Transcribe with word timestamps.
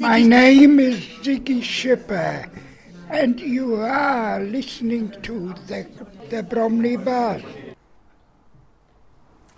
My 0.00 0.22
name 0.22 0.80
is 0.80 0.96
Ziggy 1.20 1.62
Shipper, 1.62 2.50
and 3.10 3.38
you 3.38 3.76
are 3.82 4.40
listening 4.40 5.10
to 5.20 5.52
the, 5.66 5.86
the 6.30 6.42
Bromley 6.42 6.96
Buzz. 6.96 7.42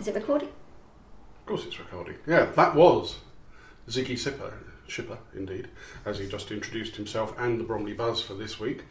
Is 0.00 0.08
it 0.08 0.16
recording? 0.16 0.48
Of 0.48 1.46
course, 1.46 1.64
it's 1.64 1.78
recording. 1.78 2.16
Yeah, 2.26 2.46
that 2.56 2.74
was 2.74 3.18
Ziggy 3.88 4.14
Sipper, 4.14 4.52
Shipper, 4.88 5.18
indeed, 5.32 5.68
as 6.04 6.18
he 6.18 6.26
just 6.26 6.50
introduced 6.50 6.96
himself 6.96 7.38
and 7.38 7.60
the 7.60 7.64
Bromley 7.64 7.92
Buzz 7.92 8.20
for 8.20 8.34
this 8.34 8.58
week. 8.58 8.82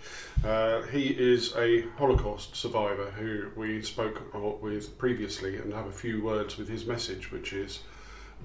Uh, 0.46 0.84
he 0.84 1.08
is 1.10 1.54
a 1.58 1.82
Holocaust 1.98 2.56
survivor 2.56 3.12
who 3.12 3.50
we 3.60 3.82
spoke 3.82 4.34
with 4.62 4.98
previously 4.98 5.58
and 5.58 5.74
have 5.74 5.88
a 5.88 5.92
few 5.92 6.24
words 6.24 6.58
with 6.58 6.70
his 6.70 6.86
message, 6.86 7.30
which 7.30 7.52
is 7.52 7.80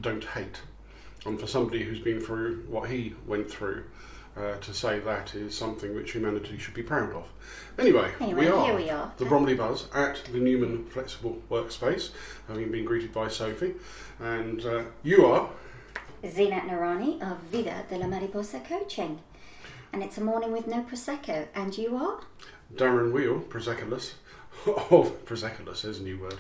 don't 0.00 0.24
hate. 0.24 0.58
And 1.24 1.40
for 1.40 1.46
somebody 1.46 1.82
who's 1.82 1.98
been 2.00 2.20
through 2.20 2.64
what 2.68 2.88
he 2.90 3.14
went 3.26 3.50
through, 3.50 3.84
uh, 4.36 4.56
to 4.58 4.74
say 4.74 4.98
that 5.00 5.34
is 5.34 5.56
something 5.56 5.94
which 5.94 6.12
humanity 6.12 6.58
should 6.58 6.74
be 6.74 6.82
proud 6.82 7.12
of. 7.14 7.24
Anyway, 7.78 8.12
Anyway, 8.20 8.42
we 8.42 8.48
are, 8.48 8.64
here 8.66 8.76
we 8.76 8.90
are. 8.90 9.10
the 9.16 9.24
Bromley 9.24 9.54
Buzz 9.54 9.86
at 9.94 10.22
the 10.30 10.38
Newman 10.38 10.84
Flexible 10.86 11.40
Workspace, 11.50 12.10
having 12.46 12.70
been 12.70 12.84
greeted 12.84 13.12
by 13.14 13.28
Sophie, 13.28 13.74
and 14.20 14.64
uh, 14.66 14.82
you 15.02 15.24
are. 15.24 15.48
Zeenat 16.22 16.68
Noorani 16.68 17.20
of 17.22 17.38
Vida 17.50 17.84
de 17.88 17.96
la 17.96 18.06
Mariposa 18.06 18.60
Coaching. 18.60 19.20
And 19.92 20.02
it's 20.02 20.18
a 20.18 20.20
morning 20.20 20.52
with 20.52 20.66
no 20.66 20.82
Prosecco. 20.82 21.46
And 21.54 21.76
you 21.78 21.96
are? 21.96 22.20
Darren 22.74 23.12
Weale, 23.12 23.40
Proseculus, 23.48 24.14
of 24.66 25.24
Proseculus 25.24 25.84
is 25.84 26.00
a 26.00 26.02
new 26.02 26.18
word, 26.18 26.34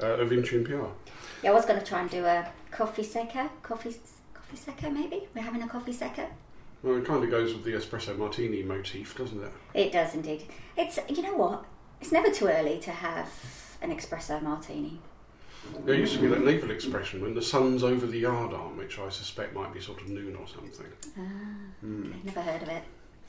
uh, 0.00 0.06
of 0.18 0.30
Intune 0.30 0.64
PR. 0.64 0.86
Yeah, 1.42 1.50
I 1.50 1.52
was 1.52 1.66
going 1.66 1.78
to 1.78 1.84
try 1.84 2.00
and 2.00 2.08
do 2.10 2.24
a 2.24 2.48
coffee 2.70 3.02
secco. 3.02 3.50
Coffee, 3.62 3.94
coffee 4.52 4.70
secco, 4.70 4.92
maybe? 4.92 5.28
We're 5.34 5.42
having 5.42 5.62
a 5.62 5.68
coffee 5.68 5.92
secco? 5.92 6.26
Well, 6.82 6.96
it 6.96 7.04
kind 7.04 7.22
of 7.22 7.30
goes 7.30 7.54
with 7.54 7.64
the 7.64 7.72
espresso 7.72 8.16
martini 8.16 8.62
motif, 8.62 9.16
doesn't 9.16 9.42
it? 9.42 9.52
It 9.74 9.92
does 9.92 10.14
indeed. 10.14 10.44
It's, 10.76 10.98
you 11.08 11.22
know 11.22 11.36
what? 11.36 11.64
It's 12.00 12.12
never 12.12 12.30
too 12.30 12.48
early 12.48 12.78
to 12.80 12.90
have 12.90 13.30
an 13.80 13.94
espresso 13.96 14.42
martini. 14.42 15.00
There 15.84 15.94
used 15.94 16.14
to 16.14 16.20
be 16.20 16.26
that 16.26 16.44
naval 16.44 16.72
expression 16.72 17.22
when 17.22 17.34
the 17.34 17.42
sun's 17.42 17.84
over 17.84 18.04
the 18.04 18.20
yardarm, 18.24 18.76
which 18.76 18.98
I 18.98 19.08
suspect 19.10 19.54
might 19.54 19.72
be 19.72 19.80
sort 19.80 20.00
of 20.00 20.08
noon 20.08 20.34
or 20.34 20.46
something. 20.48 20.72
Okay, 21.16 22.16
never 22.24 22.42
heard 22.42 22.62
of 22.62 22.68
it. 22.68 22.82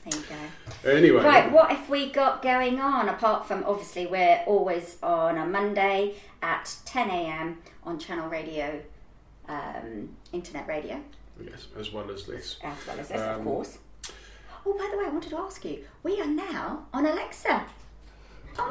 There 0.04 0.20
you 0.20 0.26
go. 0.26 0.90
Anyway, 0.90 1.22
Right, 1.22 1.50
what 1.50 1.70
have 1.70 1.88
we 1.88 2.10
got 2.10 2.42
going 2.42 2.80
on 2.80 3.08
apart 3.08 3.46
from 3.46 3.62
obviously 3.64 4.06
we're 4.06 4.42
always 4.46 4.98
on 5.02 5.38
a 5.38 5.46
Monday 5.46 6.16
at 6.42 6.74
10 6.84 7.08
a.m. 7.08 7.58
on 7.84 7.98
Channel 8.00 8.28
Radio, 8.28 8.82
um, 9.48 10.16
Internet 10.32 10.66
Radio, 10.66 11.00
yes, 11.40 11.66
as 11.78 11.92
well 11.92 12.10
as 12.10 12.26
this. 12.26 12.56
as 12.62 12.76
well 12.86 12.98
as 13.00 13.08
this, 13.08 13.20
of 13.20 13.38
Um, 13.38 13.44
course. 13.44 13.78
Oh, 14.66 14.72
by 14.72 14.88
the 14.90 14.98
way, 14.98 15.04
I 15.06 15.10
wanted 15.10 15.30
to 15.30 15.38
ask 15.38 15.64
you, 15.64 15.84
we 16.02 16.20
are 16.20 16.26
now 16.26 16.86
on 16.92 17.04
Alexa. 17.06 17.64
Aren't 18.58 18.70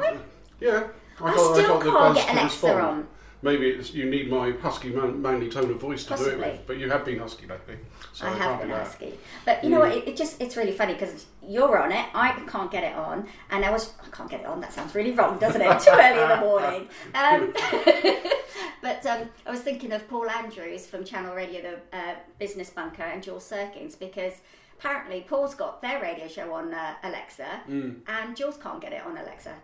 we? 0.60 0.66
Yeah, 0.66 0.88
I, 1.20 1.34
got- 1.34 1.56
still 1.56 1.78
got 1.78 2.14
can't 2.14 2.26
get 2.26 2.36
Alexa 2.36 2.80
on. 2.80 3.08
Maybe 3.44 3.68
it's, 3.68 3.92
you 3.92 4.06
need 4.08 4.30
my 4.30 4.52
husky, 4.52 4.88
man, 4.88 5.20
manly 5.20 5.50
tone 5.50 5.70
of 5.70 5.78
voice 5.78 6.04
to 6.06 6.16
do 6.16 6.24
it 6.30 6.38
with, 6.38 6.60
but 6.66 6.78
you 6.78 6.90
have 6.90 7.04
been 7.04 7.18
husky 7.18 7.46
lately, 7.46 7.76
so 8.14 8.26
I 8.26 8.30
I, 8.30 8.36
have 8.36 8.60
been 8.60 8.70
husky, 8.70 9.12
but 9.44 9.62
you 9.62 9.68
know 9.68 9.80
what? 9.80 9.92
It, 9.92 10.08
it 10.08 10.16
just 10.16 10.40
it's 10.40 10.56
really 10.56 10.72
funny 10.72 10.94
because 10.94 11.26
you're 11.46 11.76
on 11.78 11.92
it. 11.92 12.06
I 12.14 12.30
can't 12.48 12.70
get 12.70 12.84
it 12.84 12.96
on, 12.96 13.28
and 13.50 13.62
I 13.64 13.70
was 13.70 13.92
I 14.02 14.08
can't 14.16 14.30
get 14.30 14.40
it 14.40 14.46
on. 14.46 14.60
That 14.62 14.72
sounds 14.72 14.94
really 14.94 15.12
wrong, 15.12 15.38
doesn't 15.38 15.60
it? 15.60 15.80
Too 15.86 15.90
early 15.90 16.22
in 16.22 16.28
the 16.30 16.36
morning. 16.50 16.88
Um, 17.14 17.52
but 18.82 19.04
um, 19.06 19.28
I 19.46 19.50
was 19.50 19.60
thinking 19.60 19.92
of 19.92 20.08
Paul 20.08 20.28
Andrews 20.30 20.86
from 20.86 21.04
Channel 21.04 21.34
Radio, 21.34 21.60
the 21.60 21.96
uh, 21.98 22.14
Business 22.38 22.70
Bunker, 22.70 23.02
and 23.02 23.22
Jules 23.22 23.48
Serkins 23.50 23.98
because 23.98 24.34
apparently 24.78 25.20
Paul's 25.28 25.54
got 25.54 25.82
their 25.82 26.00
radio 26.00 26.28
show 26.28 26.52
on 26.52 26.72
uh, 26.72 26.94
Alexa, 27.02 27.62
Mm. 27.68 28.00
and 28.06 28.36
Jules 28.36 28.56
can't 28.56 28.80
get 28.80 28.92
it 28.92 29.02
on 29.04 29.16
Alexa. 29.18 29.54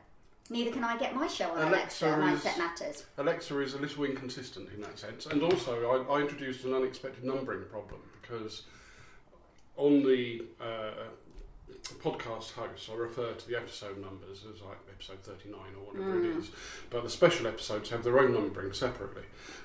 Neither 0.50 0.72
can 0.72 0.82
I 0.82 0.98
get 0.98 1.14
my 1.14 1.28
show 1.28 1.48
on 1.52 1.68
Alexa 1.68 2.06
Alexa. 2.06 2.48
Mindset 2.48 2.58
Matters. 2.58 3.04
Alexa 3.18 3.60
is 3.60 3.74
a 3.74 3.78
little 3.78 4.04
inconsistent 4.04 4.68
in 4.74 4.80
that 4.82 4.98
sense, 4.98 5.26
and 5.26 5.42
also 5.42 6.06
I, 6.10 6.14
I 6.16 6.20
introduced 6.20 6.64
an 6.64 6.74
unexpected 6.74 7.22
numbering 7.24 7.64
problem 7.70 8.00
because 8.20 8.64
on 9.76 10.02
the 10.02 10.42
uh, 10.60 10.90
podcast 12.02 12.52
hosts 12.52 12.88
I 12.92 12.96
refer 12.96 13.32
to 13.32 13.48
the 13.48 13.56
episode 13.56 14.00
numbers 14.02 14.44
as 14.52 14.60
like 14.62 14.78
episode 14.92 15.20
39 15.20 15.60
or 15.78 15.92
whatever 15.92 16.18
it 16.20 16.36
is, 16.36 16.50
but 16.90 17.04
the 17.04 17.10
special 17.10 17.46
episodes 17.46 17.88
have 17.90 18.02
their 18.02 18.18
own 18.18 18.32
numbering 18.32 18.72
separately. 18.72 19.22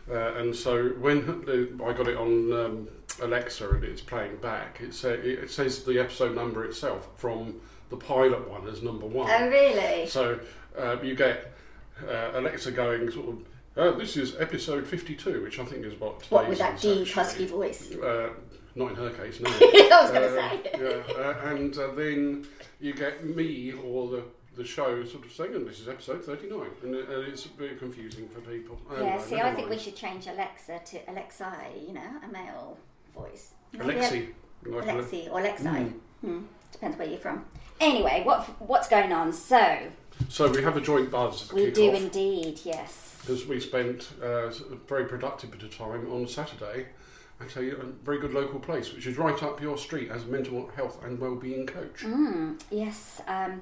Uh, 0.09 0.35
and 0.35 0.55
so 0.55 0.89
when 0.99 1.25
the, 1.45 1.69
I 1.83 1.93
got 1.93 2.07
it 2.07 2.17
on 2.17 2.53
um, 2.53 2.87
Alexa 3.21 3.69
and 3.69 3.83
it's 3.83 4.01
playing 4.01 4.37
back, 4.37 4.79
it, 4.81 4.93
say, 4.93 5.13
it 5.15 5.49
says 5.49 5.83
the 5.83 5.99
episode 5.99 6.35
number 6.35 6.63
itself 6.63 7.09
from 7.17 7.55
the 7.89 7.97
pilot 7.97 8.49
one 8.49 8.67
as 8.67 8.81
number 8.81 9.05
one. 9.05 9.29
Oh 9.29 9.47
really? 9.47 10.07
So 10.07 10.39
uh, 10.77 10.97
you 11.01 11.15
get 11.15 11.51
uh, 12.07 12.31
Alexa 12.33 12.71
going 12.71 13.09
sort 13.11 13.29
of. 13.29 13.45
Uh, 13.77 13.91
this 13.97 14.15
is 14.15 14.35
episode 14.39 14.87
52, 14.87 15.41
which 15.43 15.59
I 15.59 15.65
think 15.65 15.85
is 15.85 15.99
what. 15.99 16.23
What 16.31 16.47
with 16.47 16.59
that 16.59 16.79
deep 16.79 17.07
husky 17.09 17.45
voice? 17.45 17.91
Uh, 17.93 18.29
not 18.75 18.91
in 18.91 18.95
her 18.95 19.09
case, 19.09 19.39
no. 19.41 19.49
I 19.51 19.99
was 20.01 20.11
going 20.11 20.29
to 20.31 20.39
Uh, 20.39 20.49
say. 20.49 21.05
yeah, 21.07 21.13
uh, 21.23 21.49
and 21.49 21.77
uh, 21.77 21.91
then 21.93 22.45
you 22.79 22.93
get 22.93 23.25
me 23.25 23.73
or 23.73 24.09
the 24.09 24.23
the 24.55 24.63
show 24.63 25.03
sort 25.03 25.25
of 25.25 25.31
saying, 25.33 25.53
and 25.53 25.67
this 25.67 25.81
is 25.81 25.89
episode 25.89 26.23
39, 26.23 26.61
and, 26.83 26.95
it- 26.95 27.09
and 27.09 27.27
it's 27.27 27.45
a 27.45 27.49
bit 27.49 27.77
confusing 27.77 28.29
for 28.29 28.39
people. 28.39 28.79
Yeah, 28.89 28.97
Anyway, 28.99 29.21
see, 29.21 29.35
I 29.41 29.53
think 29.53 29.69
we 29.69 29.77
should 29.77 29.97
change 29.97 30.27
Alexa 30.27 30.79
to 30.85 30.97
Alexi, 31.11 31.85
you 31.85 31.93
know, 31.93 32.09
a 32.23 32.27
male 32.31 32.77
voice. 33.13 33.51
Alexi. 33.75 34.29
Like 34.65 34.85
Alexi 34.85 35.29
or 35.29 35.41
Alexi. 35.41 35.89
Hmm. 36.21 36.27
Hmm. 36.27 36.43
Depends 36.71 36.97
where 36.97 37.07
you're 37.09 37.19
from. 37.19 37.43
Anyway, 37.81 38.21
what 38.23 38.43
what's 38.61 38.87
going 38.87 39.11
on? 39.11 39.33
So, 39.33 39.77
So 40.29 40.49
we 40.49 40.61
have 40.63 40.77
a 40.77 40.81
joint 40.81 41.11
buzz 41.11 41.51
we 41.53 41.71
do 41.71 41.91
indeed, 41.93 42.59
yes. 42.63 43.17
because 43.21 43.45
we 43.45 43.59
spent 43.59 44.09
uh, 44.21 44.47
a 44.49 44.75
very 44.87 45.05
productive 45.05 45.51
bit 45.51 45.63
of 45.63 45.75
time 45.77 46.11
on 46.11 46.27
Saturday 46.27 46.87
at 47.41 47.55
a, 47.57 47.79
a 47.81 47.85
very 48.03 48.19
good 48.19 48.33
local 48.33 48.59
place, 48.59 48.93
which 48.93 49.07
is 49.07 49.17
right 49.17 49.41
up 49.43 49.61
your 49.61 49.77
street 49.77 50.09
as 50.09 50.23
a 50.23 50.27
mental 50.27 50.69
health 50.75 51.03
and 51.03 51.19
well-being 51.19 51.65
coach. 51.67 52.01
Mm, 52.03 52.59
yes. 52.71 53.21
Um, 53.27 53.61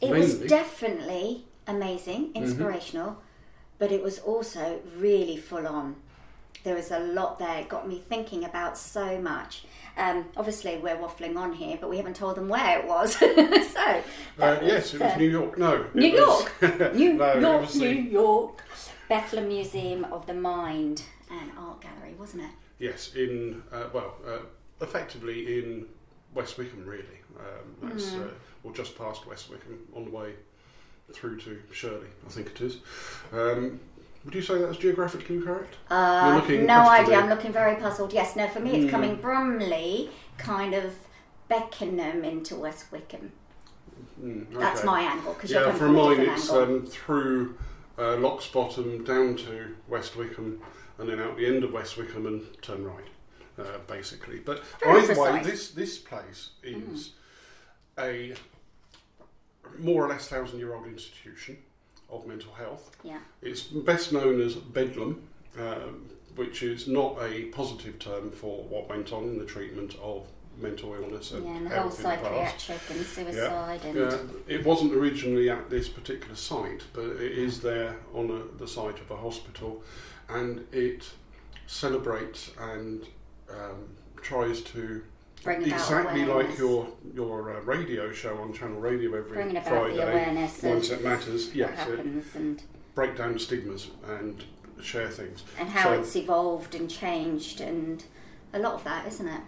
it 0.00 0.10
was 0.10 0.34
Mainly. 0.34 0.48
definitely 0.48 1.44
amazing, 1.66 2.28
Mm-hmm. 2.32 2.42
inspirational, 2.44 3.16
but 3.78 3.90
it 3.92 4.02
was 4.02 4.18
also 4.18 4.80
really 4.98 5.36
full 5.36 5.66
on. 5.66 5.96
There 6.64 6.74
was 6.74 6.90
a 6.90 6.98
lot 6.98 7.38
there. 7.38 7.58
It 7.60 7.68
got 7.68 7.86
me 7.86 8.02
thinking 8.08 8.44
about 8.44 8.76
so 8.78 9.20
much. 9.20 9.64
Um, 9.96 10.24
obviously, 10.36 10.76
we're 10.78 10.96
waffling 10.96 11.36
on 11.36 11.52
here, 11.52 11.76
but 11.80 11.88
we 11.90 11.98
haven't 11.98 12.16
told 12.16 12.36
them 12.36 12.48
where 12.48 12.80
it 12.80 12.86
was. 12.86 13.14
so, 13.16 13.26
Uh, 13.28 14.02
that 14.38 14.64
yes, 14.64 14.94
it 14.94 15.00
was 15.00 15.12
uh, 15.12 15.16
New 15.16 15.28
York. 15.30 15.58
No, 15.58 15.86
New 15.94 16.12
was- 16.14 16.48
New 16.94 17.12
no, 17.14 17.38
York, 17.38 17.60
was 17.62 17.76
New 17.76 17.88
York. 17.90 18.62
Bethlem 19.10 19.48
Museum 19.48 20.04
of 20.06 20.26
the 20.26 20.32
Mind 20.34 21.02
and 21.30 21.52
Art 21.58 21.82
Gallery, 21.82 22.14
wasn't 22.18 22.44
it? 22.44 22.50
Yes, 22.78 23.12
in 23.14 23.62
uh, 23.70 23.84
well, 23.92 24.14
uh, 24.26 24.38
effectively 24.80 25.58
in 25.58 25.86
West 26.34 26.56
Wickham, 26.56 26.84
really. 26.86 27.04
Um, 27.38 27.90
that's 27.90 28.14
Hmm. 28.14 28.22
uh, 28.22 28.26
or 28.64 28.72
just 28.72 28.96
past 28.96 29.26
West 29.26 29.50
Wickham, 29.50 29.78
on 29.94 30.06
the 30.06 30.10
way 30.10 30.32
through 31.12 31.38
to 31.40 31.60
Shirley, 31.70 32.06
I 32.26 32.30
think 32.30 32.46
it 32.48 32.60
is. 32.62 32.78
Um, 33.30 33.78
would 34.24 34.34
you 34.34 34.42
say 34.42 34.58
that's 34.58 34.76
geographically 34.78 35.40
correct? 35.40 35.74
Uh, 35.90 36.24
You're 36.26 36.34
looking 36.36 36.66
no 36.66 36.80
idea. 36.80 36.86
questioning. 37.04 37.18
I'm 37.22 37.28
looking 37.28 37.52
very 37.52 37.76
puzzled. 37.76 38.12
Yes, 38.12 38.36
no. 38.36 38.48
For 38.48 38.60
me, 38.60 38.70
it's 38.72 38.84
Mm. 38.86 38.90
coming 38.90 39.16
Bromley, 39.16 40.10
kind 40.38 40.74
of 40.74 40.94
Beckenham 41.48 42.24
into 42.24 42.56
West 42.56 42.90
Wickham. 42.90 43.32
Mm, 44.20 44.58
That's 44.58 44.84
my 44.84 45.02
angle 45.02 45.34
because 45.34 45.50
you're 45.50 45.60
Yeah, 45.60 45.66
coming 45.72 45.78
for 45.78 45.86
from 45.86 45.94
mine 45.96 46.20
it's 46.20 46.50
um, 46.50 46.86
through 46.86 47.56
uh, 47.98 48.16
Locks 48.16 48.48
Bottom 48.48 49.04
down 49.04 49.36
to 49.36 49.74
West 49.88 50.16
Wickham 50.16 50.60
and 50.98 51.08
then 51.08 51.20
out 51.20 51.36
the 51.36 51.46
end 51.46 51.62
of 51.64 51.72
West 51.72 51.96
Wickham 51.96 52.26
and 52.26 52.42
turn 52.62 52.84
right, 52.84 53.04
uh, 53.58 53.78
basically. 53.86 54.38
But 54.38 54.64
Very 54.82 55.02
either 55.02 55.20
way, 55.20 55.42
this 55.42 55.70
this 55.70 55.98
place 55.98 56.50
is 56.62 57.12
a 57.98 58.34
more 59.78 60.04
or 60.04 60.08
less 60.08 60.28
thousand 60.28 60.58
year 60.58 60.74
old 60.74 60.86
institution 60.86 61.58
of 62.14 62.26
mental 62.26 62.52
health. 62.52 62.96
yeah. 63.02 63.18
It's 63.42 63.62
best 63.62 64.12
known 64.12 64.40
as 64.40 64.54
Bedlam, 64.54 65.22
um, 65.58 66.06
which 66.36 66.62
is 66.62 66.88
not 66.88 67.16
a 67.20 67.44
positive 67.46 67.98
term 67.98 68.30
for 68.30 68.62
what 68.64 68.88
went 68.88 69.12
on 69.12 69.24
in 69.24 69.38
the 69.38 69.44
treatment 69.44 69.96
of 70.02 70.26
mental 70.56 70.94
illness 70.94 71.32
and 71.32 71.44
Yeah, 71.44 71.56
and 71.56 71.66
the 71.66 71.70
whole 71.70 71.84
in 71.84 71.90
the 71.90 71.96
psychiatric 71.96 72.80
and 72.90 73.06
suicide 73.06 73.80
and 73.84 73.96
Yeah, 73.96 74.18
it 74.46 74.64
wasn't 74.64 74.94
originally 74.94 75.50
at 75.50 75.68
this 75.70 75.88
particular 75.88 76.36
site, 76.36 76.82
but 76.92 77.04
it 77.04 77.32
is 77.32 77.60
there 77.60 77.96
on 78.14 78.30
a, 78.30 78.58
the 78.58 78.68
site 78.68 79.00
of 79.00 79.10
a 79.10 79.16
hospital, 79.16 79.82
and 80.28 80.66
it 80.72 81.08
celebrates 81.66 82.50
and 82.58 83.06
um, 83.50 83.88
tries 84.22 84.60
to 84.62 85.02
bring 85.44 85.58
about 85.64 85.80
exactly 85.80 86.22
awareness. 86.22 86.50
like 86.50 86.58
your 86.58 86.88
your 87.14 87.56
uh, 87.56 87.60
radio 87.62 88.12
show 88.12 88.36
on 88.38 88.52
Channel 88.52 88.80
Radio 88.80 89.14
every 89.14 89.32
bringing 89.32 89.56
about 89.56 89.68
Friday. 89.68 89.96
the 89.96 90.02
awareness 90.10 90.64
of 90.64 90.70
Mindset 90.72 91.02
Matters, 91.02 91.54
yes, 91.54 91.70
it 91.70 91.76
happens 91.98 92.34
and 92.34 92.62
break 92.94 93.16
down 93.16 93.38
stigmas 93.38 93.90
and 94.08 94.42
share 94.82 95.08
things. 95.08 95.44
and 95.58 95.68
how 95.68 95.84
So- 95.84 96.00
it's 96.00 96.16
evolved 96.16 96.74
and 96.74 96.90
changed 96.90 97.60
and 97.60 98.04
a 98.52 98.58
lot 98.58 98.74
of 98.74 98.84
that, 98.84 99.06
isn't 99.06 99.28
it? 99.28 99.40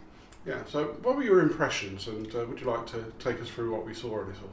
Yeah. 0.45 0.63
So, 0.69 0.97
what 1.03 1.17
were 1.17 1.25
your 1.25 1.41
impressions, 1.41 2.07
and 2.07 2.33
uh, 2.35 2.45
would 2.49 2.61
you 2.61 2.67
like 2.67 2.87
to 2.89 3.05
take 3.19 3.41
us 3.41 3.49
through 3.49 3.73
what 3.73 3.85
we 3.85 3.95
saw 3.95 4.17
a 4.19 4.25
little? 4.27 4.51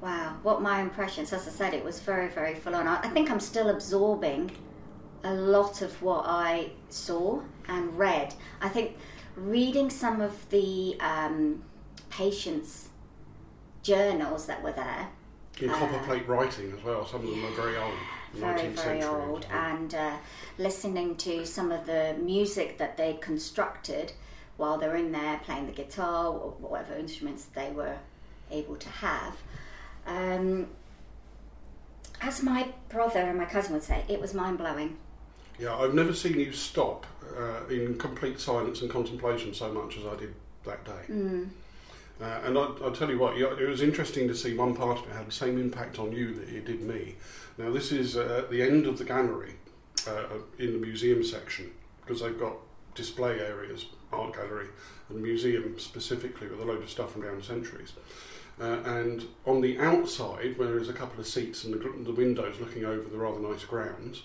Wow, 0.00 0.36
what 0.42 0.62
my 0.62 0.80
impressions, 0.80 1.32
as 1.32 1.46
I 1.48 1.50
said, 1.50 1.74
it 1.74 1.84
was 1.84 2.00
very, 2.00 2.28
very 2.28 2.54
full 2.54 2.74
on. 2.74 2.86
I 2.88 3.08
think 3.08 3.30
I'm 3.30 3.40
still 3.40 3.70
absorbing 3.70 4.50
a 5.24 5.32
lot 5.34 5.82
of 5.82 6.00
what 6.02 6.24
I 6.26 6.70
saw 6.90 7.40
and 7.68 7.96
read. 7.98 8.34
I 8.60 8.68
think 8.68 8.96
reading 9.36 9.90
some 9.90 10.20
of 10.20 10.48
the 10.50 10.96
um, 11.00 11.62
patients' 12.10 12.88
journals 13.82 14.46
that 14.46 14.62
were 14.62 14.72
there, 14.72 15.08
In 15.60 15.70
copper 15.70 15.98
plate 16.04 16.26
writing 16.28 16.72
as 16.76 16.84
well. 16.84 17.06
Some 17.06 17.22
of 17.26 17.30
them 17.30 17.44
are 17.44 17.50
very 17.54 17.76
old. 17.76 17.94
very, 18.34 18.68
very 18.68 19.02
old, 19.02 19.46
and 19.50 19.94
uh, 19.94 20.16
listening 20.58 21.16
to 21.16 21.44
some 21.44 21.70
of 21.70 21.86
the 21.86 22.16
music 22.20 22.78
that 22.78 22.96
they 22.96 23.14
constructed 23.14 24.12
while 24.56 24.78
they're 24.78 24.96
in 24.96 25.12
there 25.12 25.40
playing 25.44 25.66
the 25.66 25.72
guitar 25.72 26.26
or 26.26 26.50
whatever 26.58 26.94
instruments 26.94 27.46
they 27.46 27.70
were 27.70 27.96
able 28.50 28.76
to 28.76 28.88
have. 28.88 29.36
Um, 30.06 30.68
as 32.20 32.42
my 32.42 32.68
brother 32.88 33.20
and 33.20 33.38
my 33.38 33.44
cousin 33.46 33.72
would 33.72 33.82
say, 33.82 34.04
it 34.08 34.20
was 34.20 34.34
mind 34.34 34.58
blowing. 34.58 34.96
Yeah, 35.58 35.76
I've 35.76 35.94
never 35.94 36.14
seen 36.14 36.38
you 36.38 36.52
stop 36.52 37.06
uh, 37.36 37.66
in 37.68 37.96
complete 37.98 38.40
silence 38.40 38.82
and 38.82 38.90
contemplation 38.90 39.54
so 39.54 39.72
much 39.72 39.96
as 39.96 40.04
I 40.04 40.16
did 40.16 40.34
that 40.64 40.84
day. 40.84 41.12
Mm. 41.12 41.48
Uh, 42.20 42.40
and 42.44 42.58
I, 42.58 42.62
I'll 42.82 42.92
tell 42.92 43.10
you 43.10 43.18
what, 43.18 43.36
it 43.36 43.68
was 43.68 43.82
interesting 43.82 44.28
to 44.28 44.34
see 44.34 44.54
one 44.54 44.76
part 44.76 44.98
of 44.98 45.08
it 45.08 45.12
had 45.14 45.26
the 45.26 45.32
same 45.32 45.58
impact 45.58 45.98
on 45.98 46.12
you 46.12 46.34
that 46.34 46.48
it 46.48 46.64
did 46.64 46.82
me. 46.82 47.16
Now, 47.58 47.70
this 47.72 47.90
is 47.90 48.16
uh, 48.16 48.42
at 48.44 48.50
the 48.50 48.62
end 48.62 48.86
of 48.86 48.98
the 48.98 49.04
gallery 49.04 49.54
uh, 50.06 50.24
in 50.58 50.72
the 50.72 50.78
museum 50.78 51.24
section 51.24 51.70
because 52.00 52.22
they've 52.22 52.38
got 52.38 52.54
display 52.94 53.40
areas, 53.40 53.86
art 54.12 54.34
gallery, 54.34 54.68
and 55.08 55.22
museum 55.22 55.78
specifically 55.78 56.46
with 56.48 56.60
a 56.60 56.64
load 56.64 56.82
of 56.82 56.90
stuff 56.90 57.12
from 57.12 57.22
down 57.22 57.38
the 57.38 57.42
centuries. 57.42 57.92
Uh, 58.60 58.78
and 58.84 59.24
on 59.46 59.60
the 59.60 59.78
outside, 59.78 60.56
where 60.58 60.68
there's 60.68 60.90
a 60.90 60.92
couple 60.92 61.18
of 61.18 61.26
seats 61.26 61.64
and 61.64 61.74
the, 61.74 62.04
the 62.04 62.12
windows 62.12 62.60
looking 62.60 62.84
over 62.84 63.08
the 63.08 63.16
rather 63.16 63.40
nice 63.40 63.64
grounds, 63.64 64.24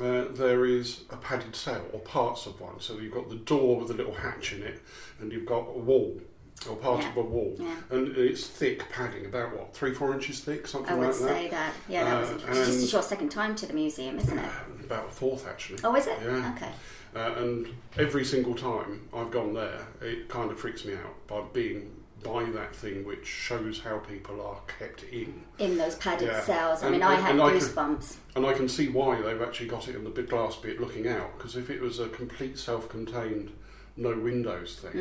uh, 0.00 0.26
there 0.32 0.66
is 0.66 1.00
a 1.10 1.16
padded 1.16 1.56
cell, 1.56 1.82
or 1.92 2.00
parts 2.00 2.46
of 2.46 2.60
one. 2.60 2.78
So 2.80 2.98
you've 2.98 3.14
got 3.14 3.28
the 3.28 3.36
door 3.36 3.80
with 3.80 3.90
a 3.90 3.94
little 3.94 4.14
hatch 4.14 4.52
in 4.52 4.62
it, 4.62 4.80
and 5.20 5.32
you've 5.32 5.46
got 5.46 5.66
a 5.74 5.78
wall, 5.78 6.20
or 6.68 6.76
part 6.76 7.00
Yeah. 7.02 7.10
of 7.10 7.16
a 7.16 7.22
wall. 7.22 7.56
Yeah. 7.58 7.74
And 7.90 8.16
it's 8.16 8.46
thick 8.46 8.88
padding, 8.90 9.26
about 9.26 9.56
what, 9.56 9.74
three, 9.74 9.92
four 9.94 10.12
inches 10.12 10.40
thick, 10.40 10.66
something 10.66 10.96
like 11.00 11.12
that. 11.12 11.18
I 11.22 11.24
would 11.26 11.28
say 11.36 11.48
that. 11.48 11.72
Yeah, 11.88 12.04
that 12.04 12.20
was 12.20 12.30
Uh, 12.44 12.46
it's 12.60 12.76
just 12.80 12.92
your 12.92 13.02
second 13.02 13.30
time 13.30 13.54
to 13.56 13.66
the 13.66 13.72
museum, 13.74 14.18
isn't 14.18 14.38
it? 14.38 14.50
About 14.84 15.06
a 15.06 15.10
fourth, 15.10 15.46
actually. 15.46 15.78
Oh, 15.84 15.94
is 15.94 16.06
it? 16.08 16.18
Yeah. 16.22 16.52
Okay. 16.56 16.72
Uh, 17.14 17.34
and 17.42 17.68
every 17.96 18.24
single 18.24 18.54
time 18.56 19.08
I've 19.14 19.30
gone 19.30 19.54
there, 19.54 19.86
it 20.00 20.28
kind 20.28 20.50
of 20.50 20.58
freaks 20.60 20.84
me 20.84 20.94
out 20.94 21.26
by 21.28 21.42
being 21.52 21.90
by 22.22 22.44
that 22.44 22.74
thing 22.74 23.04
which 23.04 23.26
shows 23.26 23.80
how 23.80 23.98
people 23.98 24.40
are 24.40 24.60
kept 24.78 25.02
in. 25.04 25.42
In 25.58 25.78
those 25.78 25.94
padded 25.96 26.28
Yeah. 26.28 26.40
cells. 26.42 26.82
I 26.82 26.86
And- 26.86 26.92
mean, 26.92 27.02
I 27.02 27.14
had 27.14 27.32
and 27.32 27.42
I 27.42 27.50
can- 27.50 27.60
goosebumps. 27.60 28.16
And 28.36 28.46
I 28.46 28.52
can 28.52 28.68
see 28.68 28.88
why 28.88 29.20
they've 29.20 29.40
actually 29.42 29.68
got 29.68 29.88
it 29.88 29.94
in 29.96 30.04
the 30.04 30.10
big 30.10 30.28
glass 30.28 30.56
bit 30.56 30.80
looking 30.80 31.08
out, 31.08 31.36
because 31.36 31.56
if 31.56 31.70
it 31.70 31.80
was 31.80 31.98
a 31.98 32.08
complete 32.08 32.58
self 32.58 32.88
contained, 32.88 33.50
no 33.96 34.10
windows 34.16 34.76
thing, 34.80 34.92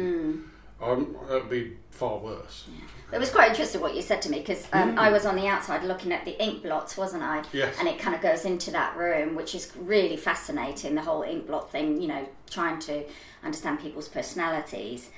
Mm. 0.81 0.83
um, 0.85 1.15
that'd 1.27 1.49
be 1.49 1.77
far 1.91 2.17
worse. 2.19 2.65
It 3.11 3.19
was 3.19 3.31
quite 3.31 3.49
interesting 3.49 3.81
what 3.81 3.95
you 3.95 4.01
said 4.01 4.21
to 4.23 4.29
me 4.31 4.39
because 4.39 4.67
um, 4.71 4.97
I 4.99 5.11
was 5.11 5.25
on 5.25 5.35
the 5.35 5.47
outside 5.47 5.83
looking 5.83 6.11
at 6.13 6.25
the 6.25 6.41
ink 6.41 6.63
blots, 6.63 6.95
wasn't 6.95 7.23
I? 7.23 7.43
Yes. 7.51 7.75
And 7.79 7.87
it 7.87 7.97
kind 7.99 8.15
of 8.15 8.21
goes 8.21 8.45
into 8.45 8.71
that 8.71 8.95
room, 8.95 9.35
which 9.35 9.55
is 9.55 9.71
really 9.75 10.15
fascinating. 10.15 10.95
The 10.95 11.01
whole 11.01 11.23
ink 11.23 11.47
blot 11.47 11.71
thing, 11.71 11.99
you 12.01 12.07
know, 12.07 12.27
trying 12.49 12.79
to 12.81 13.03
understand 13.43 13.79
people's 13.79 14.07
personalities. 14.07 15.09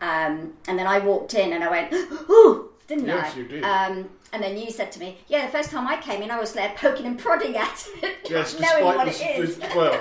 Um, 0.00 0.54
and 0.68 0.78
then 0.78 0.86
I 0.86 0.98
walked 0.98 1.34
in 1.34 1.52
and 1.52 1.64
I 1.64 1.70
went, 1.70 1.92
"Ooh!" 2.30 2.70
Didn't 2.86 3.06
Yes, 3.06 3.34
I? 3.34 3.38
you 3.38 3.48
did. 3.48 3.64
Um, 3.64 4.08
and 4.32 4.42
then 4.42 4.56
you 4.56 4.70
said 4.70 4.92
to 4.92 5.00
me, 5.00 5.18
"Yeah, 5.28 5.46
the 5.46 5.52
first 5.52 5.70
time 5.70 5.88
I 5.88 5.96
came 6.00 6.22
in, 6.22 6.30
I 6.30 6.38
was 6.38 6.52
there 6.52 6.72
poking 6.76 7.06
and 7.06 7.18
prodding 7.18 7.56
at 7.56 7.86
it, 8.02 8.16
Yes, 8.30 8.58
knowing 8.60 8.84
what 8.84 9.06
this, 9.06 9.20
it 9.20 9.38
is." 9.40 9.56
this- 9.56 9.74
well, 9.74 10.00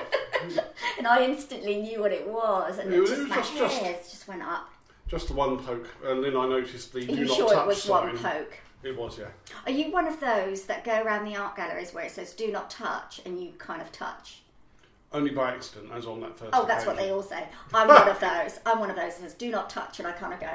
and 0.99 1.07
I 1.07 1.23
instantly 1.25 1.77
knew 1.81 2.01
what 2.01 2.11
it 2.11 2.27
was, 2.27 2.77
and 2.77 2.93
It 2.93 2.99
was- 2.99 3.09
just 3.09 3.21
it 3.23 3.27
my 3.29 3.35
just- 3.37 3.53
hairs 3.81 4.09
just 4.11 4.27
went 4.27 4.41
up. 4.43 4.69
just 5.07 5.27
the 5.29 5.33
one 5.33 5.57
poke, 5.63 5.87
and 6.05 6.23
then 6.23 6.35
I 6.37 6.47
noticed 6.47 6.93
the 6.93 6.99
Are 7.03 7.07
do 7.07 7.15
you 7.15 7.25
not 7.25 7.35
sure 7.37 7.49
touch 7.49 7.63
it 7.63 7.67
was 7.67 7.83
sign. 7.83 8.07
one 8.07 8.17
poke? 8.17 8.53
It 8.83 8.95
was, 8.95 9.17
yeah. 9.17 9.25
Are 9.65 9.71
you 9.71 9.91
one 9.91 10.05
of 10.05 10.19
those 10.19 10.65
that 10.65 10.83
go 10.83 11.01
around 11.01 11.25
the 11.25 11.35
art 11.35 11.55
galleries 11.55 11.91
where 11.91 12.03
it 12.05 12.11
says 12.11 12.33
"Do 12.33 12.51
not 12.51 12.69
touch" 12.69 13.19
and 13.25 13.41
you 13.41 13.53
kind 13.57 13.81
of 13.81 13.91
touch? 13.91 14.41
Only 15.15 15.31
by 15.31 15.51
accident, 15.53 15.91
as 15.93 16.05
on 16.05 16.19
that 16.21 16.37
first. 16.37 16.51
Oh, 16.53 16.65
that's 16.65 16.85
what 16.85 16.97
they 16.97 17.09
all 17.11 17.23
say. 17.23 17.47
I'm 17.73 17.87
one 17.87 18.07
of 18.07 18.19
those. 18.29 18.59
I'm 18.65 18.79
one 18.79 18.89
of 18.89 18.95
those 18.97 19.15
that 19.15 19.21
says 19.21 19.33
"Do 19.33 19.49
not 19.49 19.69
touch" 19.69 19.99
and 19.99 20.07
I 20.07 20.11
kind 20.11 20.33
of 20.33 20.39
go. 20.41 20.49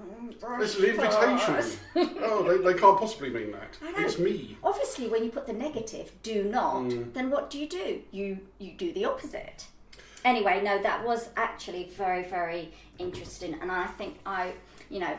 "Mm, 0.00 0.60
It's 0.62 0.78
an 0.78 0.84
invitation. 0.86 1.80
oh, 2.22 2.42
they, 2.48 2.72
they 2.72 2.78
can't 2.78 2.98
possibly 2.98 3.30
mean 3.30 3.52
that. 3.52 3.76
It's 3.98 4.18
me. 4.18 4.56
Obviously, 4.64 5.08
when 5.08 5.22
you 5.22 5.30
put 5.30 5.46
the 5.46 5.52
negative 5.52 6.12
"Do 6.22 6.44
not," 6.44 6.76
Mm. 6.84 7.12
then 7.12 7.30
what 7.30 7.50
do 7.50 7.58
you 7.58 7.68
do? 7.68 8.00
You 8.10 8.38
you 8.58 8.72
do 8.72 8.92
the 8.92 9.04
opposite. 9.04 9.66
Anyway, 10.24 10.60
no, 10.64 10.80
that 10.82 11.04
was 11.04 11.28
actually 11.36 11.84
very 11.84 12.22
very 12.24 12.72
interesting, 12.98 13.54
and 13.60 13.70
I 13.70 13.86
think 13.98 14.18
I, 14.24 14.52
you 14.90 14.98
know, 15.00 15.16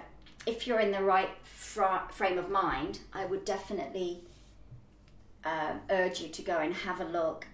if 0.47 0.65
you're 0.65 0.79
in 0.79 0.91
the 0.91 1.03
right 1.03 1.29
fra- 1.43 2.07
frame 2.11 2.37
of 2.39 2.49
mind, 2.49 2.99
I 3.13 3.25
would 3.25 3.45
definitely 3.45 4.21
um, 5.45 5.81
urge 5.91 6.19
you 6.21 6.29
to 6.29 6.41
go 6.41 6.57
and 6.59 6.73
have 6.73 6.99
a 6.99 7.05
look 7.05 7.45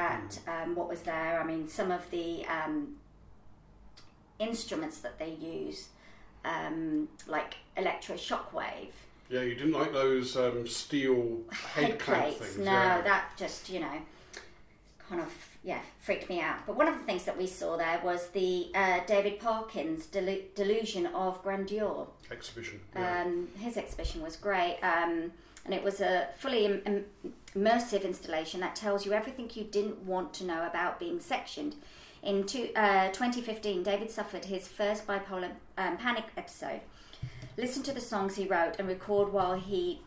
at 0.00 0.38
um, 0.48 0.74
what 0.74 0.88
was 0.88 1.02
there. 1.02 1.38
I 1.40 1.44
mean, 1.44 1.68
some 1.68 1.90
of 1.90 2.10
the 2.10 2.44
um, 2.46 2.96
instruments 4.38 4.98
that 5.00 5.18
they 5.18 5.30
use, 5.40 5.88
um, 6.44 7.08
like 7.26 7.56
electroshock-wave, 7.76 8.94
Yeah, 9.28 9.42
you 9.42 9.54
didn't 9.54 9.72
like 9.72 9.92
those 9.92 10.36
um, 10.36 10.66
steel 10.66 11.38
head, 11.52 11.98
plates. 11.98 12.36
things. 12.38 12.58
No, 12.58 12.64
yeah. 12.72 13.00
that 13.02 13.32
just 13.36 13.68
you 13.68 13.80
know, 13.80 13.98
kind 15.08 15.20
of 15.20 15.32
yeah, 15.62 15.80
freaked 16.00 16.28
me 16.30 16.40
out. 16.40 16.66
But 16.66 16.76
one 16.76 16.88
of 16.88 16.94
the 16.98 17.04
things 17.04 17.24
that 17.24 17.36
we 17.36 17.46
saw 17.46 17.76
there 17.76 18.00
was 18.02 18.28
the 18.28 18.70
uh, 18.74 19.00
David 19.06 19.38
Parkins 19.38 20.06
delu- 20.06 20.54
delusion 20.54 21.06
of 21.06 21.42
grandeur. 21.42 22.06
exhibition. 22.30 22.80
Yeah. 22.94 23.22
Um, 23.24 23.48
his 23.58 23.76
exhibition 23.76 24.22
was 24.22 24.36
great, 24.36 24.78
um, 24.82 25.32
and 25.64 25.74
it 25.74 25.82
was 25.82 26.00
a 26.00 26.28
fully 26.38 26.64
Im- 26.66 26.82
im- 26.86 27.04
immersive 27.54 28.04
installation 28.04 28.60
that 28.60 28.76
tells 28.76 29.04
you 29.04 29.12
everything 29.12 29.50
you 29.54 29.64
didn't 29.64 30.04
want 30.04 30.32
to 30.34 30.44
know 30.44 30.66
about 30.66 30.98
being 31.00 31.20
sectioned. 31.20 31.74
In 32.22 32.44
two, 32.44 32.70
uh, 32.76 33.08
2015, 33.08 33.82
David 33.82 34.10
suffered 34.10 34.44
his 34.44 34.68
first 34.68 35.06
bipolar 35.06 35.52
um, 35.78 35.96
panic 35.96 36.26
episode. 36.36 36.80
Listen 37.56 37.82
to 37.82 37.92
the 37.92 38.00
songs 38.00 38.36
he 38.36 38.46
wrote 38.46 38.76
and 38.78 38.86
record 38.88 39.32
while 39.32 39.54
he, 39.54 40.00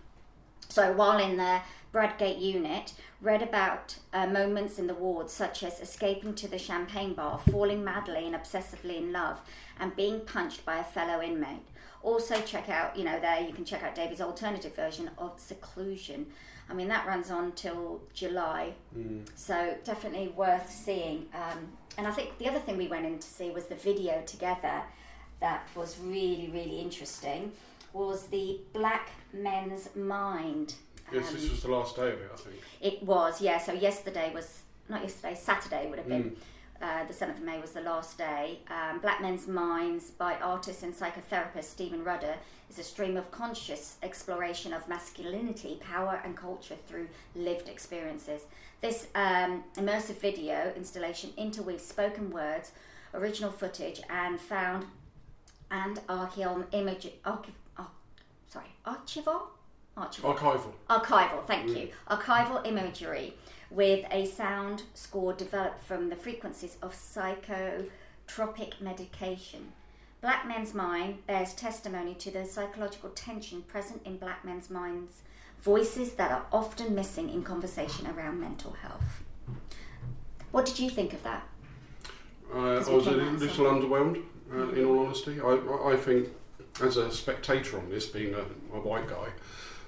so 0.69 0.93
while 0.93 1.17
in 1.17 1.37
the 1.37 1.61
Bradgate 1.91 2.41
unit, 2.41 2.93
read 3.21 3.41
about 3.41 3.97
uh, 4.13 4.25
moments 4.27 4.79
in 4.79 4.87
the 4.87 4.93
ward 4.93 5.29
such 5.29 5.63
as 5.63 5.79
escaping 5.79 6.33
to 6.35 6.47
the 6.47 6.57
champagne 6.57 7.13
bar, 7.13 7.39
falling 7.51 7.83
madly 7.83 8.25
and 8.25 8.35
obsessively 8.35 8.97
in 8.97 9.11
love, 9.11 9.39
and 9.79 9.95
being 9.95 10.21
punched 10.21 10.65
by 10.65 10.77
a 10.77 10.83
fellow 10.83 11.21
inmate. 11.21 11.67
Also, 12.03 12.39
check 12.41 12.69
out, 12.69 12.97
you 12.97 13.03
know, 13.05 13.19
there 13.19 13.39
you 13.41 13.53
can 13.53 13.63
check 13.65 13.81
out 13.81 13.95
David's 13.95 14.21
alternative 14.21 14.75
version 14.75 15.09
of 15.17 15.39
Seclusion. 15.39 16.27
I 16.69 16.73
mean, 16.73 16.87
that 16.89 17.05
runs 17.07 17.31
on 17.31 17.53
till 17.53 18.01
July, 18.13 18.73
so 19.35 19.75
definitely 19.83 20.29
worth 20.29 20.69
seeing. 20.69 21.27
Um, 21.33 21.67
and 21.97 22.05
I 22.07 22.11
think 22.11 22.37
the 22.39 22.47
other 22.49 22.59
thing 22.59 22.77
we 22.77 22.87
went 22.87 23.05
in 23.05 23.19
to 23.19 23.27
see 23.27 23.51
was 23.51 23.65
the 23.65 23.75
video 23.75 24.21
together 24.25 24.81
that 25.39 25.67
was 25.75 25.97
really, 25.99 26.49
really 26.53 26.79
interesting 26.79 27.51
was 27.93 28.27
the 28.27 28.59
Black 28.73 29.09
Men's 29.33 29.93
Mind. 29.95 30.73
yes, 31.11 31.31
this 31.31 31.43
Um, 31.45 31.49
was 31.51 31.61
the 31.61 31.71
last 31.71 31.95
day 31.95 32.11
of 32.11 32.19
it, 32.21 32.31
I 32.33 32.37
think. 32.37 32.55
it 32.81 33.03
was, 33.03 33.41
yeah. 33.41 33.59
So 33.59 33.71
yesterday 33.73 34.31
was 34.33 34.61
not 34.89 35.01
yesterday. 35.03 35.35
Saturday 35.35 35.89
would 35.89 35.99
have 35.99 36.07
been. 36.07 36.35
Uh, 36.83 37.05
the 37.05 37.13
seventh 37.13 37.37
of 37.37 37.45
May 37.45 37.61
was 37.61 37.71
the 37.71 37.79
last 37.79 38.17
day. 38.17 38.59
Um, 38.69 38.99
Black 38.99 39.21
Men's 39.21 39.47
Minds 39.47 40.11
by 40.11 40.35
artist 40.35 40.83
and 40.83 40.93
psychotherapist 40.93 41.63
Stephen 41.63 42.03
Rudder 42.03 42.35
is 42.69 42.77
a 42.77 42.83
stream 42.83 43.15
of 43.15 43.31
conscious 43.31 43.95
exploration 44.03 44.73
of 44.73 44.85
masculinity, 44.89 45.79
power, 45.79 46.19
and 46.25 46.35
culture 46.35 46.75
through 46.89 47.07
lived 47.35 47.69
experiences. 47.69 48.41
This 48.81 49.07
um, 49.15 49.63
immersive 49.77 50.19
video 50.19 50.73
installation 50.75 51.29
interweaves 51.37 51.85
spoken 51.85 52.29
words, 52.31 52.73
original 53.13 53.51
footage, 53.51 54.01
and 54.09 54.37
found 54.37 54.85
and 55.71 56.01
archaeal 56.09 56.65
image. 56.73 57.07
Archi- 57.23 57.55
ar- 57.77 57.87
sorry, 58.49 58.65
archival. 58.85 59.43
Archival 59.95 60.35
Archival. 60.35 60.71
archival 60.89 61.45
thank 61.45 61.69
you 61.69 61.87
archival 62.09 62.65
imagery 62.65 63.35
with 63.73 64.05
a 64.11 64.25
sound 64.25 64.83
score 64.93 65.33
developed 65.33 65.83
from 65.83 66.09
the 66.09 66.15
frequencies 66.15 66.77
of 66.81 66.93
psychotropic 66.93 68.79
medication. 68.79 69.71
Black 70.21 70.47
men's 70.47 70.73
mind 70.73 71.25
bears 71.27 71.53
testimony 71.53 72.13
to 72.15 72.31
the 72.31 72.45
psychological 72.45 73.09
tension 73.09 73.61
present 73.63 74.01
in 74.05 74.17
black 74.17 74.45
men's 74.45 74.69
minds 74.69 75.21
voices 75.61 76.13
that 76.13 76.31
are 76.31 76.45
often 76.51 76.93
missing 76.93 77.29
in 77.29 77.41
conversation 77.41 78.05
around 78.07 78.39
mental 78.39 78.73
health. 78.73 79.23
What 80.51 80.65
did 80.65 80.79
you 80.79 80.89
think 80.89 81.13
of 81.13 81.23
that? 81.23 81.47
Uh, 82.53 82.57
I 82.57 82.77
was 82.77 83.07
a 83.07 83.11
little 83.11 83.65
underwhelmed. 83.65 84.21
Uh, 84.53 84.69
in 84.73 84.85
all 84.85 85.05
honesty, 85.05 85.41
I, 85.41 85.57
I 85.85 85.95
think 85.95 86.29
as 86.81 86.97
a 86.97 87.11
spectator 87.11 87.77
on 87.77 87.89
this, 87.89 88.05
being 88.05 88.35
a, 88.35 88.41
a 88.75 88.79
white 88.79 89.07
guy, 89.07 89.29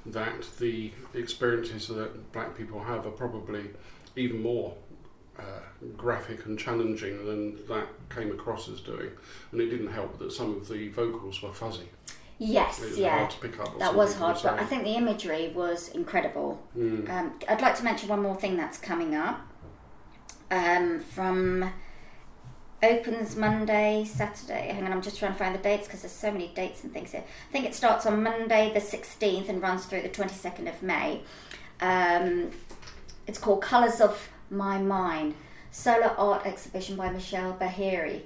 that 0.08 0.46
the 0.60 0.92
experiences 1.14 1.88
that 1.88 2.32
black 2.32 2.56
people 2.58 2.82
have 2.84 3.06
are 3.06 3.12
probably 3.12 3.70
even 4.16 4.42
more 4.42 4.76
uh, 5.38 5.60
graphic 5.98 6.46
and 6.46 6.58
challenging 6.58 7.26
than 7.26 7.66
that 7.68 7.88
came 8.10 8.32
across 8.32 8.70
as 8.70 8.82
doing. 8.82 9.10
And 9.52 9.62
it 9.62 9.70
didn't 9.70 9.92
help 9.92 10.18
that 10.20 10.32
some 10.32 10.56
of 10.56 10.68
the 10.68 10.90
vocals 10.90 11.42
were 11.42 11.54
fuzzy. 11.54 11.90
Yes, 12.38 12.82
was 12.82 12.98
yeah. 12.98 13.18
hard 13.18 13.32
to 13.32 13.40
pick 13.40 13.60
up. 13.60 13.80
That 13.80 13.96
was 13.96 14.16
hard, 14.16 14.38
but 14.44 14.60
I 14.60 14.66
think 14.66 14.84
the 14.84 14.96
imagery 14.96 15.54
was 15.56 15.90
incredible. 15.90 16.62
Mm. 16.78 17.10
Um, 17.10 17.40
I'd 17.48 17.62
like 17.62 17.76
to 17.78 17.84
mention 17.84 18.10
one 18.10 18.22
more 18.22 18.36
thing 18.36 18.58
that's 18.58 18.78
coming 18.78 19.16
up. 19.16 19.42
Um, 20.52 21.00
from 21.00 21.72
opens 22.86 23.36
Monday, 23.36 24.06
Saturday. 24.06 24.72
Hang 24.72 24.86
on, 24.86 24.92
I'm 24.92 25.02
just 25.02 25.18
trying 25.18 25.34
to 25.34 25.38
find 25.38 25.56
the 25.56 25.60
dates 25.60 25.88
because 25.88 26.02
there's 26.02 26.14
so 26.14 26.32
many 26.32 26.50
dates 26.50 26.84
and 26.84 26.94
things 26.94 27.12
here. 27.12 27.24
I 27.24 27.52
think 27.52 27.66
it 27.66 27.74
starts 27.74 28.06
on 28.06 28.22
Monday 28.22 28.72
the 28.74 28.80
16th 28.80 29.50
and 29.50 29.62
runs 29.62 29.86
through 29.86 30.04
the 30.04 30.10
22nd 30.10 30.70
of 30.70 30.82
May. 30.84 31.22
Um, 31.82 32.52
it's 33.28 33.40
called 33.40 33.62
Colours 33.62 34.02
of 34.02 34.30
My 34.50 34.78
Mind, 34.78 35.34
solar 35.72 36.14
art 36.18 36.46
exhibition 36.46 36.96
by 36.96 37.10
Michelle 37.10 37.54
Baharier. 37.54 38.22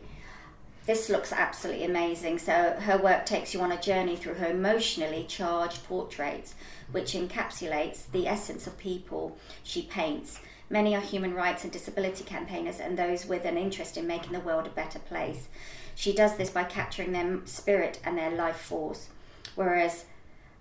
This 0.86 1.10
looks 1.10 1.32
absolutely 1.32 1.86
amazing. 1.86 2.40
So 2.40 2.76
her 2.80 2.98
work 2.98 3.26
takes 3.26 3.54
you 3.54 3.62
on 3.62 3.72
a 3.72 3.82
journey 3.82 4.16
through 4.16 4.36
her 4.36 4.52
emotionally 4.52 5.26
charged 5.28 5.86
portraits, 5.86 6.56
which 6.92 7.14
encapsulates 7.14 8.12
the 8.12 8.28
essence 8.28 8.68
of 8.68 8.78
people 8.78 9.38
she 9.64 9.84
paints. 9.84 10.40
Many 10.70 10.96
are 10.96 11.02
human 11.02 11.34
rights 11.34 11.64
and 11.64 11.74
disability 11.74 12.24
campaigners 12.24 12.80
and 12.80 12.98
those 12.98 13.26
with 13.26 13.46
an 13.46 13.58
interest 13.58 13.98
in 13.98 14.06
making 14.06 14.34
the 14.34 14.40
world 14.40 14.68
a 14.68 14.70
better 14.70 15.00
place. 15.00 15.48
She 15.96 16.14
does 16.14 16.38
this 16.38 16.52
by 16.52 16.64
capturing 16.64 17.12
their 17.12 17.40
spirit 17.46 18.00
and 18.04 18.18
their 18.18 18.32
life 18.32 18.58
force, 18.58 19.10
whereas 19.56 20.06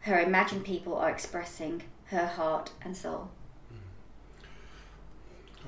her 0.00 0.18
imagined 0.18 0.64
people 0.64 0.94
are 0.94 1.10
expressing 1.10 1.82
her 2.06 2.26
heart 2.26 2.70
and 2.82 2.96
soul. 2.96 3.30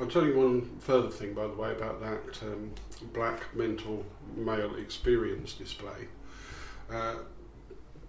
I'll 0.01 0.07
tell 0.07 0.25
you 0.25 0.37
one 0.37 0.79
further 0.79 1.11
thing, 1.11 1.35
by 1.35 1.47
the 1.47 1.53
way, 1.53 1.73
about 1.73 2.01
that 2.01 2.43
um, 2.43 2.73
black 3.13 3.55
mental 3.55 4.07
male 4.35 4.77
experience 4.77 5.53
display. 5.53 6.09
Uh, 6.91 7.17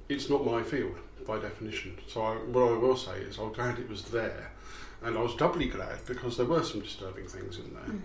it's 0.08 0.30
not 0.30 0.46
my 0.46 0.64
field 0.64 0.96
by 1.28 1.40
definition. 1.40 1.98
So 2.08 2.22
I, 2.22 2.36
what 2.36 2.70
I 2.70 2.78
will 2.78 2.96
say 2.96 3.18
is 3.18 3.38
I'm 3.38 3.52
glad 3.52 3.78
it 3.78 3.90
was 3.90 4.04
there, 4.06 4.52
and 5.04 5.18
I 5.18 5.22
was 5.22 5.36
doubly 5.36 5.68
glad 5.68 6.06
because 6.06 6.38
there 6.38 6.46
were 6.46 6.64
some 6.64 6.82
disturbing 6.82 7.28
things 7.28 7.58
in 7.58 7.74
there. 7.74 7.96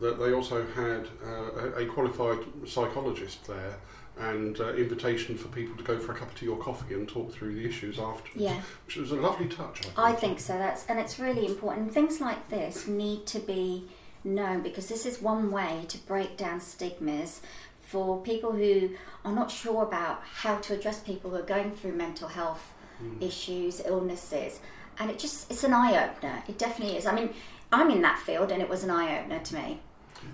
That 0.00 0.18
they 0.18 0.32
also 0.32 0.66
had 0.66 1.06
uh, 1.24 1.72
a, 1.76 1.86
qualified 1.86 2.38
psychologist 2.66 3.46
there. 3.46 3.76
And 4.18 4.58
uh, 4.60 4.72
invitation 4.72 5.36
for 5.36 5.48
people 5.48 5.76
to 5.76 5.84
go 5.84 5.98
for 5.98 6.12
a 6.12 6.14
cup 6.14 6.28
of 6.28 6.34
tea 6.38 6.48
or 6.48 6.56
coffee 6.56 6.94
and 6.94 7.06
talk 7.06 7.30
through 7.34 7.54
the 7.54 7.66
issues 7.68 7.98
afterwards, 7.98 8.30
Yeah. 8.36 8.62
which 8.86 8.96
was 8.96 9.12
a 9.12 9.16
lovely 9.16 9.46
touch. 9.46 9.82
I 9.94 10.12
think 10.14 10.40
so. 10.40 10.54
That's 10.56 10.86
and 10.86 10.98
it's 10.98 11.18
really 11.18 11.44
important. 11.44 11.92
Things 11.92 12.18
like 12.18 12.48
this 12.48 12.86
need 12.86 13.26
to 13.26 13.40
be 13.40 13.84
known 14.24 14.62
because 14.62 14.88
this 14.88 15.04
is 15.04 15.20
one 15.20 15.50
way 15.50 15.84
to 15.88 15.98
break 15.98 16.38
down 16.38 16.60
stigmas 16.62 17.42
for 17.82 18.22
people 18.22 18.52
who 18.52 18.90
are 19.24 19.32
not 19.34 19.50
sure 19.50 19.82
about 19.82 20.22
how 20.24 20.56
to 20.60 20.72
address 20.72 21.00
people 21.00 21.30
who 21.30 21.36
are 21.36 21.42
going 21.42 21.70
through 21.70 21.92
mental 21.92 22.28
health 22.28 22.72
issues, 23.20 23.82
illnesses, 23.84 24.60
and 24.98 25.10
it 25.10 25.18
just 25.18 25.50
it's 25.50 25.64
an 25.64 25.72
eye 25.72 26.08
opener. 26.08 26.42
It 26.48 26.58
definitely 26.58 26.96
is. 26.96 27.06
I 27.06 27.14
mean, 27.14 27.30
I'm 27.72 27.90
in 27.90 28.02
that 28.02 28.18
field, 28.18 28.50
and 28.52 28.62
it 28.62 28.68
was 28.68 28.84
an 28.84 28.90
eye 28.90 29.20
opener 29.20 29.38
to 29.40 29.54
me. 29.54 29.80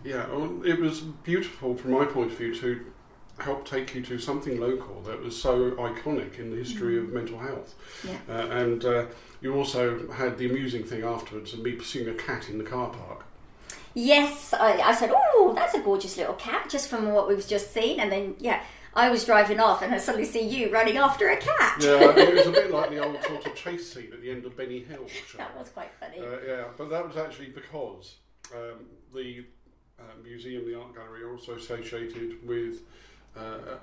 Yeah, 0.05 0.27
well, 0.29 0.65
it 0.65 0.79
was 0.79 1.01
beautiful 1.01 1.77
from 1.77 1.93
my 1.93 2.05
point 2.05 2.33
of 2.33 2.39
view 2.39 2.55
to 2.57 2.85
help 3.39 3.67
take 3.67 3.95
you 3.95 4.03
to 4.03 4.19
something 4.19 4.61
local 4.61 5.01
that 5.03 5.21
was 5.21 5.41
so 5.41 5.73
iconic 5.73 6.39
in 6.39 6.51
the 6.51 6.57
history 6.57 6.99
of 6.99 7.13
mental 7.13 7.39
health. 7.39 7.75
Yeah. 8.07 8.19
Uh, 8.29 8.47
and 8.49 8.85
uh, 8.85 9.07
you 9.41 9.55
also 9.55 10.09
had 10.09 10.39
the 10.39 10.49
amusing 10.49 10.85
thing 10.85 11.03
afterwards 11.03 11.53
of 11.53 11.61
me 11.61 11.73
pursuing 11.73 12.09
a 12.09 12.15
cat 12.15 12.49
in 12.49 12.59
the 12.59 12.65
car 12.65 12.91
park. 12.91 13.25
Yes, 13.95 14.55
I, 14.55 14.81
I 14.81 14.95
said, 14.95 15.13
"Oh, 15.15 15.53
that's 15.55 15.75
a 15.75 15.81
gorgeous 15.81 16.17
little 16.17 16.35
cat," 16.35 16.71
just 16.71 16.89
from 16.89 17.13
what 17.13 17.29
we've 17.29 17.47
just 17.47 17.75
seen, 17.75 18.01
and 18.01 18.11
then 18.11 18.37
yeah, 18.39 18.63
I 18.95 19.09
was 19.09 19.25
driving 19.25 19.61
off, 19.61 19.83
and 19.83 19.95
I 19.95 19.99
suddenly 19.99 20.27
see 20.27 20.47
you 20.47 20.71
running 20.71 20.97
after 20.97 21.29
a 21.29 21.37
cat. 21.37 21.79
Yeah, 21.81 22.15
it 22.17 22.35
was 22.35 22.47
a 22.47 22.51
bit 22.51 22.71
like 22.71 22.91
the 22.91 22.99
old 23.05 23.23
sort 23.23 23.47
of 23.47 23.55
chase 23.55 23.91
scene 23.91 24.11
at 24.13 24.21
the 24.21 24.31
end 24.31 24.45
of 24.45 24.57
Benny 24.57 24.81
Hill. 24.81 25.07
that 25.37 25.57
was 25.59 25.71
quite 25.71 25.91
funny. 25.99 26.19
Uh, 26.19 26.37
yeah, 26.47 26.65
but 26.77 26.91
that 26.91 27.07
was 27.07 27.17
actually 27.17 27.49
because 27.49 28.17
um, 28.55 28.87
the 29.15 29.45
uh, 29.99 30.03
museum, 30.23 30.67
the 30.67 30.79
art 30.79 30.95
gallery, 30.95 31.23
are 31.23 31.33
also 31.33 31.55
associated 31.55 32.47
with 32.47 32.83
uh, 33.37 33.77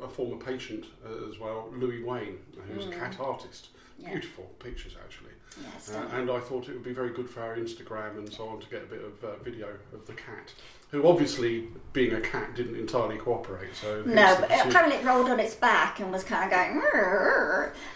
a, 0.00 0.04
a, 0.04 0.08
former 0.08 0.36
patient 0.36 0.84
uh, 1.06 1.28
as 1.30 1.38
well, 1.38 1.70
Louis 1.74 2.02
Wain, 2.02 2.38
who's 2.68 2.86
a 2.86 2.90
cat 2.90 3.16
artist. 3.18 3.68
Yeah. 3.98 4.10
Beautiful 4.10 4.50
pictures, 4.58 4.96
actually. 5.02 5.30
Yeah, 5.60 5.98
Uh, 5.98 6.18
and 6.18 6.30
I 6.30 6.40
thought 6.40 6.68
it 6.68 6.72
would 6.72 6.84
be 6.84 6.92
very 6.92 7.10
good 7.12 7.28
for 7.28 7.40
our 7.42 7.56
Instagram 7.56 8.18
and 8.18 8.30
so 8.30 8.48
on 8.48 8.60
to 8.60 8.66
get 8.68 8.82
a 8.82 8.86
bit 8.86 9.02
of 9.02 9.24
uh, 9.24 9.36
video 9.42 9.68
of 9.92 10.06
the 10.06 10.14
cat, 10.14 10.52
who 10.92 11.08
obviously, 11.08 11.68
being 11.94 12.12
a 12.12 12.20
cat, 12.20 12.54
didn't 12.54 12.76
entirely 12.76 13.16
cooperate. 13.16 13.74
So 13.74 14.02
No, 14.04 14.36
but 14.38 14.50
apparently 14.66 14.96
it 14.98 15.04
rolled 15.06 15.30
on 15.30 15.40
its 15.40 15.54
back 15.54 16.00
and 16.00 16.12
was 16.12 16.22
kind 16.22 16.44
of 16.44 16.50
going. 16.50 16.82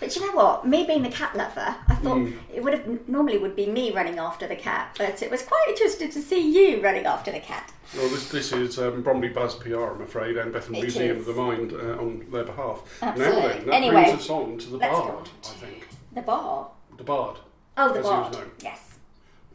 But 0.01 0.17
you 0.17 0.27
know 0.27 0.33
what? 0.33 0.67
Me 0.67 0.85
being 0.87 1.03
the 1.03 1.11
cat 1.11 1.37
lover, 1.37 1.77
I 1.89 1.95
thought 1.97 2.17
Mm. 2.17 2.39
it 2.53 2.65
would 2.65 2.73
have 2.73 3.07
normally 3.07 3.37
would 3.37 3.55
be 3.55 3.67
me 3.67 3.93
running 3.93 4.19
after 4.19 4.49
the 4.49 4.57
cat, 4.57 4.95
but 4.97 5.23
it 5.23 5.31
was 5.31 5.43
quite 5.43 5.67
interesting 5.69 6.11
to 6.11 6.23
see 6.23 6.41
you 6.41 6.81
running 6.83 7.05
after 7.05 7.31
the 7.31 7.39
cat. 7.41 7.71
Well, 7.95 8.09
this, 8.09 8.31
this 8.31 8.53
is 8.53 8.79
um, 8.79 9.03
Bromley 9.03 9.29
Buzz 9.29 9.57
PR, 9.57 9.77
I'm 9.93 10.01
afraid, 10.01 10.39
and 10.39 10.57
It 10.57 10.71
Museum 10.71 11.19
is. 11.19 11.29
of 11.29 11.35
the 11.35 11.41
Mind 11.43 11.73
uh, 11.75 12.01
on 12.03 12.27
their 12.31 12.45
behalf. 12.45 12.81
Absolutely. 13.03 13.41
Now 13.43 13.49
then, 13.49 13.67
that 13.67 13.75
Anyway, 13.75 14.05
brings 14.05 14.21
us 14.21 14.31
on 14.31 14.57
to 14.59 14.71
the 14.71 14.79
Bard, 14.79 15.11
on 15.11 15.29
I 15.45 15.49
think. 15.49 15.87
The 16.15 16.23
bar. 16.23 16.71
The 16.97 17.05
Bard, 17.05 17.37
Oh, 17.77 17.93
the 17.93 17.99
As 18.01 18.07
he 18.07 18.11
was 18.11 18.33
known. 18.33 18.51
Yes. 18.63 18.81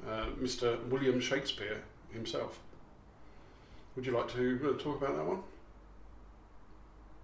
uh, 0.07 0.25
Mr. 0.39 0.85
William 0.89 1.19
Shakespeare 1.19 1.81
himself. 2.13 2.59
Would 3.95 4.05
you 4.05 4.11
like 4.13 4.27
to 4.33 4.75
uh, 4.75 4.81
talk 4.81 5.01
about 5.01 5.15
that 5.17 5.25
one? 5.25 5.39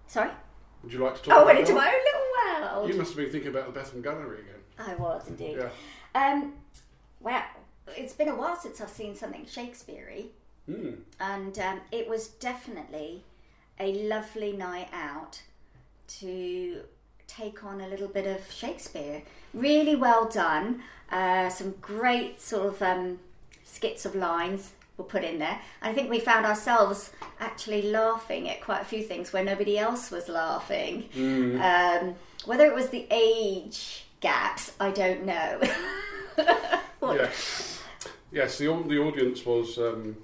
Sorry. 0.06 0.30
Would 0.82 0.92
you 0.92 0.98
like 1.04 1.16
to 1.16 1.22
talk 1.22 1.34
Oh, 1.34 1.36
about 1.42 1.46
went 1.46 1.58
into 1.60 1.74
my 1.74 1.86
own 1.86 2.60
little 2.62 2.70
world. 2.76 2.88
You 2.90 2.96
must 2.96 3.10
have 3.10 3.16
been 3.18 3.30
thinking 3.30 3.50
about 3.50 3.72
the 3.72 3.80
Bethlem 3.80 4.02
Gallery 4.02 4.40
again. 4.40 4.54
I 4.78 4.94
was 4.94 5.26
indeed. 5.28 5.58
Yeah. 5.58 5.70
Um, 6.14 6.54
wow, 7.20 7.44
it's 7.88 8.12
been 8.12 8.28
a 8.28 8.34
while 8.36 8.56
since 8.56 8.80
I've 8.80 8.88
seen 8.88 9.14
something 9.16 9.44
Shakespeare-y, 9.46 10.26
Hmm. 10.66 10.90
and 11.18 11.58
um, 11.58 11.80
it 11.90 12.08
was 12.08 12.28
definitely 12.28 13.24
a 13.80 13.92
lovely 14.08 14.52
night 14.52 14.88
out 14.92 15.40
to 16.18 16.82
take 17.26 17.64
on 17.64 17.80
a 17.80 17.88
little 17.88 18.08
bit 18.08 18.26
of 18.26 18.50
Shakespeare. 18.52 19.22
Really 19.54 19.96
well 19.96 20.26
done. 20.28 20.82
Uh, 21.10 21.48
some 21.48 21.74
great 21.80 22.40
sort 22.40 22.66
of 22.66 22.82
um, 22.82 23.18
skits 23.64 24.04
of 24.04 24.14
lines 24.14 24.72
were 24.98 25.04
put 25.04 25.24
in 25.24 25.38
there. 25.38 25.58
I 25.80 25.94
think 25.94 26.10
we 26.10 26.18
found 26.18 26.44
ourselves 26.44 27.10
actually 27.40 27.82
laughing 27.82 28.50
at 28.50 28.60
quite 28.60 28.82
a 28.82 28.84
few 28.84 29.02
things 29.02 29.32
where 29.32 29.44
nobody 29.44 29.78
else 29.78 30.10
was 30.10 30.28
laughing. 30.28 31.08
Um, 31.62 32.16
whether 32.44 32.66
it 32.66 32.74
was 32.74 32.90
the 32.90 33.06
age 33.10 34.04
gaps, 34.20 34.72
I 34.78 34.90
don't 34.90 35.24
know. 35.24 35.62
Yes. 37.14 37.82
Yes, 38.30 38.58
the, 38.58 38.66
the 38.66 38.98
audience 38.98 39.46
was 39.46 39.78
um, 39.78 40.16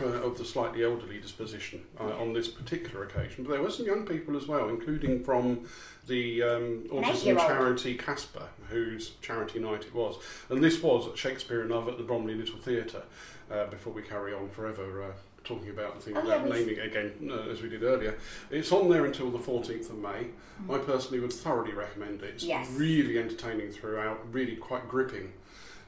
uh, 0.00 0.04
of 0.06 0.36
the 0.38 0.44
slightly 0.44 0.84
elderly 0.84 1.18
disposition 1.20 1.82
uh, 2.00 2.04
on 2.20 2.32
this 2.32 2.48
particular 2.48 3.04
occasion. 3.04 3.44
But 3.44 3.52
there 3.52 3.62
were 3.62 3.70
some 3.70 3.86
young 3.86 4.04
people 4.06 4.36
as 4.36 4.46
well, 4.46 4.68
including 4.68 5.22
from 5.24 5.66
the 6.06 6.42
um, 6.42 6.84
autism 6.90 7.38
charity 7.38 7.94
Casper, 7.94 8.48
whose 8.68 9.10
charity 9.22 9.58
night 9.60 9.82
it 9.84 9.94
was. 9.94 10.16
And 10.50 10.62
this 10.62 10.82
was 10.82 11.08
at 11.08 11.16
Shakespeare 11.18 11.62
In 11.62 11.68
Love 11.70 11.88
at 11.88 11.96
the 11.96 12.04
Bromley 12.04 12.34
Little 12.34 12.58
Theatre, 12.58 13.02
uh, 13.50 13.66
before 13.66 13.92
we 13.92 14.02
carry 14.02 14.34
on 14.34 14.48
forever. 14.50 15.02
Uh, 15.04 15.12
Talking 15.44 15.68
about 15.68 16.02
things, 16.02 16.16
Oh, 16.18 16.26
yeah, 16.26 16.36
uh, 16.36 16.44
naming 16.46 16.78
it 16.78 16.86
again 16.86 17.30
uh, 17.30 17.50
as 17.50 17.60
we 17.60 17.68
did 17.68 17.82
earlier. 17.82 18.16
It's 18.50 18.72
on 18.72 18.88
there 18.88 19.04
until 19.04 19.30
the 19.30 19.36
14th 19.38 19.90
of 19.90 19.98
May. 19.98 20.28
I 20.72 20.78
personally 20.78 21.20
would 21.20 21.34
thoroughly 21.34 21.74
recommend 21.74 22.22
it. 22.22 22.36
It's 22.36 22.44
Mm. 22.44 22.48
Yes. 22.48 22.70
really 22.70 23.18
entertaining 23.18 23.70
throughout, 23.70 24.20
really 24.32 24.56
quite 24.56 24.88
gripping. 24.88 25.34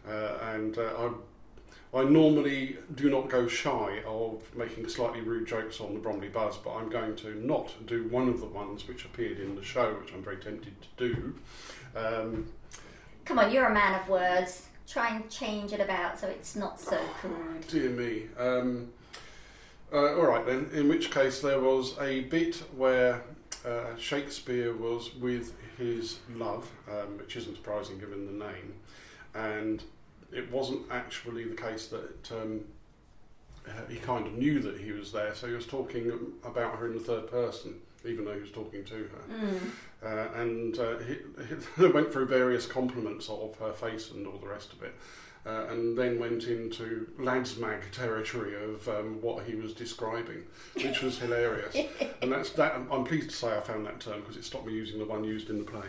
Uh, 0.07 0.37
and 0.43 0.76
uh, 0.76 0.83
I, 0.99 1.11
I 1.97 2.05
normally 2.05 2.76
do 2.95 3.09
not 3.09 3.31
go 3.31 3.49
shy 3.49 4.03
of 4.07 4.43
making 4.55 4.87
slightly 4.88 5.23
rude 5.23 5.47
jokes 5.47 5.81
on 5.81 5.95
the 5.95 6.00
Bromley 6.00 6.29
Buzz, 6.29 6.59
but 6.59 6.75
I'm 6.75 6.91
going 6.91 7.17
to 7.17 7.35
not 7.47 7.73
do 7.87 8.07
one 8.09 8.29
of 8.29 8.41
the 8.41 8.47
ones 8.47 8.87
which 8.87 9.07
appeared 9.07 9.38
in 9.41 9.57
the 9.57 9.62
show, 9.65 9.95
which 9.95 10.12
I'm 10.12 10.23
very 10.23 10.37
tempted 10.37 10.75
to 10.83 11.09
do. 11.09 11.35
Um, 11.97 12.53
Come 13.25 13.38
on, 13.38 13.50
you're 13.50 13.65
a 13.65 13.73
man 13.73 13.99
of 13.99 14.09
words. 14.11 14.67
Try 14.87 15.17
and 15.17 15.29
change 15.31 15.73
it 15.73 15.81
about 15.81 16.21
so 16.21 16.29
it's 16.29 16.55
not 16.55 16.79
so 16.79 17.00
crude. 17.21 17.67
dear 17.69 17.88
me. 17.91 18.25
Um, 18.38 18.93
uh, 19.91 20.17
all 20.17 20.26
right 20.26 20.45
then. 20.45 20.69
In 20.75 20.88
which 20.88 21.11
case, 21.11 21.41
there 21.41 21.61
was 21.61 21.99
a 21.99 22.21
bit 22.25 22.57
where 22.76 23.23
uh, 23.65 23.97
Shakespeare 23.97 24.75
was 24.75 25.15
with 25.15 25.55
his 25.79 26.19
love, 26.35 26.71
um, 26.91 27.17
which 27.19 27.37
isn't 27.37 27.57
surprising 27.57 27.99
given 27.99 28.26
the 28.26 28.45
name, 28.45 28.75
and 29.35 29.83
it 30.33 30.50
wasn't 30.50 30.83
actually 30.90 31.45
the 31.45 31.54
case 31.54 31.87
that 31.88 32.33
um, 32.33 32.64
uh, 33.66 33.71
he 33.88 33.97
kind 33.97 34.26
of 34.26 34.35
knew 34.35 34.61
that 34.61 34.78
he 34.78 34.92
was 34.92 35.12
there, 35.12 35.35
so 35.35 35.47
he 35.47 35.54
was 35.54 35.66
talking 35.66 36.12
about 36.45 36.76
her 36.76 36.87
in 36.87 36.95
the 36.95 37.00
third 37.00 37.30
person, 37.30 37.75
even 38.04 38.25
though 38.25 38.35
he 38.35 38.40
was 38.40 38.50
talking 38.50 38.85
to 38.85 38.95
her. 38.95 39.35
Mm. 39.35 39.71
Uh, 40.02 40.40
and 40.40 40.78
uh, 40.78 40.99
he, 40.99 41.16
he 41.76 41.87
went 41.92 42.12
through 42.12 42.26
various 42.26 42.66
compliments 42.66 43.28
of 43.28 43.56
her 43.59 43.73
face 43.73 44.11
and 44.11 44.26
all 44.26 44.38
the 44.38 44.47
rest 44.47 44.73
of 44.73 44.83
it. 44.83 44.95
Uh, 45.45 45.66
and 45.71 45.97
then 45.97 46.18
went 46.18 46.42
into 46.45 47.09
lads 47.21 47.56
mag 47.56 47.80
territory 47.92 48.56
of 48.56 48.88
um, 48.88 49.23
what 49.23 49.45
he 49.45 49.54
was 49.54 49.73
describing, 49.73 50.42
which 50.75 51.02
was 51.02 51.21
hilarious. 51.21 51.76
and 52.23 52.33
that's 52.33 52.50
that. 52.50 52.75
I'm 52.90 53.04
pleased 53.04 53.30
to 53.30 53.37
say 53.37 53.56
I 53.56 53.61
found 53.61 53.87
that 53.87 54.00
term 54.00 54.23
because 54.23 54.37
it 54.37 54.45
stopped 54.45 54.66
me 54.66 54.73
using 54.73 54.99
the 54.99 55.04
one 55.04 55.23
used 55.23 55.49
in 55.49 55.59
the 55.59 55.64
play. 55.64 55.87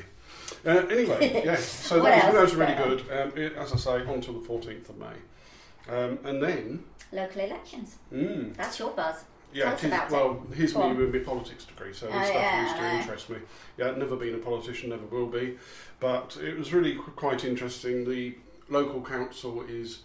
Uh, 0.66 0.70
anyway, 0.90 1.42
yes, 1.46 1.64
so 1.66 2.02
that 2.04 2.26
was, 2.26 2.34
that 2.34 2.42
was 2.42 2.56
really 2.56 2.76
good. 2.76 3.02
Um, 3.12 3.38
it, 3.38 3.54
as 3.54 3.74
I 3.74 3.78
say, 3.78 4.06
on 4.06 4.22
to 4.22 4.32
the 4.32 4.40
14th 4.40 4.90
of 4.90 4.98
May. 4.98 5.94
Um, 5.94 6.20
and 6.24 6.42
then, 6.42 6.84
Local 7.12 7.42
elections. 7.42 7.96
mm, 8.14 8.56
That's 8.56 8.80
your 8.80 8.92
buzz. 8.92 9.24
yeah, 9.54 9.66
Tell 9.66 9.74
us 9.74 9.84
it 9.84 9.88
is- 9.88 9.94
about 9.94 10.08
it. 10.08 10.12
well, 10.14 10.44
here's 10.54 10.74
Go 10.74 10.90
me 10.90 11.06
with 11.06 11.14
my 11.14 11.20
politics 11.20 11.66
degree, 11.66 11.94
so 11.94 12.08
this 12.08 12.16
Oh, 12.16 12.24
stuff 12.24 12.34
yeah, 12.36 12.64
used 12.64 12.76
to 12.78 12.92
interest 13.00 13.30
me. 13.30 13.38
Yeah, 13.78 13.92
never 13.92 14.16
been 14.16 14.36
a 14.36 14.40
politician, 14.40 14.90
never 14.90 15.06
will 15.06 15.28
be, 15.28 15.58
but 16.00 16.38
it 16.42 16.58
was 16.58 16.74
really 16.74 16.96
qu- 16.96 17.12
quite 17.16 17.44
interesting. 17.46 18.04
The 18.10 18.36
local 18.70 19.02
council 19.02 19.64
is 19.68 20.00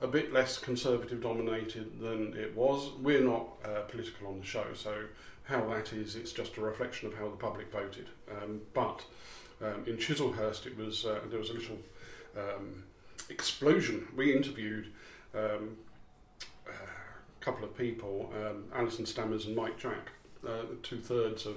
a 0.00 0.06
bit 0.08 0.32
less 0.32 0.58
conservative 0.58 1.20
dominated 1.22 2.00
than 2.00 2.34
it 2.36 2.54
was. 2.56 2.90
We're 3.00 3.22
not 3.24 3.46
uh, 3.64 3.80
political 3.82 4.28
on 4.28 4.40
the 4.40 4.46
show, 4.46 4.66
so 4.74 5.04
how 5.44 5.64
that 5.70 5.92
is, 5.92 6.14
it's 6.16 6.32
just 6.32 6.56
a 6.56 6.60
reflection 6.60 7.08
of 7.08 7.14
how 7.14 7.24
the 7.28 7.36
public 7.36 7.70
voted. 7.72 8.08
Um, 8.30 8.60
but 8.74 9.04
um, 9.62 9.84
in 9.86 9.96
Chislehurst, 9.96 10.66
it 10.66 10.76
was 10.76 11.04
uh, 11.04 11.20
there 11.30 11.38
was 11.38 11.50
a 11.50 11.54
little 11.54 11.78
um, 12.36 12.84
explosion. 13.28 14.08
We 14.16 14.34
interviewed. 14.34 14.92
Um, 15.34 15.76
a 17.40 17.44
couple 17.44 17.64
of 17.64 17.76
people, 17.76 18.32
um, 18.34 18.64
Alison 18.74 19.04
Stammers 19.04 19.46
and 19.46 19.56
Mike 19.56 19.78
Jack, 19.78 20.10
uh, 20.46 20.62
two 20.82 20.98
thirds 20.98 21.46
of 21.46 21.56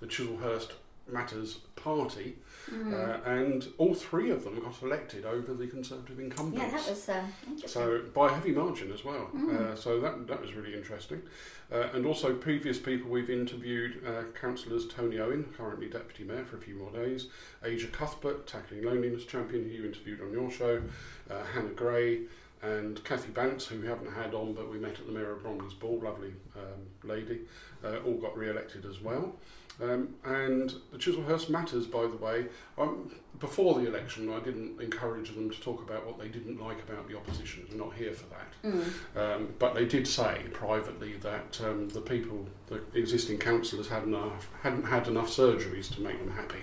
the 0.00 0.06
Chislehurst 0.06 0.70
Matters 1.08 1.58
party, 1.90 2.34
Mm. 2.68 2.92
uh, 2.92 3.30
and 3.30 3.68
all 3.78 3.94
three 3.94 4.28
of 4.30 4.42
them 4.42 4.58
got 4.60 4.82
elected 4.82 5.24
over 5.24 5.54
the 5.54 5.68
Conservative 5.68 6.18
incumbents. 6.18 6.58
yeah, 6.60 6.68
that 6.76 6.90
was 6.90 7.08
um, 7.08 7.32
interesting. 7.46 7.68
So 7.68 8.00
by 8.12 8.26
a 8.26 8.32
heavy 8.34 8.50
margin 8.50 8.90
as 8.92 9.04
well. 9.04 9.30
Mm. 9.32 9.54
Uh, 9.56 9.76
so 9.76 10.00
that 10.00 10.26
that 10.26 10.40
was 10.40 10.52
really 10.54 10.74
interesting. 10.74 11.22
Uh, 11.70 11.86
and 11.94 12.04
also 12.04 12.34
previous 12.34 12.78
people 12.78 13.08
we've 13.08 13.30
interviewed, 13.30 13.92
uh, 14.04 14.24
councillors 14.40 14.88
Tony 14.88 15.18
Owen, 15.20 15.44
currently 15.56 15.88
deputy 15.88 16.24
mayor 16.24 16.44
for 16.44 16.56
a 16.56 16.60
few 16.60 16.74
more 16.74 16.90
days, 16.90 17.28
Aisha 17.64 17.90
Cuthbert, 17.92 18.46
tackling 18.48 18.82
loneliness 18.84 19.24
champion, 19.26 19.62
who 19.64 19.70
you 19.70 19.84
interviewed 19.84 20.20
on 20.20 20.32
your 20.32 20.50
show, 20.50 20.82
uh, 21.30 21.44
Hannah 21.54 21.68
Gray, 21.82 22.22
and 22.62 23.02
Kathy 23.04 23.30
Bance, 23.30 23.66
who 23.66 23.80
we 23.80 23.86
haven't 23.86 24.12
had 24.12 24.34
on, 24.34 24.54
but 24.54 24.68
we 24.72 24.78
met 24.78 24.98
at 24.98 25.06
the 25.06 25.12
Mayor 25.12 25.32
of 25.32 25.42
Bromley's 25.42 25.74
Ball, 25.74 26.00
lovely 26.02 26.32
um, 26.56 26.80
lady, 27.04 27.40
uh, 27.84 27.98
all 28.04 28.14
got 28.14 28.36
re-elected 28.36 28.84
as 28.86 29.00
well. 29.00 29.36
Um, 29.82 30.14
and 30.24 30.72
the 30.90 30.98
Chislehurst 30.98 31.50
Matters, 31.50 31.86
by 31.86 32.02
the 32.02 32.16
way, 32.16 32.46
um, 32.78 33.14
before 33.38 33.74
the 33.74 33.86
election, 33.86 34.32
I 34.32 34.40
didn't 34.40 34.80
encourage 34.80 35.34
them 35.34 35.50
to 35.50 35.60
talk 35.60 35.82
about 35.82 36.06
what 36.06 36.18
they 36.18 36.28
didn't 36.28 36.58
like 36.58 36.78
about 36.82 37.08
the 37.08 37.16
opposition. 37.16 37.66
We're 37.70 37.76
not 37.76 37.94
here 37.94 38.12
for 38.12 38.24
that. 38.30 38.72
Mm. 38.72 39.16
Um, 39.16 39.54
but 39.58 39.74
they 39.74 39.84
did 39.84 40.08
say 40.08 40.42
privately 40.52 41.16
that 41.18 41.60
um, 41.62 41.90
the 41.90 42.00
people, 42.00 42.46
the 42.68 42.80
existing 42.94 43.38
councillors, 43.38 43.88
had 43.88 44.04
enough, 44.04 44.48
hadn't 44.62 44.84
had 44.84 45.08
enough 45.08 45.28
surgeries 45.28 45.94
to 45.94 46.00
make 46.00 46.18
them 46.18 46.32
happy. 46.32 46.62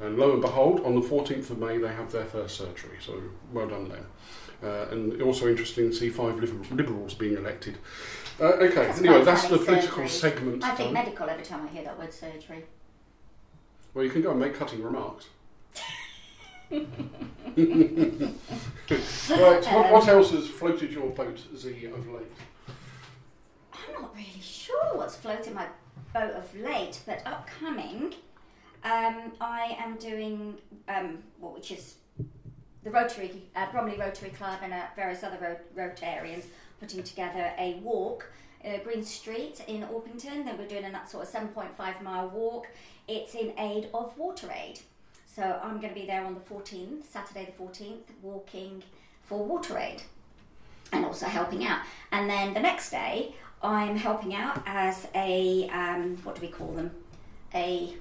And 0.00 0.16
lo 0.16 0.32
and 0.32 0.40
behold, 0.40 0.84
on 0.84 0.94
the 0.94 1.00
14th 1.00 1.50
of 1.50 1.58
May, 1.58 1.78
they 1.78 1.88
have 1.88 2.12
their 2.12 2.26
first 2.26 2.56
surgery. 2.56 2.98
So 3.04 3.20
well 3.52 3.68
done 3.68 3.88
them. 3.88 4.06
Uh, 4.62 4.86
and 4.90 5.20
also 5.22 5.48
interesting 5.48 5.90
to 5.90 5.96
see 5.96 6.10
five 6.10 6.38
Liberals 6.70 7.14
being 7.14 7.36
elected. 7.36 7.78
Uh, 8.40 8.44
okay, 8.44 8.74
That's 8.74 9.00
anyway, 9.00 9.24
that's 9.24 9.48
the 9.48 9.58
political 9.58 10.04
surgeries. 10.04 10.08
segment. 10.10 10.62
I 10.62 10.68
think 10.68 10.88
done. 10.88 10.94
medical 10.94 11.28
every 11.28 11.44
time 11.44 11.66
I 11.66 11.68
hear 11.72 11.82
that 11.82 11.98
word 11.98 12.14
surgery. 12.14 12.64
Well, 13.94 14.04
you 14.04 14.10
can 14.10 14.22
go 14.22 14.30
and 14.30 14.38
make 14.38 14.54
cutting 14.54 14.80
remarks. 14.82 15.26
right, 16.70 16.86
what, 19.28 19.92
what 19.92 20.08
else 20.08 20.30
has 20.30 20.46
floated 20.46 20.92
your 20.92 21.08
boat, 21.10 21.40
Z, 21.56 21.86
of 21.86 22.08
late? 22.08 22.22
I'm 23.72 24.02
not 24.02 24.14
really 24.14 24.40
sure 24.40 24.96
what's 24.96 25.16
floating 25.16 25.54
my 25.54 25.66
boat 26.14 26.34
of 26.34 26.54
late, 26.56 27.00
but 27.06 27.22
upcoming, 27.26 28.14
um, 28.84 29.32
I 29.40 29.76
am 29.80 29.96
doing 29.96 30.58
um, 30.88 31.18
what 31.40 31.54
which 31.54 31.72
is 31.72 31.96
the 32.84 32.90
Rotary, 32.90 33.42
uh, 33.56 33.70
Bromley 33.72 33.98
Rotary 33.98 34.30
Club, 34.30 34.60
and 34.62 34.72
uh, 34.72 34.82
various 34.94 35.24
other 35.24 35.38
ro- 35.40 35.88
Rotarians 35.88 36.44
putting 36.80 37.02
together 37.02 37.52
a 37.58 37.74
walk. 37.82 38.30
Uh, 38.64 38.78
Green 38.78 39.04
Street 39.04 39.62
in 39.68 39.82
Orpington. 39.84 40.44
Then 40.44 40.58
we're 40.58 40.66
doing 40.66 40.84
a 40.84 41.08
sort 41.08 41.24
of 41.26 41.32
7.5 41.32 42.02
mile 42.02 42.28
walk. 42.28 42.66
It's 43.06 43.34
in 43.34 43.52
aid 43.58 43.88
of 43.94 44.16
Water 44.18 44.48
Aid. 44.52 44.80
So 45.26 45.60
I'm 45.62 45.80
going 45.80 45.94
to 45.94 46.00
be 46.00 46.06
there 46.06 46.24
on 46.24 46.34
the 46.34 46.40
14th, 46.40 47.04
Saturday 47.08 47.54
the 47.56 47.62
14th, 47.62 48.02
walking 48.22 48.82
for 49.22 49.44
Water 49.44 49.78
Aid 49.78 50.02
and 50.92 51.04
also 51.04 51.26
helping 51.26 51.64
out. 51.64 51.80
And 52.12 52.28
then 52.28 52.54
the 52.54 52.60
next 52.60 52.90
day, 52.90 53.34
I'm 53.62 53.96
helping 53.96 54.34
out 54.34 54.62
as 54.66 55.06
a 55.14 55.68
um, 55.70 56.16
what 56.24 56.36
do 56.36 56.40
we 56.42 56.48
call 56.48 56.68
them? 56.72 56.90
A 57.54 57.94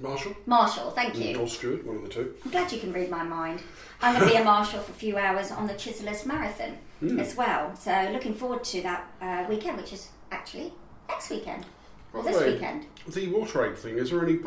Marshall? 0.00 0.34
marshal. 0.46 0.90
Thank 0.90 1.16
you. 1.18 1.38
Or 1.38 1.46
Stuart, 1.46 1.86
one 1.86 1.96
of 1.96 2.02
the 2.02 2.08
two. 2.08 2.34
I'm 2.44 2.50
glad 2.50 2.72
you 2.72 2.80
can 2.80 2.92
read 2.92 3.10
my 3.10 3.22
mind. 3.22 3.62
I'm 4.02 4.14
going 4.16 4.28
to 4.28 4.34
be 4.34 4.40
a 4.40 4.44
marshal 4.52 4.80
for 4.80 4.90
a 4.92 4.94
few 4.94 5.16
hours 5.16 5.50
on 5.50 5.66
the 5.66 5.74
Chislehurst 5.74 6.26
Marathon 6.26 6.78
Hmm. 7.10 7.20
as 7.20 7.36
well. 7.36 7.74
So 7.76 8.10
looking 8.12 8.34
forward 8.34 8.64
to 8.64 8.82
that 8.82 9.06
uh, 9.20 9.44
weekend, 9.48 9.76
which 9.76 9.92
is 9.92 10.08
actually 10.30 10.72
next 11.08 11.30
weekend 11.30 11.66
or 12.12 12.22
this 12.22 12.36
way, 12.36 12.52
weekend. 12.54 12.86
The 13.06 13.28
water 13.28 13.66
aid 13.66 13.76
thing, 13.78 13.98
is 13.98 14.10
there 14.10 14.24
any 14.24 14.38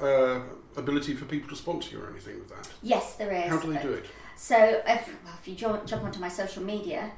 uh, 0.00 0.40
ability 0.76 1.14
for 1.14 1.24
people 1.24 1.48
to 1.48 1.56
sponsor 1.56 1.90
you 1.96 2.02
or 2.02 2.10
anything 2.10 2.38
with 2.38 2.48
that? 2.50 2.68
Yes, 2.82 3.16
there 3.16 3.32
is. 3.32 3.48
How 3.48 3.58
do 3.58 3.72
they 3.72 3.82
do 3.82 3.92
it? 3.92 4.04
So 4.36 4.56
if, 4.56 5.08
well, 5.24 5.34
if 5.40 5.48
you 5.48 5.54
jump 5.54 6.04
onto 6.04 6.20
my 6.20 6.28
social 6.28 6.62
media, 6.62 7.10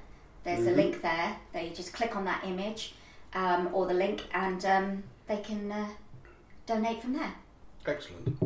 there's 0.44 0.60
Mhm. 0.66 0.72
a 0.72 0.76
link 0.76 1.02
there. 1.02 1.36
They 1.52 1.70
just 1.70 1.92
click 1.92 2.14
on 2.16 2.24
that 2.24 2.44
image 2.44 2.94
um, 3.34 3.68
or 3.72 3.86
the 3.86 3.94
link, 3.94 4.22
and 4.32 4.64
um, 4.64 5.02
they 5.26 5.38
can 5.38 5.70
uh, 5.72 5.88
donate 6.66 7.02
from 7.02 7.14
there. 7.14 7.34
Excellent. 7.86 8.36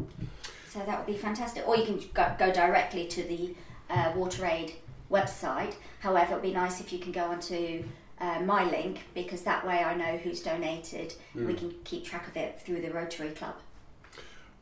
So 0.69 0.79
that 0.81 0.99
would 0.99 1.07
be 1.07 1.19
fantastic. 1.21 1.67
Or 1.67 1.77
you 1.77 1.85
can 1.85 2.01
go, 2.15 2.35
go 2.39 2.53
directly 2.53 3.07
to 3.09 3.23
the 3.23 3.55
uh, 3.89 4.13
WaterAid 4.13 4.75
website. 5.11 5.75
However, 6.01 6.33
it 6.33 6.35
would 6.37 6.42
be 6.42 6.53
nice 6.53 6.81
if 6.81 6.92
you 6.92 6.99
can 6.99 7.12
go 7.12 7.25
onto 7.25 7.85
uh, 8.20 8.40
my 8.40 8.64
link 8.70 9.01
because 9.14 9.42
that 9.42 9.66
way 9.66 9.83
I 9.83 9.94
know 9.94 10.16
who's 10.18 10.40
donated. 10.42 11.14
and 11.35 11.46
We 11.46 11.55
Mm. 11.55 11.59
can 11.59 11.75
keep 11.85 12.05
track 12.05 12.29
of 12.29 12.37
it 12.37 12.61
through 12.61 12.81
the 12.83 12.90
Rotary 12.90 13.31
Club. 13.31 13.57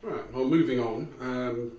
Right, 0.01 0.31
well, 0.33 0.45
moving 0.45 0.79
on. 0.79 1.13
Um, 1.19 1.71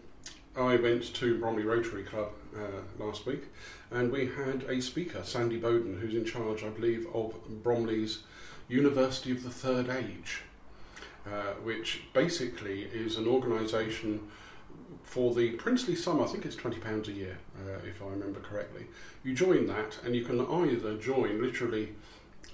I 0.57 0.77
went 0.77 1.15
to 1.15 1.39
Bromley 1.39 1.63
Rotary 1.65 2.03
Club 2.03 2.33
uh, 2.55 3.03
last 3.03 3.25
week 3.25 3.45
and 3.91 4.13
we 4.13 4.27
had 4.27 4.65
a 4.69 4.81
speaker, 4.83 5.23
Sandy 5.25 5.57
Bowden, 5.57 5.99
who's 6.01 6.15
in 6.15 6.25
charge, 6.25 6.63
I 6.63 6.69
believe, 6.69 7.07
of 7.15 7.35
Bromley's 7.63 8.21
University 8.69 9.31
of 9.33 9.43
the 9.43 9.51
Third 9.51 9.89
Age, 9.89 10.43
uh, 11.27 11.55
which 11.65 12.03
basically 12.13 12.83
is 12.93 13.17
an 13.17 13.27
organisation 13.27 14.29
for 15.11 15.35
the 15.35 15.51
princely 15.53 15.97
sum, 15.97 16.23
I 16.23 16.27
think 16.27 16.47
it's 16.47 16.55
£20 16.55 17.09
a 17.09 17.11
year, 17.11 17.37
uh, 17.67 17.85
if 17.85 18.01
I 18.01 18.07
remember 18.07 18.39
correctly. 18.39 18.87
You 19.25 19.35
join 19.35 19.67
that 19.67 19.99
and 20.05 20.15
you 20.15 20.25
can 20.25 20.41
either 20.41 20.97
join 20.99 21.43
literally 21.43 21.89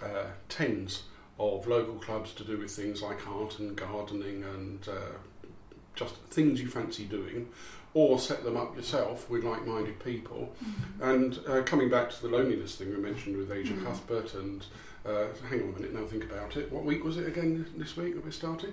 uh, 0.02 0.24
tens 0.48 1.02
of 1.38 1.66
local 1.66 1.96
clubs 1.96 2.32
to 2.32 2.44
do 2.44 2.56
with 2.56 2.70
things 2.70 3.02
like 3.02 3.28
art 3.28 3.58
and 3.58 3.76
gardening 3.76 4.42
and 4.42 4.88
uh, 4.88 5.48
just 5.94 6.14
things 6.30 6.58
you 6.62 6.66
fancy 6.68 7.04
doing, 7.04 7.46
or 7.92 8.18
set 8.18 8.42
them 8.42 8.56
up 8.56 8.74
yourself 8.74 9.28
with 9.28 9.44
like 9.44 9.66
minded 9.66 10.02
people. 10.02 10.54
And 11.02 11.38
uh, 11.46 11.60
coming 11.62 11.90
back 11.90 12.08
to 12.08 12.22
the 12.22 12.28
loneliness 12.28 12.76
thing 12.76 12.88
we 12.88 12.96
mentioned 12.96 13.36
with 13.36 13.50
Aisha 13.50 13.78
Mm. 13.78 13.84
Cuthbert, 13.84 14.32
and 14.32 14.64
uh, 15.04 15.26
hang 15.50 15.60
on 15.62 15.68
a 15.68 15.72
minute, 15.72 15.92
now 15.92 16.06
think 16.06 16.24
about 16.24 16.56
it. 16.56 16.72
What 16.72 16.84
week 16.84 17.04
was 17.04 17.18
it 17.18 17.28
again 17.28 17.66
this 17.76 17.98
week 17.98 18.14
that 18.14 18.24
we're 18.24 18.30
starting? 18.30 18.72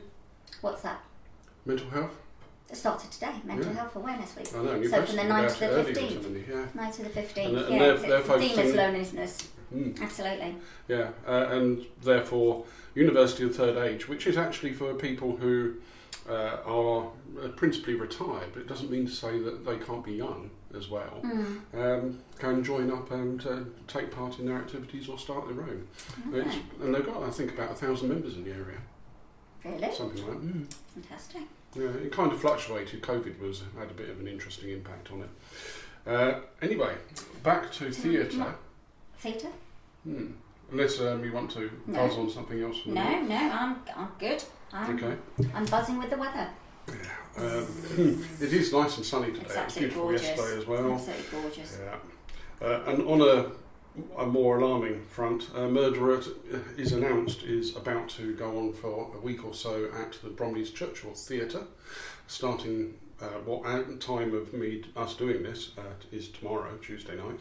What's 0.61 0.83
that? 0.83 1.01
Mental 1.65 1.89
health? 1.89 2.15
It 2.73 2.77
started 2.77 3.11
today, 3.11 3.33
Mental 3.43 3.67
Yeah. 3.71 3.81
Health 3.81 3.95
Awareness 3.95 4.35
Week. 4.35 4.51
Know, 4.51 4.83
So 4.87 5.05
from 5.05 5.15
the 5.17 5.21
9th 5.25 5.53
to 5.59 5.67
the 5.67 5.83
15th. 5.83 6.47
Yeah. 6.49 6.65
9th 6.73 6.95
to 6.95 7.03
the 7.03 7.09
15th, 7.09 7.47
And- 7.49 7.57
and 7.59 7.69
yeah. 7.75 7.79
they're- 7.79 7.97
they're 7.97 8.21
the 8.23 8.39
theme 8.39 8.59
is 8.59 8.73
loneliness. 8.73 9.47
Mm. 9.71 10.01
Absolutely. 10.01 10.55
Yeah, 10.87 11.09
uh, 11.27 11.49
and 11.51 11.85
therefore, 12.01 12.65
University 12.95 13.43
of 13.43 13.55
Third 13.55 13.77
Age, 13.77 14.07
which 14.09 14.25
is 14.25 14.37
actually 14.37 14.73
for 14.73 14.95
people 14.95 15.37
who 15.37 15.75
uh, 16.27 16.57
are 16.65 17.11
uh, 17.43 17.49
principally 17.49 17.93
retired, 17.95 18.47
but 18.53 18.61
it 18.61 18.67
doesn't 18.67 18.89
mean 18.89 19.05
to 19.05 19.11
say 19.11 19.37
that 19.39 19.65
they 19.65 19.77
can't 19.77 20.03
be 20.05 20.13
young 20.13 20.49
as 20.75 20.89
well, 20.89 21.21
Mm. 21.21 21.59
um, 21.75 22.19
can 22.39 22.63
join 22.63 22.89
up 22.89 23.11
and 23.11 23.45
uh, 23.45 23.59
take 23.87 24.09
part 24.09 24.39
in 24.39 24.45
their 24.47 24.55
activities 24.57 25.09
or 25.09 25.19
start 25.19 25.47
their 25.49 25.61
own. 25.63 25.85
Okay. 26.33 26.61
and 26.81 26.95
they've 26.95 27.05
got, 27.05 27.21
I 27.23 27.29
think, 27.29 27.51
about 27.53 27.71
a 27.71 27.75
thousand 27.75 28.07
members 28.09 28.35
in 28.35 28.45
the 28.45 28.51
area, 28.51 28.79
Really? 29.65 29.93
something 29.93 30.25
like 30.25 30.41
that. 30.41 30.53
Mm. 30.53 30.65
Fantastic. 30.95 31.41
Yeah, 31.75 31.87
it 31.87 32.11
kind 32.11 32.31
of 32.31 32.39
fluctuated. 32.39 33.01
COVID 33.01 33.39
was 33.39 33.63
had 33.77 33.89
a 33.89 33.93
bit 33.93 34.09
of 34.09 34.19
an 34.19 34.27
interesting 34.27 34.69
impact 34.69 35.11
on 35.11 35.21
it. 35.23 35.29
Uh, 36.05 36.39
anyway, 36.61 36.93
back 37.43 37.71
to 37.73 37.91
So, 37.91 38.01
theatre. 38.01 38.55
Theatre? 39.17 39.47
Hmm. 40.03 40.31
Unless 40.71 40.99
um, 41.01 41.23
you 41.23 41.31
want 41.31 41.51
to 41.51 41.71
No. 41.87 41.99
buzz 42.07 42.17
on 42.17 42.29
something 42.29 42.61
else. 42.61 42.79
from 42.81 42.93
No, 42.95 43.21
no, 43.21 43.35
I'm, 43.35 43.75
I'm 43.95 44.09
good. 44.19 44.43
I'm, 44.71 44.95
Okay. 44.97 45.15
I'm 45.53 45.65
buzzing 45.65 45.97
with 45.99 46.09
the 46.09 46.17
weather. 46.17 46.49
Um, 47.37 47.67
it 48.41 48.53
is 48.53 48.71
nice 48.73 48.97
and 48.97 49.05
sunny 49.05 49.31
today. 49.31 49.45
It's 49.45 49.55
It's 49.55 49.77
beautiful 49.77 50.03
gorgeous. 50.03 50.23
yesterday 50.27 50.57
as 50.57 50.67
well. 50.67 50.93
Absolutely 50.93 51.25
gorgeous. 51.41 51.79
Yeah. 51.81 52.67
Uh, 52.67 52.83
and 52.87 53.01
on 53.07 53.21
a, 53.21 53.51
a 54.17 54.25
more 54.25 54.57
alarming 54.59 55.05
front, 55.05 55.49
a 55.55 55.67
murderer 55.67 56.19
t- 56.19 56.31
is 56.77 56.93
announced 56.93 57.43
is 57.43 57.75
about 57.75 58.09
to 58.09 58.33
go 58.35 58.57
on 58.57 58.73
for 58.73 59.11
a 59.15 59.19
week 59.19 59.45
or 59.45 59.53
so 59.53 59.89
at 59.95 60.13
the 60.23 60.29
Bromley's 60.29 60.71
Churchill 60.71 61.13
Theatre, 61.13 61.63
starting 62.27 62.95
uh, 63.21 63.25
what 63.45 63.99
time 64.01 64.33
of 64.33 64.53
me 64.53 64.83
us 64.95 65.15
doing 65.15 65.43
this 65.43 65.71
uh, 65.77 65.81
is 66.11 66.27
tomorrow, 66.29 66.75
Tuesday 66.81 67.15
night. 67.15 67.39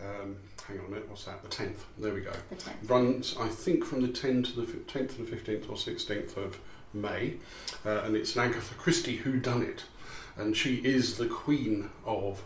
Um, 0.00 0.36
hang 0.66 0.78
on 0.78 0.86
a 0.86 0.88
minute, 0.90 1.08
what's 1.08 1.24
that? 1.24 1.42
The 1.42 1.48
10th. 1.48 1.78
There 1.98 2.14
we 2.14 2.20
go. 2.20 2.32
The 2.50 2.56
10th. 2.56 2.88
runs 2.90 3.36
I 3.40 3.48
think 3.48 3.84
from 3.84 4.00
the 4.02 4.08
10 4.08 4.44
to 4.44 4.60
the 4.60 4.66
fif- 4.66 4.86
10th 4.86 5.16
to 5.16 5.24
the 5.24 5.36
15th 5.36 5.68
or 5.68 5.74
16th 5.74 6.36
of 6.36 6.58
May, 6.94 7.34
uh, 7.84 8.02
and 8.04 8.14
it's 8.16 8.36
an 8.36 8.42
Agatha 8.42 8.74
Christie 8.74 9.16
who 9.16 9.40
done 9.40 9.62
it, 9.62 9.84
and 10.36 10.56
she 10.56 10.76
is 10.76 11.16
the 11.16 11.26
queen 11.26 11.90
of 12.04 12.42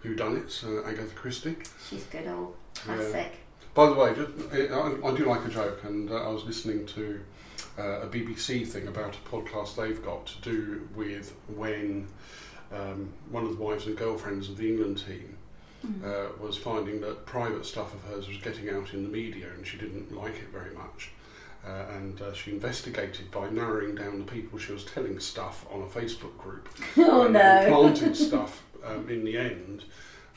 who 0.00 0.14
done 0.14 0.36
it, 0.36 0.62
Agatha 0.86 1.14
Christie. 1.14 1.56
She's 1.88 2.04
good 2.04 2.26
old 2.28 2.54
classic. 2.80 3.32
By 3.74 3.86
the 3.86 3.94
way, 3.94 4.14
just, 4.14 4.52
I, 4.72 5.08
I 5.08 5.14
do 5.16 5.26
like 5.26 5.44
a 5.44 5.48
joke, 5.50 5.84
and 5.84 6.10
uh, 6.10 6.14
I 6.14 6.28
was 6.28 6.44
listening 6.44 6.86
to 6.86 7.20
uh, 7.78 8.00
a 8.02 8.06
BBC 8.06 8.66
thing 8.66 8.88
about 8.88 9.14
a 9.14 9.28
podcast 9.28 9.76
they've 9.76 10.02
got 10.02 10.26
to 10.26 10.40
do 10.40 10.88
with 10.94 11.34
when 11.54 12.06
um, 12.72 13.12
one 13.30 13.44
of 13.44 13.56
the 13.56 13.62
wives 13.62 13.86
and 13.86 13.96
girlfriends 13.96 14.48
of 14.48 14.56
the 14.56 14.68
England 14.68 14.98
team 15.06 15.36
Mm. 15.86 16.02
uh, 16.04 16.32
was 16.42 16.56
finding 16.56 17.02
that 17.02 17.26
private 17.26 17.64
stuff 17.66 17.92
of 17.92 18.00
hers 18.04 18.26
was 18.26 18.38
getting 18.38 18.70
out 18.70 18.94
in 18.94 19.02
the 19.02 19.08
media 19.10 19.46
and 19.54 19.64
she 19.66 19.76
didn't 19.76 20.10
like 20.16 20.34
it 20.36 20.48
very 20.50 20.74
much. 20.74 21.10
Uh, 21.64 21.84
and 21.94 22.20
uh, 22.22 22.32
she 22.32 22.50
investigated 22.50 23.30
by 23.30 23.48
narrowing 23.50 23.94
down 23.94 24.18
the 24.18 24.24
people 24.24 24.58
she 24.58 24.72
was 24.72 24.84
telling 24.86 25.20
stuff 25.20 25.66
on 25.70 25.82
a 25.82 25.86
Facebook 25.86 26.36
group. 26.38 26.66
Oh 26.96 27.28
no. 27.28 27.64
planted 27.68 28.16
stuff 28.28 28.64
um, 28.84 29.06
in 29.10 29.22
the 29.22 29.36
end. 29.36 29.84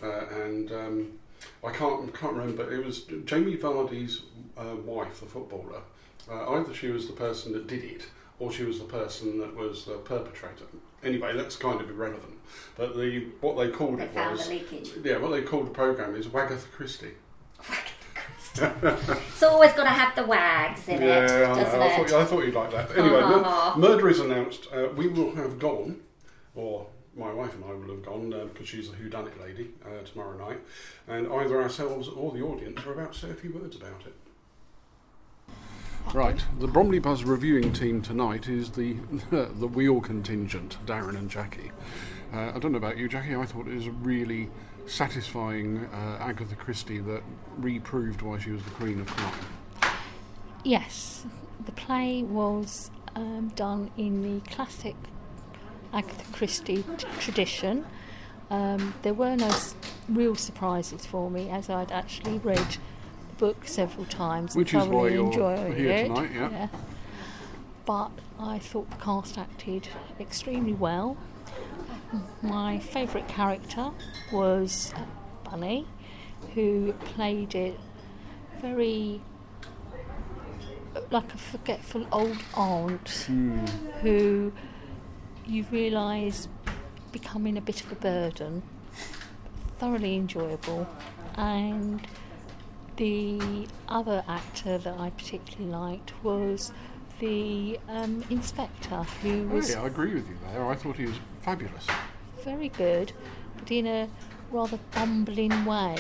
Uh, 0.04 0.25
and 0.43 0.71
um, 0.73 1.18
I 1.63 1.71
can't 1.71 2.13
can't 2.13 2.34
remember. 2.34 2.71
It 2.71 2.86
was 2.86 3.02
Jamie 3.25 3.58
Vardy's 3.58 4.21
uh, 4.58 4.75
wife, 4.86 5.19
the 5.19 5.25
footballer. 5.25 5.82
Uh, 6.30 6.52
either 6.52 6.73
she 6.73 6.89
was 6.89 7.08
the 7.08 7.13
person 7.13 7.54
that 7.54 7.67
did 7.67 7.84
it, 7.84 8.08
or 8.39 8.52
she 8.52 8.63
was 8.63 8.80
the 8.80 8.86
person 8.86 9.39
that 9.39 9.56
was 9.56 9.86
the 9.86 9.93
perpetrator. 9.97 10.65
Anyway, 11.04 11.36
that's 11.36 11.56
kind 11.56 11.80
of 11.82 11.89
irrelevant. 11.89 12.34
But 12.78 12.95
the 12.95 13.28
what 13.41 13.58
they 13.58 13.69
called 13.69 13.99
They 13.99 14.04
it 14.06 14.13
found 14.13 14.38
was 14.38 14.47
the 14.47 14.62
yeah, 15.04 15.17
what 15.17 15.32
they 15.32 15.41
called 15.41 15.67
the 15.67 15.71
program 15.71 16.15
is 16.15 16.28
Wagatha 16.28 16.71
Christie. 16.71 17.13
It's 18.62 19.43
always 19.43 19.71
got 19.73 19.84
to 19.84 19.89
have 19.89 20.15
the 20.15 20.25
wags 20.25 20.88
in 20.88 21.02
yeah, 21.02 21.23
it, 21.23 21.28
doesn't 21.28 21.82
I 21.82 21.86
it? 21.86 22.10
thought 22.10 22.21
I 22.21 22.25
thought 22.25 22.45
you'd 22.45 22.56
like 22.56 22.71
that. 22.71 22.89
But 22.89 22.97
anyway, 22.97 23.21
mur- 23.21 23.73
murder 23.78 24.10
is 24.10 24.19
announced. 24.19 24.67
Uh, 24.73 24.88
we 24.95 25.08
will 25.08 25.36
have 25.36 25.60
gone, 25.60 26.02
or 26.56 26.88
my 27.15 27.33
wife 27.33 27.55
and 27.55 27.63
I 27.65 27.73
will 27.73 27.95
have 27.95 28.05
gone 28.05 28.29
because 28.53 28.67
she's 28.67 28.89
a 28.89 28.93
whodunit 28.93 29.39
lady 29.41 29.71
uh, 29.85 30.03
tomorrow 30.05 30.37
night, 30.37 30.59
and 31.07 31.31
either 31.31 31.61
ourselves 31.61 32.07
or 32.07 32.31
the 32.31 32.41
audience 32.41 32.85
are 32.85 32.93
about 32.93 33.13
to 33.13 33.19
say 33.19 33.29
a 33.29 33.33
few 33.33 33.51
words 33.51 33.75
about 33.75 34.01
it. 34.05 34.13
Right, 36.13 36.43
the 36.59 36.67
Bromley 36.67 36.99
Buzz 36.99 37.23
reviewing 37.23 37.71
team 37.71 38.01
tonight 38.01 38.47
is 38.47 38.71
the 38.71 38.93
the 39.31 39.67
Weale 39.67 40.01
contingent, 40.01 40.77
Darren 40.85 41.17
and 41.17 41.29
Jackie. 41.29 41.71
Uh, 42.33 42.51
I 42.55 42.59
don't 42.59 42.71
know 42.71 42.77
about 42.77 42.97
you, 42.97 43.07
Jackie. 43.07 43.35
I 43.35 43.45
thought 43.45 43.67
it 43.67 43.75
was 43.75 43.87
a 43.87 43.91
really 43.91 44.49
satisfying 44.87 45.85
uh, 45.93 46.17
Agatha 46.19 46.55
Christie 46.55 46.99
that 46.99 47.21
reproved 47.57 48.21
why 48.21 48.39
she 48.39 48.51
was 48.51 48.63
the 48.63 48.71
queen 48.71 49.01
of 49.01 49.07
crime. 49.07 49.91
Yes, 50.63 51.25
the 51.63 51.71
play 51.71 52.23
was 52.23 52.89
um, 53.15 53.51
done 53.55 53.91
in 53.97 54.23
the 54.23 54.49
classic 54.49 54.95
Agatha 55.93 56.32
Christie 56.34 56.84
t- 56.97 57.08
tradition. 57.19 57.86
Um, 58.49 58.93
there 59.04 59.13
were 59.13 59.36
no 59.36 59.47
s- 59.47 59.75
real 60.08 60.36
surprises 60.36 61.06
for 61.06 61.30
me 61.30 61.49
as 61.49 61.69
I'd 61.69 61.91
actually 61.91 62.39
read 62.39 62.58
the 63.30 63.36
book 63.38 63.67
several 63.67 64.06
times 64.06 64.56
Which 64.56 64.73
and 64.73 64.84
is 64.84 64.88
why 64.88 64.93
thoroughly 65.10 65.13
you're 65.13 65.25
enjoyed 65.28 65.73
here 65.78 65.89
it. 65.91 66.08
tonight, 66.08 66.32
yeah. 66.34 66.67
But 67.86 68.12
I 68.39 68.60
thought 68.60 68.89
the 68.89 68.95
cast 68.97 69.38
acted 69.38 69.88
extremely 70.19 70.73
well. 70.73 71.17
My 72.41 72.80
favourite 72.80 73.28
character 73.28 73.91
was 74.32 74.93
Bunny, 75.43 75.86
who 76.56 76.93
played 76.93 77.54
it 77.56 77.80
very 78.62 79.21
like 81.12 81.34
a 81.34 81.38
forgetful 81.38 82.06
old 82.12 82.38
aunt 82.56 83.08
who 84.02 84.52
you 85.49 85.65
realise 85.71 86.47
becoming 87.12 87.57
a 87.57 87.62
bit 87.62 87.81
of 87.83 87.91
a 87.91 87.95
burden. 87.95 88.62
Thoroughly 89.79 90.15
enjoyable. 90.15 90.88
And 91.35 92.05
the 92.97 93.67
other 93.88 94.23
actor 94.27 94.77
that 94.77 94.99
I 94.99 95.09
particularly 95.12 95.71
liked 95.71 96.13
was 96.23 96.71
the 97.19 97.79
um, 97.88 98.23
inspector, 98.29 99.03
who 99.21 99.47
Oh, 99.51 99.55
was 99.55 99.69
yeah, 99.71 99.83
I 99.83 99.88
agree 99.88 100.13
with 100.13 100.27
you 100.29 100.38
there. 100.51 100.65
I 100.65 100.75
thought 100.75 100.97
he 100.97 101.05
was 101.05 101.15
fabulous. 101.41 101.85
very 102.43 102.69
good, 102.69 103.12
but 103.57 103.71
in 103.71 103.88
a 103.88 104.07
rather 104.51 104.79
bumbling 104.93 105.65
way. 105.65 105.97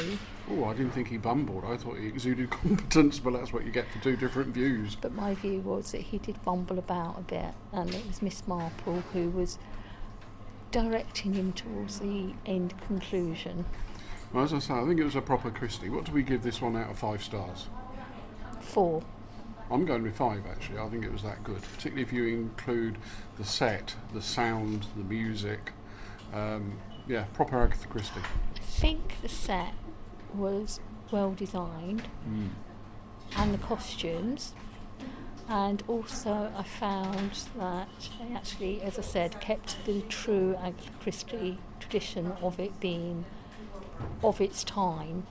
Oh, 0.51 0.65
I 0.65 0.73
didn't 0.73 0.91
think 0.91 1.09
he 1.09 1.17
bumbled. 1.17 1.63
I 1.65 1.77
thought 1.77 1.97
he 1.97 2.07
exuded 2.07 2.49
competence, 2.49 3.19
but 3.19 3.33
that's 3.33 3.53
what 3.53 3.65
you 3.65 3.71
get 3.71 3.89
for 3.91 3.99
two 4.03 4.15
different 4.15 4.53
views. 4.53 4.95
But 4.95 5.13
my 5.13 5.35
view 5.35 5.59
was 5.59 5.91
that 5.91 6.01
he 6.01 6.17
did 6.17 6.41
bumble 6.43 6.79
about 6.79 7.19
a 7.19 7.21
bit, 7.21 7.53
and 7.71 7.93
it 7.93 8.05
was 8.07 8.21
Miss 8.21 8.47
Marple 8.47 9.03
who 9.13 9.29
was 9.29 9.59
directing 10.71 11.33
him 11.33 11.53
towards 11.53 11.99
the 11.99 12.33
end 12.45 12.73
conclusion. 12.87 13.65
Well, 14.33 14.43
as 14.43 14.53
I 14.53 14.59
say, 14.59 14.73
I 14.73 14.85
think 14.85 14.99
it 14.99 15.03
was 15.03 15.15
a 15.15 15.21
proper 15.21 15.49
Christie. 15.49 15.89
What 15.89 16.05
do 16.05 16.11
we 16.11 16.21
give 16.21 16.43
this 16.43 16.61
one 16.61 16.75
out 16.75 16.91
of 16.91 16.99
five 16.99 17.23
stars? 17.23 17.67
Four. 18.61 19.01
I'm 19.71 19.85
going 19.85 20.03
with 20.03 20.15
five 20.15 20.45
actually. 20.47 20.79
I 20.79 20.89
think 20.89 21.05
it 21.05 21.11
was 21.11 21.23
that 21.23 21.43
good, 21.43 21.61
particularly 21.61 22.01
if 22.01 22.11
you 22.13 22.25
include 22.25 22.97
the 23.37 23.43
set, 23.43 23.95
the 24.13 24.21
sound, 24.21 24.87
the 24.95 25.03
music. 25.03 25.73
Um, 26.33 26.73
yeah, 27.09 27.23
proper 27.33 27.61
Agatha 27.61 27.87
Christie. 27.87 28.21
I 28.55 28.59
think 28.59 29.15
the 29.21 29.27
set 29.27 29.73
was 30.33 30.79
well 31.11 31.33
designed, 31.33 32.03
mm. 32.29 32.49
and 33.35 33.53
the 33.53 33.57
costumes. 33.57 34.53
And 35.49 35.81
also, 35.87 36.51
I 36.55 36.61
found 36.61 37.31
that 37.57 37.89
they 38.19 38.35
actually, 38.35 38.83
as 38.83 38.99
I 38.99 39.01
said, 39.01 39.41
kept 39.41 39.83
the 39.87 40.01
true 40.01 40.55
Agatha 40.61 40.91
Christie 41.01 41.57
tradition 41.79 42.33
of 42.43 42.59
it 42.59 42.79
being 42.79 43.25
of 44.23 44.39
its 44.39 44.63
time. 44.63 45.25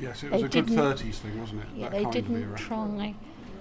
Yes, 0.00 0.22
it 0.22 0.30
was 0.30 0.40
They 0.40 0.46
a 0.46 0.62
good 0.62 0.66
30s 0.68 1.16
thing, 1.16 1.38
wasn't 1.38 1.62
it? 1.62 1.66
Yeah, 1.76 1.90
that 1.90 1.92
they 1.92 2.04
didn't 2.06 2.56
try 2.56 3.14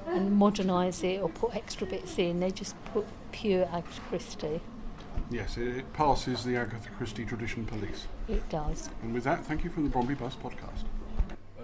and 0.08 0.32
modernise 0.32 1.03
it 1.03 1.21
or 1.21 1.27
put 1.27 1.53
extra 1.53 1.86
bits 1.86 2.17
in. 2.17 2.39
They 2.39 2.51
just 2.51 2.82
put 2.86 3.06
pure 3.34 3.65
Agatha 3.65 4.01
Christie. 4.08 4.62
Yes, 5.30 5.58
it, 5.58 5.67
it 5.77 5.93
passes 5.93 6.43
the 6.43 6.56
Agatha 6.56 6.89
Christie 6.97 7.25
tradition 7.25 7.65
police. 7.65 8.08
It 8.27 8.47
does. 8.49 8.89
And 9.03 9.13
with 9.13 9.23
that, 9.25 9.45
thank 9.45 9.63
you 9.63 9.69
from 9.69 9.84
the 9.84 9.89
Bromley 9.89 10.15
Buzz 10.15 10.36
podcast. 10.36 10.86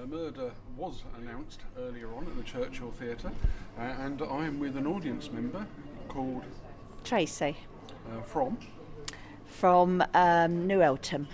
A 0.02 0.06
murder 0.06 0.52
was 0.76 1.04
announced 1.18 1.62
earlier 1.78 2.14
on 2.14 2.28
at 2.28 2.36
the 2.36 2.44
Churchill 2.44 2.92
Theatre, 2.92 3.32
uh, 3.78 3.82
and 3.82 4.22
I 4.22 4.46
am 4.46 4.60
with 4.60 4.76
an 4.76 4.86
audience 4.86 5.32
member 5.32 5.66
called 6.10 6.44
Tracy 7.04 7.56
uh, 8.12 8.22
from. 8.22 8.58
from 9.46 10.04
um, 10.14 10.68
New 10.68 10.82
Eltham. 10.82 11.28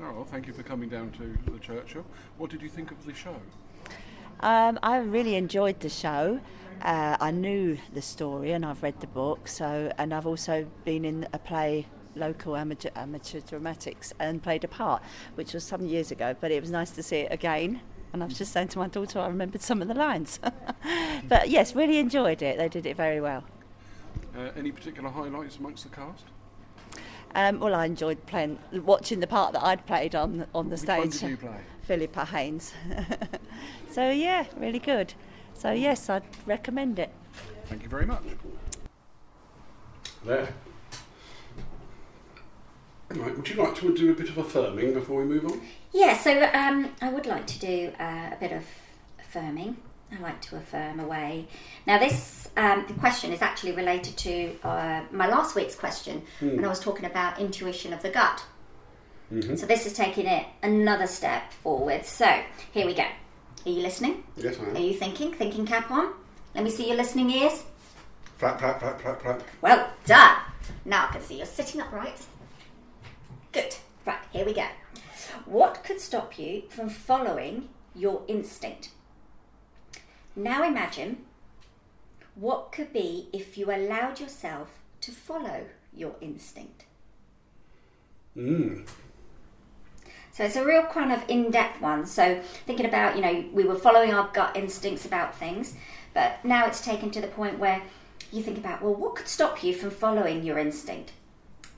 Oh, 0.00 0.12
well, 0.12 0.24
thank 0.24 0.46
you 0.46 0.52
for 0.52 0.62
coming 0.62 0.88
down 0.88 1.10
to 1.12 1.38
the 1.50 1.58
Churchill. 1.58 2.04
What 2.36 2.50
did 2.50 2.60
you 2.60 2.68
think 2.68 2.90
of 2.90 3.04
the 3.06 3.14
show? 3.14 3.36
Um, 4.40 4.78
I 4.82 4.98
really 4.98 5.36
enjoyed 5.36 5.80
the 5.80 5.88
show. 5.88 6.40
Uh, 6.82 7.16
I 7.20 7.30
knew 7.30 7.78
the 7.94 8.02
story 8.02 8.50
and 8.50 8.66
I've 8.66 8.82
read 8.82 9.00
the 9.00 9.06
book. 9.06 9.46
So, 9.46 9.92
and 9.98 10.12
I've 10.12 10.26
also 10.26 10.66
been 10.84 11.04
in 11.04 11.28
a 11.32 11.38
play, 11.38 11.86
local 12.16 12.56
amateur, 12.56 12.90
amateur 12.96 13.40
dramatics, 13.40 14.12
and 14.18 14.42
played 14.42 14.64
a 14.64 14.68
part, 14.68 15.02
which 15.36 15.54
was 15.54 15.64
some 15.64 15.86
years 15.86 16.10
ago. 16.10 16.34
But 16.38 16.50
it 16.50 16.60
was 16.60 16.70
nice 16.70 16.90
to 16.92 17.02
see 17.02 17.18
it 17.18 17.32
again. 17.32 17.80
And 18.12 18.22
I 18.22 18.26
was 18.26 18.36
just 18.36 18.52
saying 18.52 18.68
to 18.68 18.78
my 18.78 18.88
daughter, 18.88 19.20
I 19.20 19.28
remembered 19.28 19.62
some 19.62 19.80
of 19.80 19.88
the 19.88 19.94
lines. 19.94 20.40
but 21.28 21.48
yes, 21.48 21.74
really 21.74 21.98
enjoyed 21.98 22.42
it. 22.42 22.58
They 22.58 22.68
did 22.68 22.84
it 22.84 22.96
very 22.96 23.20
well. 23.20 23.44
Uh, 24.36 24.50
any 24.56 24.72
particular 24.72 25.08
highlights 25.08 25.56
amongst 25.58 25.84
the 25.84 25.90
cast? 25.90 26.24
Um, 27.34 27.60
well, 27.60 27.74
I 27.74 27.86
enjoyed 27.86 28.26
playing, 28.26 28.58
watching 28.72 29.20
the 29.20 29.26
part 29.26 29.54
that 29.54 29.62
I'd 29.62 29.86
played 29.86 30.14
on 30.14 30.46
on 30.54 30.68
the 30.68 30.76
Which 30.76 30.86
one 30.86 31.10
stage. 31.10 31.20
did 31.20 31.30
you 31.30 31.36
play? 31.38 31.60
Philippa 31.82 32.26
Haynes. 32.26 32.74
so 33.90 34.10
yeah, 34.10 34.44
really 34.58 34.78
good. 34.78 35.14
So 35.54 35.70
yes, 35.70 36.08
I'd 36.10 36.22
recommend 36.46 36.98
it. 36.98 37.10
Thank 37.66 37.82
you 37.82 37.88
very 37.88 38.06
much. 38.06 38.22
There. 40.24 40.48
Right, 43.10 43.36
would 43.36 43.48
you 43.48 43.56
like 43.56 43.74
to 43.76 43.94
do 43.94 44.10
a 44.10 44.14
bit 44.14 44.30
of 44.30 44.38
affirming 44.38 44.94
before 44.94 45.20
we 45.20 45.24
move 45.24 45.44
on? 45.44 45.60
Yeah, 45.92 46.16
so 46.16 46.48
um, 46.54 46.90
I 47.02 47.10
would 47.10 47.26
like 47.26 47.46
to 47.46 47.58
do 47.58 47.92
uh, 48.00 48.30
a 48.32 48.36
bit 48.40 48.52
of 48.52 48.64
affirming. 49.20 49.76
I 50.10 50.20
like 50.20 50.40
to 50.42 50.56
affirm 50.56 51.00
away. 51.00 51.46
Now, 51.86 51.98
this 51.98 52.48
um, 52.56 52.84
question 52.98 53.32
is 53.32 53.42
actually 53.42 53.72
related 53.72 54.16
to 54.18 54.56
uh, 54.62 55.02
my 55.10 55.26
last 55.28 55.54
week's 55.54 55.74
question 55.74 56.22
when 56.40 56.64
I 56.64 56.68
was 56.68 56.80
talking 56.80 57.04
about 57.06 57.38
intuition 57.38 57.92
of 57.92 58.02
the 58.02 58.10
gut. 58.10 58.44
So, 59.56 59.64
this 59.64 59.86
is 59.86 59.94
taking 59.94 60.26
it 60.26 60.44
another 60.62 61.06
step 61.06 61.52
forward. 61.52 62.04
So, 62.04 62.42
here 62.72 62.86
we 62.86 62.92
go. 62.92 63.06
Are 63.64 63.70
you 63.70 63.80
listening? 63.80 64.24
Yes, 64.36 64.58
I 64.60 64.76
Are 64.76 64.80
you 64.80 64.94
thinking? 64.94 65.32
Thinking 65.32 65.64
cap 65.64 65.90
on? 65.90 66.12
Let 66.54 66.64
me 66.64 66.70
see 66.70 66.88
your 66.88 66.96
listening 66.96 67.30
ears. 67.30 67.62
Flap, 68.38 68.58
flap, 68.58 68.80
flap, 68.80 69.00
flap, 69.00 69.22
flap. 69.22 69.42
Well 69.60 69.88
done. 70.04 70.36
Now 70.84 71.06
I 71.08 71.12
can 71.12 71.22
see 71.22 71.36
you're 71.36 71.46
sitting 71.46 71.80
upright. 71.80 72.26
Good. 73.52 73.76
Right, 74.04 74.18
here 74.32 74.44
we 74.44 74.52
go. 74.52 74.66
What 75.46 75.84
could 75.84 76.00
stop 76.00 76.38
you 76.38 76.64
from 76.70 76.88
following 76.88 77.68
your 77.94 78.22
instinct? 78.26 78.90
Now 80.34 80.64
imagine 80.64 81.24
what 82.34 82.72
could 82.72 82.92
be 82.92 83.28
if 83.32 83.56
you 83.56 83.70
allowed 83.70 84.18
yourself 84.18 84.80
to 85.02 85.12
follow 85.12 85.66
your 85.94 86.16
instinct. 86.20 86.84
Mm. 88.36 88.88
So 90.32 90.44
it's 90.44 90.56
a 90.56 90.64
real 90.64 90.84
kind 90.84 91.12
of 91.12 91.22
in-depth 91.28 91.80
one. 91.80 92.06
So 92.06 92.40
thinking 92.66 92.86
about, 92.86 93.16
you 93.16 93.22
know, 93.22 93.44
we 93.52 93.64
were 93.64 93.76
following 93.76 94.14
our 94.14 94.28
gut 94.32 94.56
instincts 94.56 95.04
about 95.04 95.36
things, 95.36 95.74
but 96.14 96.42
now 96.44 96.66
it's 96.66 96.82
taken 96.82 97.10
to 97.10 97.20
the 97.20 97.26
point 97.28 97.58
where 97.58 97.82
you 98.32 98.42
think 98.42 98.56
about, 98.56 98.82
well, 98.82 98.94
what 98.94 99.14
could 99.14 99.28
stop 99.28 99.62
you 99.62 99.74
from 99.74 99.90
following 99.90 100.42
your 100.42 100.58
instinct? 100.58 101.12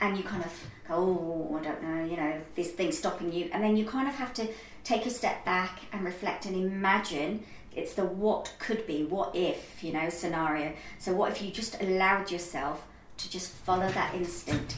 And 0.00 0.16
you 0.16 0.22
kind 0.22 0.44
of 0.44 0.52
go, 0.86 0.94
oh, 0.94 1.58
I 1.58 1.64
don't 1.64 1.82
know, 1.82 2.04
you 2.04 2.16
know, 2.16 2.40
this 2.54 2.70
thing's 2.70 2.96
stopping 2.96 3.32
you. 3.32 3.50
And 3.52 3.62
then 3.62 3.76
you 3.76 3.84
kind 3.84 4.08
of 4.08 4.14
have 4.14 4.32
to 4.34 4.46
take 4.84 5.04
a 5.04 5.10
step 5.10 5.44
back 5.44 5.80
and 5.92 6.04
reflect 6.04 6.46
and 6.46 6.54
imagine 6.54 7.44
it's 7.74 7.94
the 7.94 8.04
what 8.04 8.54
could 8.60 8.86
be, 8.86 9.02
what 9.02 9.34
if, 9.34 9.82
you 9.82 9.92
know, 9.92 10.08
scenario. 10.08 10.74
So 10.98 11.12
what 11.12 11.32
if 11.32 11.42
you 11.42 11.50
just 11.50 11.80
allowed 11.82 12.30
yourself 12.30 12.86
to 13.16 13.30
just 13.30 13.50
follow 13.50 13.88
that 13.88 14.14
instinct? 14.14 14.76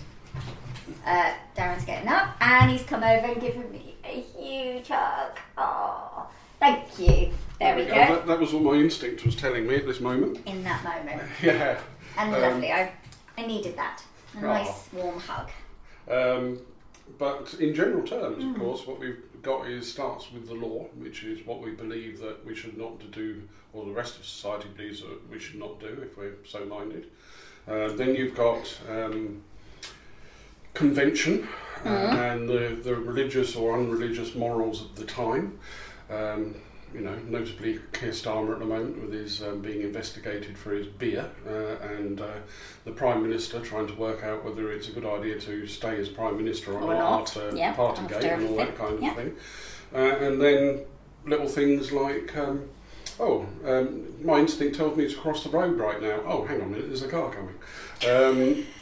Uh, 1.05 1.33
Darren's 1.57 1.85
getting 1.85 2.09
up 2.09 2.37
and 2.41 2.71
he's 2.71 2.83
come 2.85 3.03
over 3.03 3.27
and 3.27 3.41
given 3.41 3.71
me 3.73 3.95
a 4.05 4.21
huge 4.39 4.89
hug. 4.89 5.37
Oh, 5.59 6.27
thank 6.61 6.99
you. 6.99 7.31
There 7.59 7.75
we 7.77 7.85
go. 7.85 7.95
That, 7.95 8.27
that 8.27 8.39
was 8.39 8.53
what 8.53 8.63
my 8.63 8.75
instinct 8.75 9.25
was 9.25 9.35
telling 9.37 9.67
me 9.67 9.77
at 9.77 9.87
this 9.87 10.01
moment. 10.01 10.39
In 10.47 10.63
that 10.65 10.85
moment. 10.85 11.23
Yeah. 11.43 11.81
And 12.19 12.35
Um, 12.35 12.41
lovely. 12.41 12.73
I, 12.73 12.93
I 13.37 13.47
needed 13.47 13.77
that. 13.77 14.03
A 14.35 14.39
Oh. 14.39 14.43
nice 14.43 14.89
warm 14.93 15.19
hug. 15.21 15.51
Um, 16.11 16.61
but 17.19 17.55
in 17.61 17.75
general 17.75 18.07
terms, 18.07 18.43
Mm. 18.43 18.55
of 18.55 18.61
course, 18.61 18.87
what 18.87 18.99
we've 19.01 19.23
got 19.43 19.67
is 19.69 19.91
starts 19.91 20.31
with 20.33 20.47
the 20.49 20.55
law, 20.55 20.85
which 20.97 21.25
is 21.25 21.45
what 21.47 21.61
we 21.61 21.71
believe 21.73 22.21
that 22.21 22.45
we 22.45 22.55
should 22.55 22.77
not 22.77 23.11
do, 23.13 23.43
or 23.73 23.85
the 23.85 23.93
rest 23.93 24.19
of 24.19 24.25
society 24.27 24.69
believes 24.77 25.01
that 25.01 25.31
we 25.31 25.39
should 25.39 25.59
not 25.59 25.79
do 25.81 25.87
if 26.03 26.17
we're 26.17 26.35
so 26.45 26.65
minded. 26.65 27.07
Uh, 27.69 27.89
then 27.93 28.15
you've 28.15 28.35
got 28.35 28.79
um, 28.89 29.43
convention 30.77 31.49
uh, 31.85 31.89
and 31.89 32.49
the, 32.49 32.79
the 32.83 32.95
religious 32.95 33.57
or 33.57 33.79
unreligious 33.79 34.35
morals 34.35 34.83
of 34.83 34.95
the 34.95 35.05
time. 35.05 35.59
Um, 36.11 36.55
you 36.95 37.01
know, 37.01 37.17
notably 37.27 37.81
Keir 37.93 38.11
Starmer 38.11 38.53
at 38.55 38.61
the 38.61 38.65
moment 38.65 39.03
with 39.03 39.13
his 39.13 39.43
um, 39.43 39.61
being 39.61 39.83
investigated 39.83 40.57
for 40.57 40.73
his 40.73 40.87
beer, 40.87 41.29
uh, 41.47 41.85
and 41.95 42.21
uh, 42.21 42.29
the 42.85 42.93
Prime 42.93 43.23
Minister 43.23 43.61
trying 43.61 43.87
to 43.89 43.95
work 43.95 44.23
out 44.23 44.45
whether 44.45 44.73
it's 44.73 44.89
a 44.89 44.93
good 44.93 45.05
idea 45.05 45.39
to 45.41 45.67
stay 45.67 45.99
as 45.99 46.09
Prime 46.09 46.37
Minister 46.39 46.73
or, 46.73 46.83
Or 46.83 46.95
not, 46.95 47.23
after 47.23 47.55
yeah, 47.55 47.75
Partygate 47.75 48.13
after 48.13 48.29
and 48.29 48.49
all 48.49 48.57
that 48.57 48.79
kind 48.79 48.95
of 48.95 49.03
yeah. 49.03 49.15
thing. 49.15 49.37
Uh, 49.95 49.99
and 49.99 50.41
then 50.41 50.81
little 51.27 51.49
things 51.49 51.93
like, 51.93 52.35
um, 52.37 52.69
oh, 53.19 53.47
um, 53.65 54.07
my 54.25 54.39
instinct 54.39 54.77
tells 54.77 54.97
me 54.97 55.09
to 55.09 55.17
cross 55.17 55.43
the 55.43 55.51
road 55.51 55.79
right 55.79 56.01
now. 56.01 56.21
Oh, 56.25 56.45
hang 56.45 56.63
on 56.63 56.69
a 56.69 56.71
minute, 56.71 56.87
there's 56.87 57.03
a 57.03 57.09
car 57.09 57.31
coming. 57.31 57.57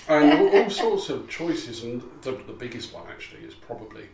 And 0.09 0.33
all, 0.33 0.49
all 0.63 0.71
sorts 0.85 1.09
of 1.11 1.29
choices, 1.29 1.83
and 1.83 2.03
the, 2.23 2.33
the 2.33 2.53
biggest 2.53 2.93
one 2.93 3.05
actually 3.11 3.43
is 3.43 3.55
probably 3.55 4.05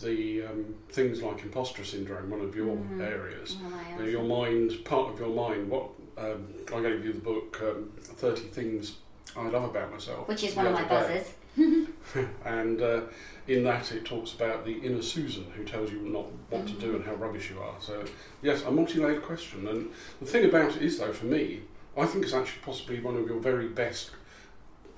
the 0.00 0.44
um, 0.44 0.74
things 0.90 1.22
like 1.22 1.42
imposter 1.42 1.84
syndrome, 1.84 2.30
one 2.30 2.40
of 2.40 2.54
your 2.54 2.78
areas. 3.00 3.56
Oh, 3.98 4.04
your 4.04 4.24
mind, 4.24 4.84
part 4.84 5.12
of 5.12 5.18
your 5.18 5.28
mind. 5.28 5.70
What 5.70 5.88
um, 6.18 6.46
I 6.74 6.80
gave 6.80 7.04
you 7.04 7.12
the 7.12 7.20
book, 7.20 7.60
um, 7.62 7.90
Thirty 8.00 8.42
Things 8.48 8.96
I 9.36 9.48
Love 9.48 9.64
About 9.64 9.92
Myself, 9.92 10.28
Which 10.28 10.44
is 10.44 10.54
one 10.54 10.66
of 10.66 10.72
my 10.72 10.84
buzzers. 10.84 11.32
and 12.44 12.82
uh, 12.82 13.00
in 13.48 13.64
that 13.64 13.90
it 13.92 14.04
talks 14.04 14.32
about 14.32 14.64
the 14.64 14.74
inner 14.78 15.02
Susan 15.02 15.46
who 15.56 15.64
tells 15.64 15.90
you 15.90 16.00
not 16.00 16.26
what 16.50 16.66
to 16.66 16.72
do 16.74 16.96
and 16.96 17.04
how 17.04 17.14
rubbish 17.14 17.50
you 17.50 17.60
are. 17.60 17.74
So 17.80 18.04
yes, 18.42 18.62
a 18.64 18.70
multi-layered 18.70 19.22
question. 19.22 19.66
And 19.68 19.90
the 20.20 20.26
thing 20.26 20.44
about 20.44 20.76
it 20.76 20.82
is, 20.82 20.98
though, 20.98 21.12
for 21.12 21.26
me, 21.26 21.62
I 21.96 22.06
think 22.06 22.24
it's 22.24 22.34
actually 22.34 22.62
possibly 22.62 23.00
one 23.00 23.16
of 23.16 23.26
your 23.26 23.40
very 23.40 23.68
best 23.68 24.10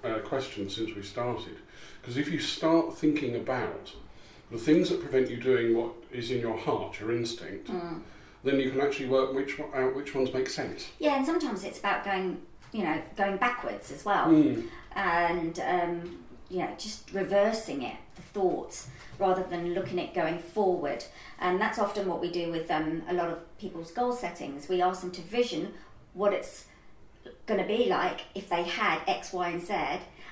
uh, 0.05 0.19
questions 0.21 0.75
since 0.77 0.95
we 0.95 1.03
started. 1.03 1.57
Because 2.01 2.17
if 2.17 2.31
you 2.31 2.39
start 2.39 2.97
thinking 2.97 3.37
about 3.37 3.93
the 4.51 4.59
things 4.59 4.89
that 4.91 5.01
prevent 5.01 5.29
you 5.31 5.37
doing 5.37 5.77
what 5.77 5.91
is 6.13 6.31
in 6.31 6.41
your 6.41 6.57
heart, 6.57 6.99
your 7.01 7.13
instinct, 7.13 7.69
Mm. 7.69 8.01
then 8.45 8.61
you 8.61 8.71
can 8.71 8.81
actually 8.81 9.09
work 9.09 9.35
which 9.35 9.59
one- 9.59 9.71
out 9.75 9.95
which 9.95 10.15
ones 10.15 10.33
make 10.33 10.49
sense. 10.49 10.89
Yeah, 10.99 11.17
and 11.17 11.27
sometimes 11.27 11.65
it's 11.65 11.79
about 11.81 12.05
going, 12.05 12.41
you 12.73 12.85
know, 12.85 13.01
going 13.17 13.37
backwards 13.37 13.91
as 13.91 14.05
well. 14.05 14.29
Mm. 14.29 14.69
and 14.97 15.61
um, 15.61 16.25
you 16.49 16.59
know 16.61 16.71
just 16.79 17.13
reversing 17.13 17.83
it 17.83 17.95
the 18.17 18.23
thoughts 18.23 18.89
rather 19.19 19.43
than 19.45 19.75
looking 19.75 20.01
at 20.01 20.15
going 20.15 20.39
forward 20.39 21.05
and 21.39 21.61
that's 21.61 21.79
often 21.79 22.09
what 22.09 22.21
we 22.23 22.31
do 22.31 22.51
with 22.51 22.71
um, 22.71 23.03
a 23.09 23.13
lot 23.13 23.29
of 23.29 23.39
people's 23.59 23.91
goal 23.93 24.13
settings 24.13 24.67
we 24.69 24.81
ask 24.81 25.03
them 25.03 25.11
to 25.11 25.21
vision 25.21 25.75
what 26.15 26.33
it's 26.33 26.65
going 27.47 27.61
to 27.61 27.67
be 27.67 27.87
like 27.87 28.23
if 28.35 28.49
they 28.49 28.63
had 28.63 29.01
x 29.07 29.33
y 29.33 29.51
and 29.51 29.63
z 29.63 29.75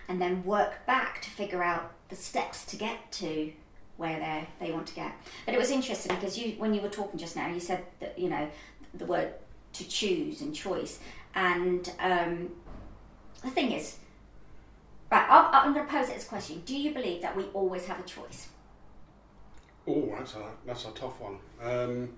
and 0.09 0.21
then 0.21 0.45
work 0.45 0.87
back 0.87 1.21
to 1.23 1.31
figure 1.31 1.63
out 1.63 1.93
the 2.09 2.17
steps 2.17 2.65
to 2.65 2.77
get 2.77 3.11
to 3.13 3.53
where 3.97 4.19
they 4.19 4.67
they 4.67 4.73
want 4.73 4.87
to 4.87 4.95
get 4.95 5.13
but 5.45 5.55
it 5.55 5.59
was 5.59 5.71
interesting 5.71 6.15
because 6.15 6.39
you 6.39 6.53
when 6.59 6.75
you 6.75 6.81
were 6.81 6.89
talking 6.89 7.19
just 7.19 7.37
now 7.37 7.49
you 7.49 7.61
said 7.61 7.85
that 8.01 8.19
you 8.19 8.29
know 8.29 8.49
the 8.95 9.05
word 9.05 9.33
to 9.73 9.87
choose 9.89 10.41
and 10.41 10.55
choice 10.55 11.01
and 11.35 11.93
um, 12.01 12.51
the 13.43 13.51
thing 13.51 13.73
is 13.73 13.99
Right, 15.11 15.27
I'm, 15.31 15.55
I'm 15.55 15.73
going 15.73 15.87
to 15.87 15.93
pose 15.93 16.09
it 16.09 16.17
as 16.17 16.25
a 16.25 16.29
question. 16.29 16.63
Do 16.67 16.77
you 16.77 16.93
believe 16.93 17.23
that 17.23 17.37
we 17.37 17.45
always 17.55 17.87
have 17.87 18.01
a 18.01 18.03
choice? 18.03 18.49
Oh, 19.87 20.13
that's 20.19 20.35
a 20.35 20.45
that's 20.67 20.85
a 20.85 20.91
tough 20.91 21.21
one. 21.21 21.39
Um, 21.63 22.09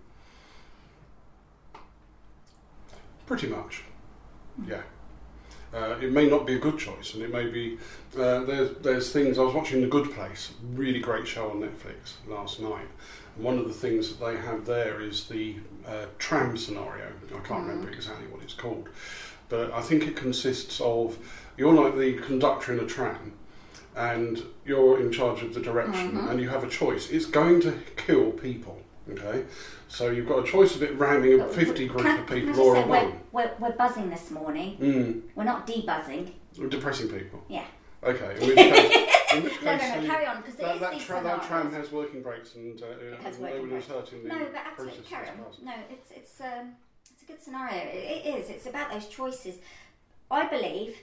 pretty 3.26 3.46
much, 3.46 3.82
yeah. 4.66 4.82
Uh, 5.72 5.98
it 6.00 6.10
may 6.10 6.26
not 6.26 6.46
be 6.46 6.54
a 6.54 6.58
good 6.58 6.78
choice, 6.78 7.12
and 7.14 7.22
it 7.22 7.30
may 7.30 7.46
be. 7.46 7.76
Uh, 8.16 8.40
there's 8.44 8.76
there's 8.78 9.12
things. 9.12 9.38
I 9.38 9.42
was 9.42 9.54
watching 9.54 9.82
The 9.82 9.86
Good 9.86 10.10
Place, 10.12 10.52
really 10.72 10.98
great 10.98 11.28
show 11.28 11.50
on 11.50 11.60
Netflix 11.60 12.14
last 12.26 12.60
night. 12.60 12.88
And 13.36 13.44
one 13.44 13.58
of 13.58 13.68
the 13.68 13.74
things 13.74 14.08
that 14.08 14.24
they 14.24 14.36
have 14.38 14.64
there 14.64 15.02
is 15.02 15.28
the 15.28 15.56
uh, 15.86 16.06
tram 16.18 16.56
scenario. 16.56 17.12
I 17.34 17.40
can't 17.40 17.66
remember 17.66 17.90
exactly 17.90 18.28
what 18.28 18.42
it's 18.42 18.54
called, 18.54 18.88
but 19.50 19.70
I 19.72 19.82
think 19.82 20.04
it 20.04 20.16
consists 20.16 20.80
of 20.80 21.18
you're 21.58 21.74
like 21.74 21.98
the 21.98 22.14
conductor 22.14 22.72
in 22.72 22.80
a 22.80 22.86
tram, 22.86 23.34
and 23.94 24.42
you're 24.64 24.98
in 24.98 25.12
charge 25.12 25.42
of 25.42 25.52
the 25.52 25.60
direction, 25.60 26.16
and 26.16 26.40
you 26.40 26.48
have 26.48 26.64
a 26.64 26.68
choice. 26.68 27.10
It's 27.10 27.26
going 27.26 27.60
to 27.62 27.72
kill 27.96 28.30
people. 28.32 28.80
Okay, 29.10 29.44
so 29.88 30.11
you've 30.11 30.29
got 30.29 30.46
a 30.46 30.51
choice 30.51 30.74
of 30.77 30.83
it 30.83 30.96
ramming 30.98 31.40
a 31.40 31.48
50 31.48 31.88
group 31.88 32.03
Can- 32.03 32.20
of 32.20 32.27
people 32.27 32.61
or 32.61 32.77
a 32.77 32.87
one. 32.87 33.20
we're, 33.33 33.51
we're 33.59 33.72
buzzing 33.72 34.11
this 34.11 34.31
morning. 34.31 34.77
Mm, 34.79 35.22
We're 35.35 35.44
not 35.44 35.66
debuzzing. 35.66 36.31
We're 36.59 36.68
depressing 36.68 37.09
people. 37.09 37.42
Yeah. 37.48 37.64
Okay. 38.05 38.37
In 38.40 38.46
which 38.48 38.57
case, 38.57 39.35
in 39.35 39.42
which 39.44 39.62
No, 39.62 39.77
no, 39.77 40.01
no, 40.01 40.07
carry 40.07 40.27
on, 40.27 40.42
'cause 40.42 40.55
it 40.55 40.59
that, 40.61 40.81
that, 40.81 41.01
tra- 41.01 41.22
that 41.22 41.42
tram 41.42 41.72
has 41.72 41.90
working 41.90 42.22
brakes 42.22 42.55
and 42.55 42.81
uh, 42.81 42.87
it 42.87 43.20
has 43.22 43.38
no 43.38 43.46
working 43.46 43.70
one 43.70 43.79
is 43.81 43.87
brakes. 43.87 44.11
hurting 44.11 44.22
the 44.22 44.29
No, 44.29 44.38
but 44.53 44.61
absolutely, 44.70 45.03
carry 45.05 45.29
on. 45.29 45.37
No, 45.64 45.72
it's 45.90 46.11
it's 46.12 46.40
um, 46.40 46.74
it's 47.11 47.22
a 47.22 47.27
good 47.27 47.42
scenario. 47.42 47.83
It, 47.90 48.27
it 48.27 48.35
is. 48.38 48.51
It's 48.51 48.66
about 48.66 48.92
those 48.92 49.07
choices. 49.09 49.57
I 50.31 50.46
believe 50.46 50.96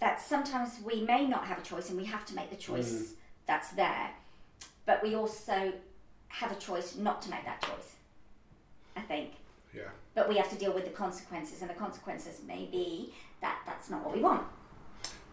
that 0.00 0.20
sometimes 0.20 0.78
we 0.84 1.02
may 1.02 1.26
not 1.26 1.46
have 1.46 1.58
a 1.58 1.62
choice, 1.62 1.88
and 1.88 1.98
we 1.98 2.04
have 2.06 2.24
to 2.26 2.34
make 2.34 2.50
the 2.50 2.56
choice 2.56 2.92
Mm. 2.92 3.08
that's 3.46 3.70
there. 3.70 4.10
But 4.84 5.02
we 5.02 5.14
also 5.14 5.72
have 6.28 6.52
a 6.52 6.56
choice 6.56 6.96
not 6.96 7.22
to 7.22 7.30
make 7.30 7.44
that 7.44 7.62
choice. 7.62 7.96
I 8.96 9.00
think. 9.00 9.32
Yeah. 9.74 9.82
But 10.14 10.28
we 10.28 10.36
have 10.36 10.50
to 10.50 10.56
deal 10.56 10.72
with 10.72 10.84
the 10.84 10.90
consequences, 10.90 11.60
and 11.62 11.70
the 11.70 11.74
consequences 11.74 12.40
may 12.46 12.66
be 12.70 13.12
that 13.40 13.58
that's 13.66 13.88
not 13.90 14.04
what 14.04 14.14
we 14.14 14.20
want. 14.20 14.46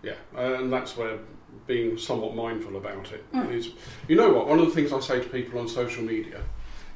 Yeah, 0.02 0.13
uh, 0.36 0.54
and 0.56 0.72
that's 0.72 0.95
where 0.95 1.19
being 1.67 1.98
somewhat 1.98 2.34
mindful 2.36 2.78
about 2.78 3.12
it 3.12 3.30
Mm. 3.34 3.54
is. 3.54 3.72
You 4.08 4.15
know 4.15 4.32
what? 4.32 4.48
One 4.48 4.60
of 4.60 4.65
the 4.67 4.72
things 4.72 4.93
I 4.93 5.00
say 5.02 5.22
to 5.22 5.28
people 5.30 5.60
on 5.60 5.67
social 5.67 6.04
media 6.04 6.41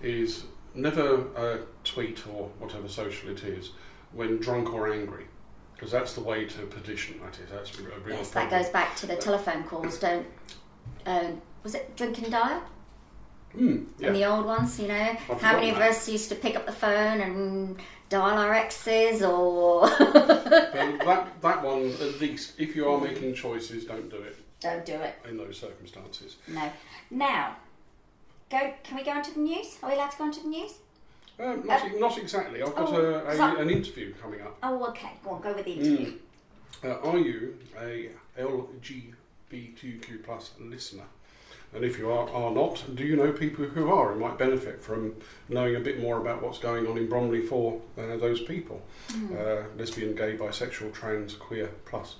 is 0.02 0.46
never 0.74 1.28
uh, 1.36 1.58
tweet 1.84 2.26
or 2.28 2.48
whatever 2.60 2.88
social 2.88 3.30
it 3.30 3.44
is 3.44 3.72
when 4.14 4.38
drunk 4.40 4.74
or 4.74 4.92
angry, 4.94 5.26
because 5.74 5.92
that's 5.92 6.14
the 6.14 6.22
way 6.22 6.46
to 6.46 6.60
perdition. 6.68 7.20
That 7.20 7.38
is. 7.40 7.50
That's 7.52 7.78
a 7.78 7.84
real 7.84 8.00
Yes, 8.18 8.30
that 8.30 8.50
goes 8.50 8.70
back 8.70 8.96
to 8.98 9.06
the 9.08 9.18
telephone 9.18 9.64
calls. 9.66 10.00
Don't. 10.00 10.26
Um, 11.06 11.42
was 11.64 11.76
it 11.76 11.96
drink 11.98 12.20
and 12.20 12.32
dial? 12.32 12.64
Mm, 13.58 13.86
yeah. 14.00 14.08
in 14.08 14.14
the 14.14 14.26
old 14.26 14.46
ones, 14.46 14.80
you 14.80 14.88
know. 14.88 15.16
How 15.40 15.54
many 15.54 15.70
of 15.70 15.78
us 15.78 16.10
used 16.10 16.30
to 16.30 16.36
pick 16.36 16.56
up 16.56 16.66
the 16.66 16.72
phone 16.72 17.22
and 17.22 17.78
dial 18.10 18.38
our 18.38 18.54
exes 18.54 19.22
or 19.24 19.88
that, 19.90 21.28
that 21.42 21.64
one, 21.64 21.92
at 21.92 22.20
least, 22.20 22.54
if 22.60 22.76
you 22.76 22.88
are 22.90 23.00
making 23.00 23.34
choices, 23.36 23.86
don't 23.86 24.10
do 24.10 24.18
it 24.18 24.38
don't 24.64 24.86
do 24.86 24.94
it. 24.94 25.16
in 25.30 25.38
those 25.38 25.60
circumstances. 25.60 26.38
No. 26.48 26.72
Now, 27.12 27.58
go. 28.50 28.74
Can 28.84 28.98
we 28.98 29.04
go 29.04 29.12
on 29.12 29.22
to 29.24 29.34
the 29.34 29.42
news? 29.42 29.78
Are 29.84 29.90
we 29.90 29.96
allowed 29.96 30.12
to 30.12 30.18
go 30.18 30.24
on 30.24 30.32
to 30.32 30.42
the 30.42 30.48
news? 30.48 30.72
Um, 31.40 31.66
not, 31.66 32.00
not 32.00 32.18
exactly. 32.18 32.62
I've 32.64 32.74
got 32.76 32.90
Oh, 32.90 32.96
a, 32.96 33.26
a, 33.26 33.56
an 33.58 33.70
interview 33.70 34.14
coming 34.22 34.42
up. 34.42 34.58
Oh, 34.64 34.86
okay. 34.90 35.12
Go 35.24 35.32
on. 35.32 35.42
Go 35.42 35.54
with 35.54 35.66
the 35.66 35.74
interview. 35.74 36.14
Uh, 36.84 37.00
are 37.00 37.18
you 37.18 37.58
a 37.80 38.10
LGBTQ 38.40 40.24
plus 40.24 40.52
listener? 40.60 41.04
And 41.76 41.84
if 41.84 41.98
you 41.98 42.12
are, 42.12 42.30
are 42.30 42.52
not, 42.52 42.84
do 42.94 43.04
you 43.04 43.16
know 43.16 43.32
people 43.32 43.66
who 43.66 43.92
are 43.92 44.12
and 44.12 44.22
might 44.22 44.38
benefit 44.38 44.84
from 44.84 45.16
knowing 45.50 45.76
a 45.76 45.80
bit 45.80 46.00
more 46.00 46.20
about 46.20 46.44
what's 46.44 46.60
going 46.60 46.86
on 46.86 46.98
in 46.98 47.10
Bromley 47.10 47.42
for 47.42 47.82
uh, 47.98 48.18
those 48.18 48.42
people? 48.42 48.82
Uh, 49.36 49.64
lesbian, 49.78 50.16
gay, 50.16 50.38
bisexual, 50.38 50.94
trans, 50.94 51.34
queer, 51.34 51.72
plus. 51.86 52.18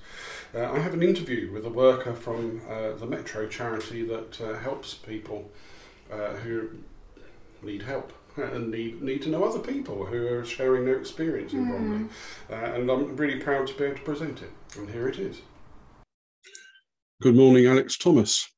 Uh, 0.56 0.72
I 0.72 0.80
have 0.80 0.94
an 0.94 1.04
interview 1.04 1.52
with 1.52 1.66
a 1.66 1.70
worker 1.70 2.14
from 2.14 2.62
uh, 2.68 2.94
the 2.94 3.06
Metro 3.06 3.48
charity 3.48 4.04
that 4.06 4.42
uh, 4.42 4.58
helps 4.58 4.96
people 4.96 5.52
uh, 6.12 6.34
who 6.36 6.70
need 7.62 7.84
help 7.84 8.12
and 8.38 8.72
need, 8.72 9.02
need 9.04 9.22
to 9.22 9.30
know 9.30 9.44
other 9.44 9.60
people 9.60 10.06
who 10.06 10.28
are 10.28 10.46
sharing 10.46 10.86
their 10.86 11.00
experience 11.00 11.54
in 11.54 11.70
Bromley. 11.70 12.08
Uh, 12.50 12.56
and 12.56 12.90
I'm 12.90 13.16
really 13.16 13.40
proud 13.40 13.68
to 13.68 13.74
be 13.76 13.84
able 13.84 13.98
to 13.98 14.02
present 14.02 14.42
it. 14.42 14.52
And 14.78 14.90
here 14.90 15.08
it 15.08 15.20
is. 15.20 15.42
Good 17.22 17.36
morning, 17.36 17.68
Alex 17.68 17.98
Thomas. 17.98 18.53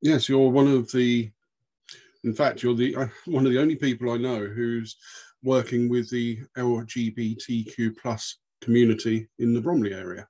Yes, 0.00 0.28
you're 0.28 0.50
one 0.50 0.68
of 0.68 0.90
the, 0.92 1.30
in 2.24 2.34
fact, 2.34 2.62
you're 2.62 2.74
the 2.74 2.94
one 3.26 3.46
of 3.46 3.52
the 3.52 3.60
only 3.60 3.76
people 3.76 4.10
I 4.10 4.16
know 4.16 4.46
who's 4.46 4.96
working 5.42 5.88
with 5.88 6.10
the 6.10 6.40
LGBTQ 6.56 7.96
plus 8.00 8.38
community 8.60 9.28
in 9.38 9.54
the 9.54 9.60
Bromley 9.60 9.94
area, 9.94 10.26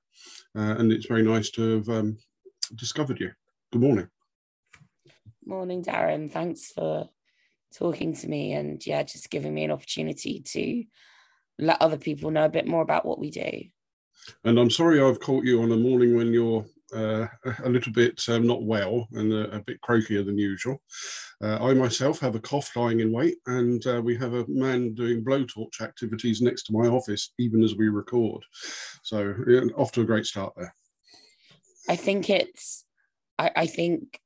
uh, 0.55 0.75
and 0.77 0.91
it's 0.91 1.07
very 1.07 1.23
nice 1.23 1.49
to 1.51 1.77
have 1.77 1.89
um, 1.89 2.17
discovered 2.75 3.19
you. 3.19 3.31
Good 3.71 3.81
morning. 3.81 4.07
Morning, 5.45 5.83
Darren. 5.83 6.31
Thanks 6.31 6.71
for 6.71 7.09
talking 7.75 8.15
to 8.15 8.27
me 8.27 8.53
and 8.53 8.85
yeah, 8.85 9.03
just 9.03 9.29
giving 9.29 9.53
me 9.53 9.63
an 9.63 9.71
opportunity 9.71 10.41
to 10.41 10.83
let 11.59 11.81
other 11.81 11.97
people 11.97 12.31
know 12.31 12.45
a 12.45 12.49
bit 12.49 12.67
more 12.67 12.81
about 12.81 13.05
what 13.05 13.19
we 13.19 13.29
do. 13.29 13.63
And 14.43 14.59
I'm 14.59 14.69
sorry 14.69 15.01
I've 15.01 15.19
caught 15.19 15.43
you 15.43 15.61
on 15.61 15.71
a 15.71 15.77
morning 15.77 16.15
when 16.15 16.33
you're 16.33 16.65
uh, 16.93 17.27
a 17.63 17.69
little 17.69 17.91
bit 17.91 18.21
um, 18.29 18.47
not 18.47 18.63
well 18.63 19.07
and 19.13 19.31
a, 19.33 19.57
a 19.57 19.59
bit 19.61 19.79
croakier 19.81 20.25
than 20.25 20.37
usual. 20.37 20.81
Uh, 21.41 21.57
I 21.61 21.73
myself 21.73 22.19
have 22.19 22.35
a 22.35 22.39
cough 22.39 22.75
lying 22.75 22.99
in 22.99 23.11
wait, 23.11 23.37
and 23.45 23.85
uh, 23.87 24.01
we 24.03 24.15
have 24.17 24.33
a 24.33 24.45
man 24.47 24.93
doing 24.93 25.23
blowtorch 25.23 25.81
activities 25.81 26.41
next 26.41 26.63
to 26.63 26.73
my 26.73 26.87
office, 26.87 27.33
even 27.37 27.63
as 27.63 27.75
we 27.75 27.89
record. 27.89 28.43
So, 29.03 29.33
yeah, 29.47 29.61
off 29.75 29.91
to 29.93 30.01
a 30.01 30.05
great 30.05 30.25
start 30.25 30.53
there. 30.57 30.73
I 31.87 31.95
think 31.95 32.29
it's, 32.29 32.85
I, 33.37 33.51
I 33.55 33.65
think 33.67 34.19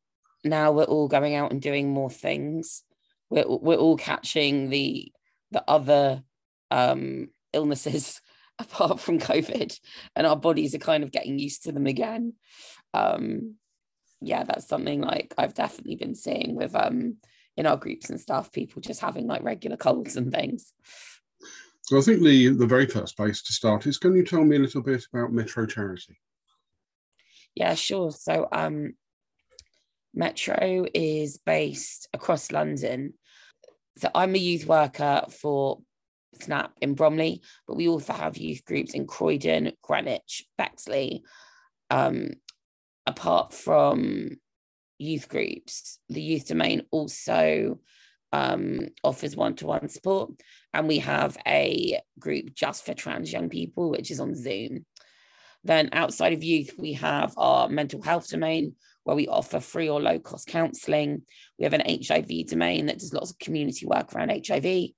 now 0.44 0.72
we're 0.72 0.84
all 0.84 1.08
going 1.08 1.36
out 1.36 1.52
and 1.52 1.62
doing 1.62 1.92
more 1.92 2.10
things. 2.10 2.84
We're, 3.30 3.48
we're 3.48 3.78
all 3.78 3.98
catching 3.98 4.70
the 4.70 5.12
the 5.52 5.64
other 5.68 6.24
um, 6.72 7.30
illnesses 7.54 8.22
apart 8.60 9.00
from 9.00 9.20
COVID, 9.20 9.80
and 10.16 10.28
our 10.28 10.36
bodies 10.36 10.76
are 10.76 10.80
kind 10.80 11.04
of 11.04 11.12
getting 11.12 11.40
used 11.40 11.64
to 11.64 11.72
them 11.72 11.88
again. 11.88 12.34
Um, 12.94 13.56
yeah, 14.22 14.44
that's 14.44 14.68
something 14.68 15.02
like 15.02 15.34
I've 15.38 15.54
definitely 15.54 15.96
been 15.96 16.16
seeing 16.16 16.56
with 16.56 16.76
um 16.76 17.18
in 17.58 17.66
our 17.66 17.78
groups 17.78 18.10
and 18.10 18.20
stuff, 18.20 18.52
people 18.52 18.82
just 18.82 19.02
having 19.02 19.28
like 19.28 19.44
regular 19.44 19.78
colds 19.78 20.16
and 20.16 20.32
things. 20.32 20.74
So, 21.82 21.98
I 21.98 22.02
think 22.02 22.24
the, 22.24 22.50
the 22.50 22.66
very 22.66 22.88
first 22.88 23.18
place 23.18 23.44
to 23.44 23.54
start 23.54 23.86
is 23.86 23.98
can 23.98 24.16
you 24.16 24.24
tell 24.24 24.44
me 24.44 24.56
a 24.56 24.60
little 24.60 24.82
bit 24.82 25.06
about 25.14 25.34
Metro 25.34 25.66
Charity? 25.66 26.18
Yeah, 27.56 27.76
sure. 27.76 28.12
So 28.12 28.48
um 28.52 28.94
Metro 30.14 30.86
is 30.94 31.38
based 31.38 32.08
across 32.14 32.52
London. 32.52 33.14
So 33.98 34.10
I'm 34.14 34.36
a 34.36 34.40
youth 34.40 34.66
worker 34.66 35.24
for 35.30 35.82
Snap 36.42 36.72
in 36.82 36.94
Bromley, 36.96 37.42
but 37.68 37.76
we 37.76 37.88
also 37.88 38.14
have 38.14 38.38
youth 38.38 38.66
groups 38.66 38.94
in 38.94 39.08
Croydon, 39.08 39.74
Greenwich, 39.82 40.46
Bexley. 40.58 41.24
Um, 41.90 42.32
apart 43.06 43.54
from 43.54 44.38
youth 44.98 45.28
groups, 45.28 46.00
the 46.10 46.22
youth 46.22 46.48
domain 46.48 46.84
also 46.92 47.80
um, 48.32 48.90
offers 49.04 49.36
one-to-one 49.36 49.90
support, 49.90 50.32
and 50.74 50.88
we 50.88 51.00
have 51.00 51.38
a 51.46 52.00
group 52.20 52.54
just 52.56 52.86
for 52.86 52.94
trans 52.94 53.32
young 53.32 53.50
people, 53.50 53.92
which 53.92 54.10
is 54.10 54.20
on 54.20 54.36
Zoom. 54.36 54.86
Then 55.64 55.90
outside 55.94 56.34
of 56.34 56.44
youth, 56.44 56.74
we 56.78 56.94
have 56.94 57.34
our 57.38 57.70
mental 57.70 58.02
health 58.02 58.30
domain 58.30 58.76
where 59.04 59.16
we 59.16 59.28
offer 59.28 59.60
free 59.60 59.90
or 59.90 60.02
low 60.02 60.20
cost 60.20 60.48
counselling. 60.48 61.24
We 61.60 61.64
have 61.64 61.74
an 61.74 61.84
HIV 61.86 62.48
domain 62.48 62.88
that 62.88 63.00
does 63.00 63.14
lots 63.14 63.32
of 63.32 63.40
community 63.40 63.86
work 63.86 64.14
around 64.14 64.32
HIV. 64.32 64.90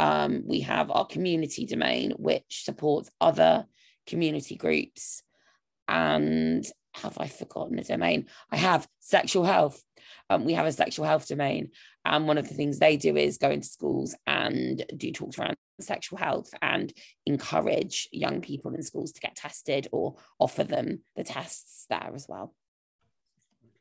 Um, 0.00 0.44
we 0.46 0.60
have 0.60 0.90
our 0.90 1.04
community 1.04 1.66
domain, 1.66 2.12
which 2.12 2.64
supports 2.64 3.10
other 3.20 3.66
community 4.06 4.56
groups. 4.56 5.22
And 5.88 6.64
have 6.94 7.18
I 7.18 7.28
forgotten 7.28 7.78
a 7.78 7.84
domain? 7.84 8.24
I 8.50 8.56
have 8.56 8.88
sexual 9.00 9.44
health. 9.44 9.84
Um, 10.30 10.46
we 10.46 10.54
have 10.54 10.64
a 10.64 10.72
sexual 10.72 11.04
health 11.04 11.28
domain. 11.28 11.72
And 12.06 12.26
one 12.26 12.38
of 12.38 12.48
the 12.48 12.54
things 12.54 12.78
they 12.78 12.96
do 12.96 13.14
is 13.14 13.36
go 13.36 13.50
into 13.50 13.68
schools 13.68 14.16
and 14.26 14.82
do 14.96 15.12
talks 15.12 15.38
around 15.38 15.56
sexual 15.80 16.18
health 16.18 16.48
and 16.62 16.90
encourage 17.26 18.08
young 18.10 18.40
people 18.40 18.74
in 18.74 18.82
schools 18.82 19.12
to 19.12 19.20
get 19.20 19.36
tested 19.36 19.86
or 19.92 20.16
offer 20.38 20.64
them 20.64 21.02
the 21.14 21.24
tests 21.24 21.84
there 21.90 22.12
as 22.14 22.26
well. 22.26 22.54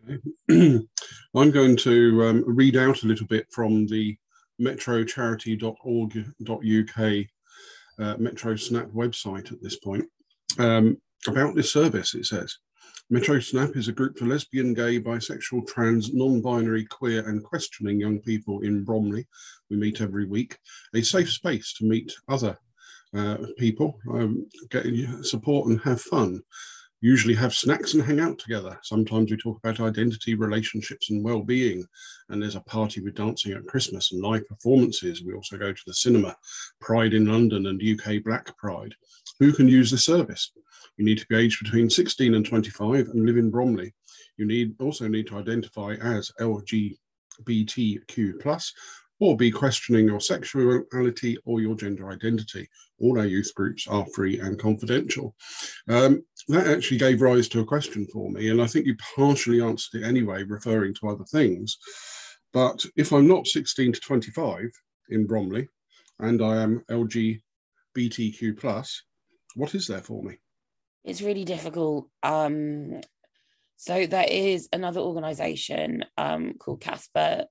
I'm 0.49 0.89
going 1.34 1.77
to 1.77 2.25
um, 2.25 2.43
read 2.45 2.75
out 2.75 3.03
a 3.03 3.08
little 3.08 3.27
bit 3.27 3.47
from 3.53 3.88
the 3.88 4.17
metrocharity.org.uk 4.60 7.28
uh, 8.00 8.15
Metro 8.17 8.56
Snap 8.56 8.88
website 8.88 9.52
at 9.52 9.62
this 9.62 9.78
point. 9.78 10.06
Um, 10.58 10.98
about 11.28 11.56
this 11.56 11.72
service, 11.72 12.15
it 12.15 12.26
says 12.26 12.58
Metro 13.10 13.39
Snap 13.39 13.76
is 13.76 13.88
a 13.88 13.93
group 13.93 14.17
for 14.17 14.26
lesbian, 14.26 14.74
gay, 14.74 15.00
bisexual, 15.00 15.67
trans, 15.67 16.13
non 16.13 16.41
binary, 16.41 16.86
queer, 16.86 17.28
and 17.28 17.43
questioning 17.43 18.00
young 18.00 18.19
people 18.19 18.62
in 18.62 18.84
Bromley. 18.84 19.28
We 19.69 19.78
meet 19.78 20.02
every 20.02 20.26
week, 20.26 20.58
a 20.93 21.02
safe 21.02 21.32
space 21.32 21.74
to 21.74 21.86
meet 21.86 22.12
other 22.28 22.58
uh, 23.15 23.38
people, 23.58 24.00
um, 24.12 24.48
get 24.69 24.86
support, 25.24 25.67
and 25.67 25.80
have 25.82 26.02
fun 26.02 26.41
usually 27.02 27.34
have 27.34 27.54
snacks 27.54 27.94
and 27.94 28.04
hang 28.04 28.20
out 28.20 28.38
together. 28.38 28.78
Sometimes 28.84 29.32
we 29.32 29.38
talk 29.38 29.58
about 29.58 29.80
identity, 29.80 30.36
relationships, 30.36 31.10
and 31.10 31.24
well 31.24 31.42
being. 31.42 31.86
And 32.30 32.42
there's 32.42 32.56
a 32.56 32.62
party 32.62 33.02
with 33.02 33.16
dancing 33.16 33.54
at 33.54 33.68
Christmas 33.68 34.12
and 34.12 34.22
live 34.22 34.48
performances. 34.48 35.24
We 35.24 35.34
also 35.34 35.58
go 35.58 35.72
to 35.72 35.84
the 35.88 35.94
cinema, 35.94 36.36
Pride 36.82 37.14
in 37.14 37.26
London, 37.26 37.68
and 37.68 37.82
UK 37.82 38.24
Black 38.24 38.56
Pride. 38.58 38.94
Who 39.40 39.54
can 39.54 39.70
use 39.70 39.92
the 39.92 39.98
service? 39.98 40.52
You 40.98 41.06
need 41.06 41.20
to 41.20 41.28
be 41.30 41.38
aged 41.38 41.64
between 41.64 41.90
16 41.90 42.34
and 42.34 42.46
25 42.46 43.08
and 43.10 43.26
live 43.26 43.38
in 43.38 43.50
Bromley. 43.50 43.94
You 44.38 44.46
need 44.46 44.76
also 44.80 45.08
need 45.08 45.28
to 45.28 45.38
identify 45.38 45.96
as 46.02 46.32
LGBTQ 46.40 48.42
plus 48.42 48.74
or 49.19 49.36
be 49.36 49.51
questioning 49.51 50.08
your 50.08 50.21
sexuality 50.21 51.38
or 51.45 51.60
your 51.60 51.75
gender 51.75 52.10
identity. 52.10 52.69
All 52.99 53.19
our 53.19 53.25
youth 53.25 53.51
groups 53.53 53.88
are 53.88 54.05
free 54.15 54.39
and 54.39 54.58
confidential. 54.58 55.36
Um, 55.89 56.23
that 56.47 56.67
actually 56.67 56.97
gave 56.97 57.21
rise 57.21 57.49
to 57.49 57.60
a 57.60 57.65
question 57.65 58.08
for 58.12 58.32
me, 58.32 58.49
and 58.49 58.62
I 58.62 58.67
think 58.67 58.86
you 58.86 58.95
partially 59.15 59.62
answered 59.62 60.01
it 60.01 60.08
anyway, 60.08 60.43
referring 60.43 60.93
to 60.95 61.10
other 61.10 61.25
things. 61.25 61.77
But 62.53 62.84
if 62.95 63.12
I'm 63.12 63.27
not 63.27 63.47
16 63.47 63.93
to 63.93 63.99
25 63.99 64.71
in 65.10 65.27
Bromley 65.27 65.67
and 66.20 66.41
I 66.41 66.61
am 66.61 66.84
LGBTQ 66.89 68.57
plus, 68.57 69.03
what 69.55 69.76
is 69.76 69.88
there 69.88 70.01
for 70.01 70.24
me? 70.24 70.38
It's 71.03 71.22
really 71.22 71.45
difficult. 71.45 72.09
Um, 72.24 73.01
so 73.78 74.05
there 74.05 74.28
is 74.30 74.67
another 74.74 74.99
organisation 74.99 76.05
um, 76.17 76.55
called 76.59 76.82
Casper, 76.82 77.45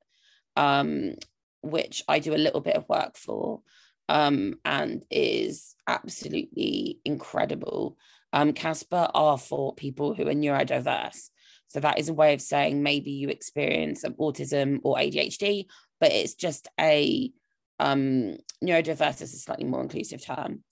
um, 0.57 1.15
which 1.63 2.03
I 2.09 2.19
do 2.19 2.35
a 2.35 2.37
little 2.37 2.61
bit 2.61 2.77
of 2.77 2.89
work 2.89 3.17
for, 3.17 3.63
um, 4.09 4.55
and 4.65 5.05
is 5.11 5.75
absolutely 5.87 7.01
incredible. 7.05 7.97
Um, 8.33 8.53
Casper 8.53 9.09
are 9.15 9.39
for 9.39 9.75
people 9.75 10.15
who 10.15 10.29
are 10.29 10.35
neurodiverse. 10.35 11.29
So 11.69 11.81
that 11.81 11.99
is 11.99 12.09
a 12.09 12.15
way 12.15 12.35
of 12.35 12.41
saying 12.41 12.83
maybe 12.83 13.11
you 13.11 13.29
experience 13.29 14.05
autism 14.05 14.81
or 14.83 14.97
ADHD, 14.97 15.67
but 16.01 16.13
it's 16.13 16.35
just 16.35 16.69
a 16.81 17.31
um, 17.79 18.39
neurodiverse 18.65 19.23
is 19.23 19.35
a 19.35 19.39
slightly 19.39 19.65
more 19.65 19.83
inclusive 19.83 20.25
term. 20.25 20.65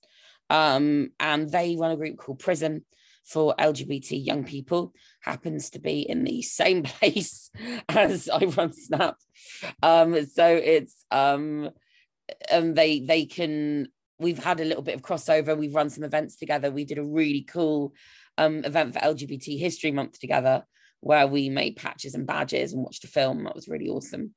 Um, 0.49 1.11
and 1.21 1.51
they 1.51 1.77
run 1.77 1.91
a 1.91 1.97
group 1.97 2.19
called 2.19 2.39
Prism. 2.39 2.85
For 3.27 3.55
LGBT 3.59 4.25
young 4.25 4.45
people 4.45 4.95
happens 5.21 5.71
to 5.71 5.81
be 5.81 6.01
in 6.01 6.25
the 6.25 6.43
same 6.43 6.83
place 6.85 7.51
as 7.89 8.29
I 8.29 8.45
run 8.45 8.73
Snap. 8.73 9.17
Um, 9.83 10.25
so 10.27 10.47
it's 10.47 11.05
um, 11.11 11.71
and 12.51 12.75
they 12.77 13.01
they 13.01 13.27
can 13.27 13.89
we've 14.19 14.43
had 14.43 14.61
a 14.61 14.65
little 14.65 14.83
bit 14.83 14.95
of 14.95 15.03
crossover. 15.03 15.57
We've 15.57 15.75
run 15.75 15.91
some 15.91 16.05
events 16.05 16.37
together. 16.37 16.71
We 16.71 16.85
did 16.85 16.99
a 16.99 17.05
really 17.05 17.43
cool 17.43 17.93
um, 18.39 18.65
event 18.65 18.95
for 18.95 19.01
LGBT 19.01 19.59
History 19.59 19.91
Month 19.91 20.19
together, 20.21 20.65
where 21.01 21.27
we 21.27 21.51
made 21.51 21.77
patches 21.77 22.15
and 22.15 22.27
badges 22.27 22.73
and 22.73 22.83
watched 22.83 23.05
a 23.05 23.09
film. 23.09 23.45
That 23.45 23.55
was 23.55 23.69
really 23.69 23.89
awesome. 23.89 24.33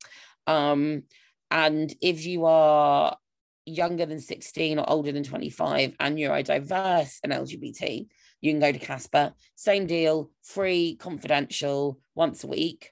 Um, 0.48 1.04
and 1.52 1.94
if 2.02 2.26
you 2.26 2.46
are 2.46 3.16
younger 3.66 4.06
than 4.06 4.20
16 4.20 4.80
or 4.80 4.90
older 4.90 5.12
than 5.12 5.24
25 5.24 5.96
and 6.00 6.20
you're 6.20 6.32
neurodiverse 6.32 7.20
and 7.24 7.34
LGBT, 7.34 8.08
you 8.42 8.52
can 8.52 8.60
go 8.60 8.72
to 8.72 8.80
Casper. 8.80 9.34
Same 9.56 9.86
deal, 9.86 10.32
free, 10.44 10.96
confidential, 10.96 12.00
once 12.16 12.44
a 12.44 12.48
week. 12.48 12.92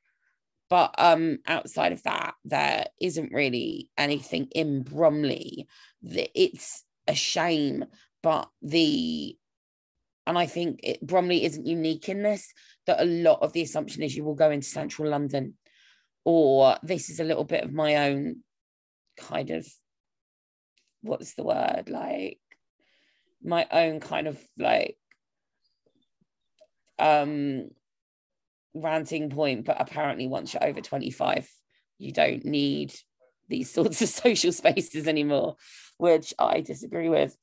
But 0.69 0.95
um, 0.97 1.39
outside 1.47 1.93
of 1.93 2.03
that, 2.03 2.33
there 2.43 2.85
isn't 2.99 3.31
really 3.31 3.89
anything 3.97 4.47
in 4.51 4.83
Bromley. 4.83 5.67
It's 6.03 6.83
a 7.07 7.15
shame, 7.15 7.85
but 8.21 8.49
the 8.61 9.37
and 10.25 10.37
I 10.37 10.45
think 10.45 10.81
it, 10.83 11.07
Bromley 11.07 11.45
isn't 11.45 11.65
unique 11.65 12.09
in 12.09 12.21
this. 12.21 12.53
That 12.85 13.01
a 13.01 13.05
lot 13.05 13.41
of 13.41 13.53
the 13.53 13.61
assumption 13.61 14.03
is 14.03 14.15
you 14.15 14.25
will 14.25 14.35
go 14.35 14.51
into 14.51 14.67
central 14.67 15.09
London, 15.09 15.53
or 16.25 16.75
this 16.83 17.09
is 17.09 17.21
a 17.21 17.23
little 17.23 17.45
bit 17.45 17.63
of 17.63 17.71
my 17.71 18.09
own 18.09 18.41
kind 19.17 19.49
of 19.51 19.65
what's 21.01 21.33
the 21.33 21.43
word 21.43 21.89
like 21.89 22.39
my 23.43 23.65
own 23.71 23.99
kind 23.99 24.27
of 24.27 24.39
like 24.57 24.97
um 26.99 27.69
ranting 28.73 29.29
point 29.29 29.65
but 29.65 29.77
apparently 29.79 30.27
once 30.27 30.53
you're 30.53 30.63
over 30.63 30.81
25 30.81 31.49
you 31.97 32.11
don't 32.11 32.45
need 32.45 32.93
these 33.49 33.69
sorts 33.73 34.01
of 34.01 34.09
social 34.09 34.51
spaces 34.51 35.07
anymore 35.07 35.55
which 35.97 36.33
i 36.37 36.61
disagree 36.61 37.09
with. 37.09 37.35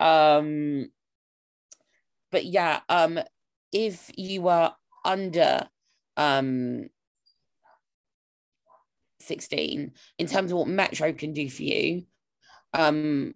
Um 0.00 0.90
but 2.30 2.44
yeah 2.44 2.80
um 2.88 3.20
if 3.72 4.10
you 4.16 4.48
are 4.48 4.76
under 5.04 5.68
um 6.16 6.88
16 9.20 9.92
in 10.18 10.26
terms 10.26 10.50
of 10.50 10.58
what 10.58 10.68
metro 10.68 11.12
can 11.12 11.32
do 11.32 11.48
for 11.48 11.62
you 11.62 12.04
um 12.74 13.32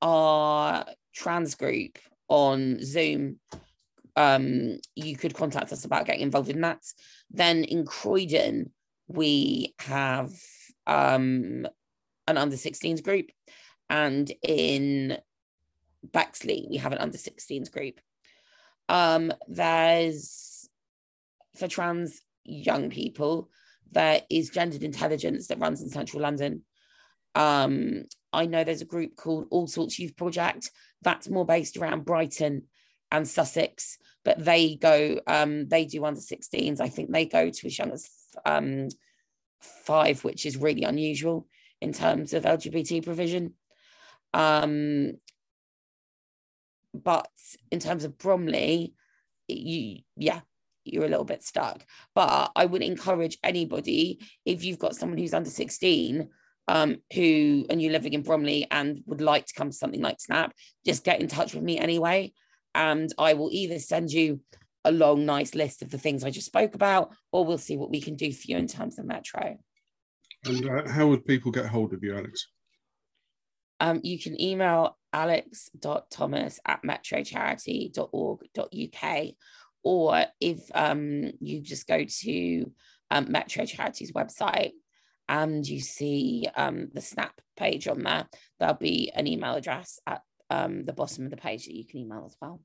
our 0.00 0.86
trans 1.12 1.54
group 1.54 1.98
on 2.28 2.78
zoom 2.82 3.38
um, 4.16 4.78
you 4.94 5.16
could 5.16 5.34
contact 5.34 5.72
us 5.72 5.84
about 5.84 6.06
getting 6.06 6.22
involved 6.22 6.48
in 6.48 6.60
that. 6.60 6.82
Then 7.30 7.64
in 7.64 7.84
Croydon, 7.84 8.70
we 9.08 9.74
have 9.80 10.32
um, 10.86 11.66
an 12.26 12.38
under 12.38 12.56
16s 12.56 13.02
group, 13.02 13.30
and 13.90 14.30
in 14.42 15.18
Bexley, 16.02 16.66
we 16.70 16.76
have 16.76 16.92
an 16.92 16.98
under 16.98 17.18
16s 17.18 17.70
group. 17.70 18.00
Um, 18.88 19.32
there's 19.48 20.68
for 21.56 21.68
trans 21.68 22.20
young 22.44 22.90
people, 22.90 23.48
there 23.90 24.22
is 24.28 24.50
gendered 24.50 24.82
intelligence 24.82 25.46
that 25.46 25.58
runs 25.58 25.80
in 25.80 25.88
central 25.88 26.22
London. 26.22 26.62
Um, 27.34 28.04
I 28.32 28.46
know 28.46 28.64
there's 28.64 28.82
a 28.82 28.86
group 28.86 29.16
called 29.16 29.46
All 29.50 29.66
Sorts 29.66 29.98
Youth 29.98 30.16
Project 30.16 30.70
that's 31.02 31.28
more 31.28 31.46
based 31.46 31.76
around 31.76 32.04
Brighton 32.04 32.64
and 33.14 33.28
Sussex, 33.28 33.98
but 34.24 34.44
they 34.44 34.74
go, 34.74 35.20
um, 35.28 35.68
they 35.68 35.84
do 35.84 36.04
under 36.04 36.20
16s. 36.20 36.80
I 36.80 36.88
think 36.88 37.12
they 37.12 37.26
go 37.26 37.48
to 37.48 37.66
as 37.66 37.78
young 37.78 37.92
as 37.92 38.10
um, 38.44 38.88
five, 39.60 40.24
which 40.24 40.44
is 40.44 40.56
really 40.56 40.82
unusual 40.82 41.46
in 41.80 41.92
terms 41.92 42.34
of 42.34 42.42
LGBT 42.42 43.04
provision. 43.04 43.54
Um, 44.32 45.12
but 46.92 47.30
in 47.70 47.78
terms 47.78 48.02
of 48.02 48.18
Bromley, 48.18 48.94
you, 49.46 50.00
yeah, 50.16 50.40
you're 50.84 51.04
a 51.04 51.08
little 51.08 51.24
bit 51.24 51.44
stuck. 51.44 51.86
But 52.16 52.50
I 52.56 52.64
would 52.66 52.82
encourage 52.82 53.38
anybody, 53.44 54.18
if 54.44 54.64
you've 54.64 54.80
got 54.80 54.96
someone 54.96 55.18
who's 55.18 55.34
under 55.34 55.50
16, 55.50 56.28
um, 56.66 56.96
who 57.12 57.66
and 57.70 57.80
you're 57.80 57.92
living 57.92 58.14
in 58.14 58.22
Bromley 58.22 58.66
and 58.70 59.02
would 59.06 59.20
like 59.20 59.46
to 59.46 59.54
come 59.54 59.70
to 59.70 59.76
something 59.76 60.00
like 60.00 60.20
Snap, 60.20 60.52
just 60.84 61.04
get 61.04 61.20
in 61.20 61.28
touch 61.28 61.54
with 61.54 61.62
me 61.62 61.78
anyway 61.78 62.32
and 62.74 63.12
I 63.18 63.34
will 63.34 63.50
either 63.52 63.78
send 63.78 64.12
you 64.12 64.40
a 64.84 64.92
long, 64.92 65.24
nice 65.24 65.54
list 65.54 65.82
of 65.82 65.90
the 65.90 65.98
things 65.98 66.24
I 66.24 66.30
just 66.30 66.46
spoke 66.46 66.74
about, 66.74 67.14
or 67.32 67.44
we'll 67.44 67.58
see 67.58 67.76
what 67.76 67.90
we 67.90 68.00
can 68.00 68.16
do 68.16 68.32
for 68.32 68.42
you 68.46 68.56
in 68.56 68.66
terms 68.66 68.98
of 68.98 69.06
Metro. 69.06 69.56
And 70.44 70.68
uh, 70.68 70.90
how 70.90 71.06
would 71.08 71.24
people 71.24 71.50
get 71.50 71.66
hold 71.66 71.94
of 71.94 72.02
you, 72.02 72.16
Alex? 72.16 72.48
Um, 73.80 74.00
you 74.02 74.18
can 74.18 74.40
email 74.40 74.96
alex.thomas 75.12 76.60
at 76.66 76.82
metrocharity.org.uk, 76.82 79.26
or 79.82 80.24
if 80.40 80.60
um, 80.74 81.32
you 81.40 81.60
just 81.60 81.86
go 81.86 82.04
to 82.04 82.72
um, 83.10 83.30
Metro 83.30 83.64
Charity's 83.64 84.12
website 84.12 84.72
and 85.28 85.66
you 85.66 85.80
see 85.80 86.46
um, 86.56 86.88
the 86.92 87.00
Snap 87.00 87.40
page 87.56 87.88
on 87.88 88.02
there, 88.02 88.28
there'll 88.58 88.74
be 88.74 89.10
an 89.14 89.26
email 89.26 89.54
address 89.54 89.98
at 90.06 90.22
um, 90.50 90.84
the 90.84 90.92
bottom 90.92 91.24
of 91.24 91.30
the 91.30 91.36
page 91.36 91.66
that 91.66 91.74
you 91.74 91.84
can 91.84 92.00
email 92.00 92.24
as 92.26 92.36
well. 92.40 92.60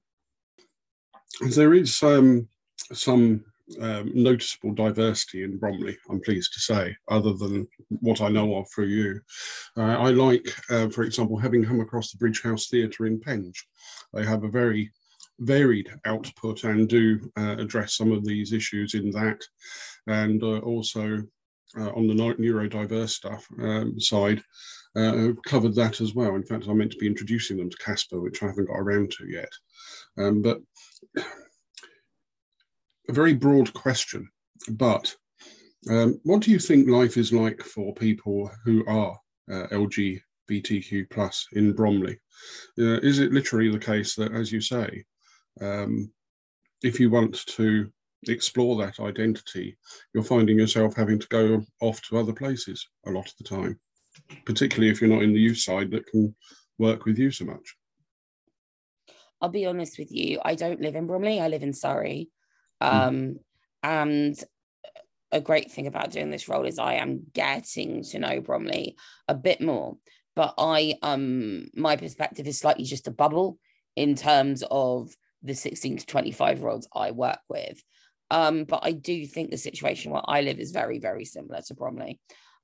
There 1.56 1.74
is 1.74 2.02
um, 2.04 2.48
some 2.94 3.46
um, 3.82 4.12
noticeable 4.14 4.74
diversity 4.74 5.44
in 5.44 5.58
Bromley, 5.58 5.98
I'm 6.10 6.22
pleased 6.22 6.54
to 6.54 6.60
say, 6.60 6.96
other 7.10 7.34
than 7.34 7.68
what 8.02 8.22
I 8.22 8.30
know 8.30 8.56
of 8.56 8.70
through 8.70 8.88
you. 8.88 9.22
Uh, 9.78 9.98
I 9.98 10.10
like, 10.10 10.48
uh, 10.70 10.90
for 10.90 11.04
example, 11.04 11.38
having 11.38 11.64
come 11.64 11.80
across 11.80 12.12
the 12.12 12.18
Bridge 12.18 12.42
House 12.42 12.68
Theatre 12.68 13.06
in 13.06 13.20
Penge. 13.20 13.68
They 14.14 14.26
have 14.26 14.44
a 14.44 14.50
very 14.50 14.92
varied 15.40 15.90
output 16.06 16.64
and 16.64 16.90
do 16.90 17.32
uh, 17.38 17.56
address 17.58 17.96
some 17.96 18.12
of 18.12 18.26
these 18.26 18.54
issues 18.54 18.94
in 18.94 19.12
that. 19.12 19.42
And 20.08 20.42
uh, 20.44 20.60
also 20.60 21.24
uh, 21.78 21.90
on 21.92 22.08
the 22.08 22.14
neurodiverse 22.14 23.10
stuff 23.10 23.48
um, 23.62 24.00
side, 24.00 24.42
uh, 24.96 25.30
covered 25.46 25.76
that 25.76 26.02
as 26.02 26.16
well. 26.16 26.36
In 26.36 26.44
fact, 26.44 26.68
I 26.68 26.74
meant 26.74 26.92
to 26.92 26.98
be 26.98 27.08
introducing 27.08 27.58
them 27.58 27.70
to 27.70 27.78
Casper, 27.78 28.20
which 28.20 28.42
I 28.42 28.48
haven't 28.48 28.68
got 28.68 28.80
around 28.80 29.12
to 29.12 29.28
yet. 29.28 29.52
Um, 30.18 30.42
but 30.42 30.60
a 33.10 33.14
very 33.14 33.34
broad 33.34 33.74
question. 33.74 34.30
But 34.70 35.16
um, 35.90 36.20
what 36.24 36.42
do 36.42 36.52
you 36.52 36.60
think 36.60 36.88
life 36.88 37.18
is 37.18 37.32
like 37.32 37.62
for 37.62 37.94
people 37.94 38.52
who 38.66 38.86
are 38.88 39.18
uh, 39.52 39.68
LGBTQ 39.72 41.10
plus 41.10 41.48
in 41.54 41.74
Bromley? 41.74 42.20
Uh, 42.78 43.00
is 43.02 43.20
it 43.20 43.32
literally 43.32 43.72
the 43.72 43.80
case 43.80 44.16
that, 44.16 44.34
as 44.34 44.52
you 44.52 44.62
say, 44.62 45.04
um, 45.62 46.12
if 46.82 47.00
you 47.00 47.10
want 47.10 47.46
to 47.46 47.92
explore 48.28 48.78
that 48.78 49.00
identity, 49.00 49.78
you're 50.14 50.24
finding 50.24 50.58
yourself 50.58 50.96
having 50.96 51.20
to 51.20 51.28
go 51.28 51.64
off 51.82 52.02
to 52.04 52.18
other 52.18 52.34
places 52.34 52.86
a 53.06 53.12
lot 53.12 53.28
of 53.28 53.34
the 53.38 53.44
time? 53.44 53.80
Particularly 54.46 54.92
if 54.92 55.02
you're 55.02 55.10
not 55.10 55.24
in 55.24 55.34
the 55.34 55.40
youth 55.40 55.60
side 55.60 55.92
that 55.92 56.08
can 56.08 56.36
work 56.78 57.06
with 57.06 57.18
you 57.18 57.32
so 57.32 57.46
much? 57.46 57.76
I'll 59.42 59.50
be 59.50 59.66
honest 59.66 59.98
with 59.98 60.12
you. 60.12 60.40
I 60.44 60.56
don't 60.56 60.82
live 60.82 60.96
in 60.96 61.08
Bromley. 61.08 61.40
I 61.40 61.48
live 61.48 61.64
in 61.64 61.74
Surrey. 61.74 62.30
Hmm. 62.82 62.88
Um, 62.88 63.16
mm. 63.16 63.36
And 63.82 64.44
a 65.32 65.40
great 65.40 65.72
thing 65.72 65.88
about 65.88 66.12
doing 66.12 66.32
this 66.32 66.50
role 66.50 66.66
is 66.66 66.80
I 66.80 66.96
am 66.96 67.22
getting 67.34 68.04
to 68.04 68.20
know 68.20 68.42
Bromley 68.42 68.98
a 69.28 69.36
bit 69.36 69.62
more. 69.62 69.98
But 70.36 70.56
I, 70.58 70.96
um, 71.02 71.68
my 71.76 71.96
perspective 71.96 72.48
is 72.48 72.60
slightly 72.60 72.84
just 72.84 73.08
a 73.08 73.12
bubble 73.12 73.58
in 73.96 74.16
terms 74.16 74.64
of 74.70 75.12
the 75.44 75.54
16 75.54 75.98
to 75.98 76.06
25 76.06 76.60
year 76.60 76.70
olds 76.70 76.88
I 76.94 77.12
work 77.12 77.40
with. 77.50 77.82
Um, 78.32 78.64
but 78.66 78.82
I 78.84 78.92
do 78.92 79.26
think 79.26 79.50
the 79.50 79.58
situation 79.58 80.12
where 80.12 80.22
I 80.26 80.42
live 80.42 80.60
is 80.60 80.72
very, 80.72 81.00
very 81.00 81.26
similar 81.26 81.62
to 81.68 81.74
Bromley. 81.74 82.20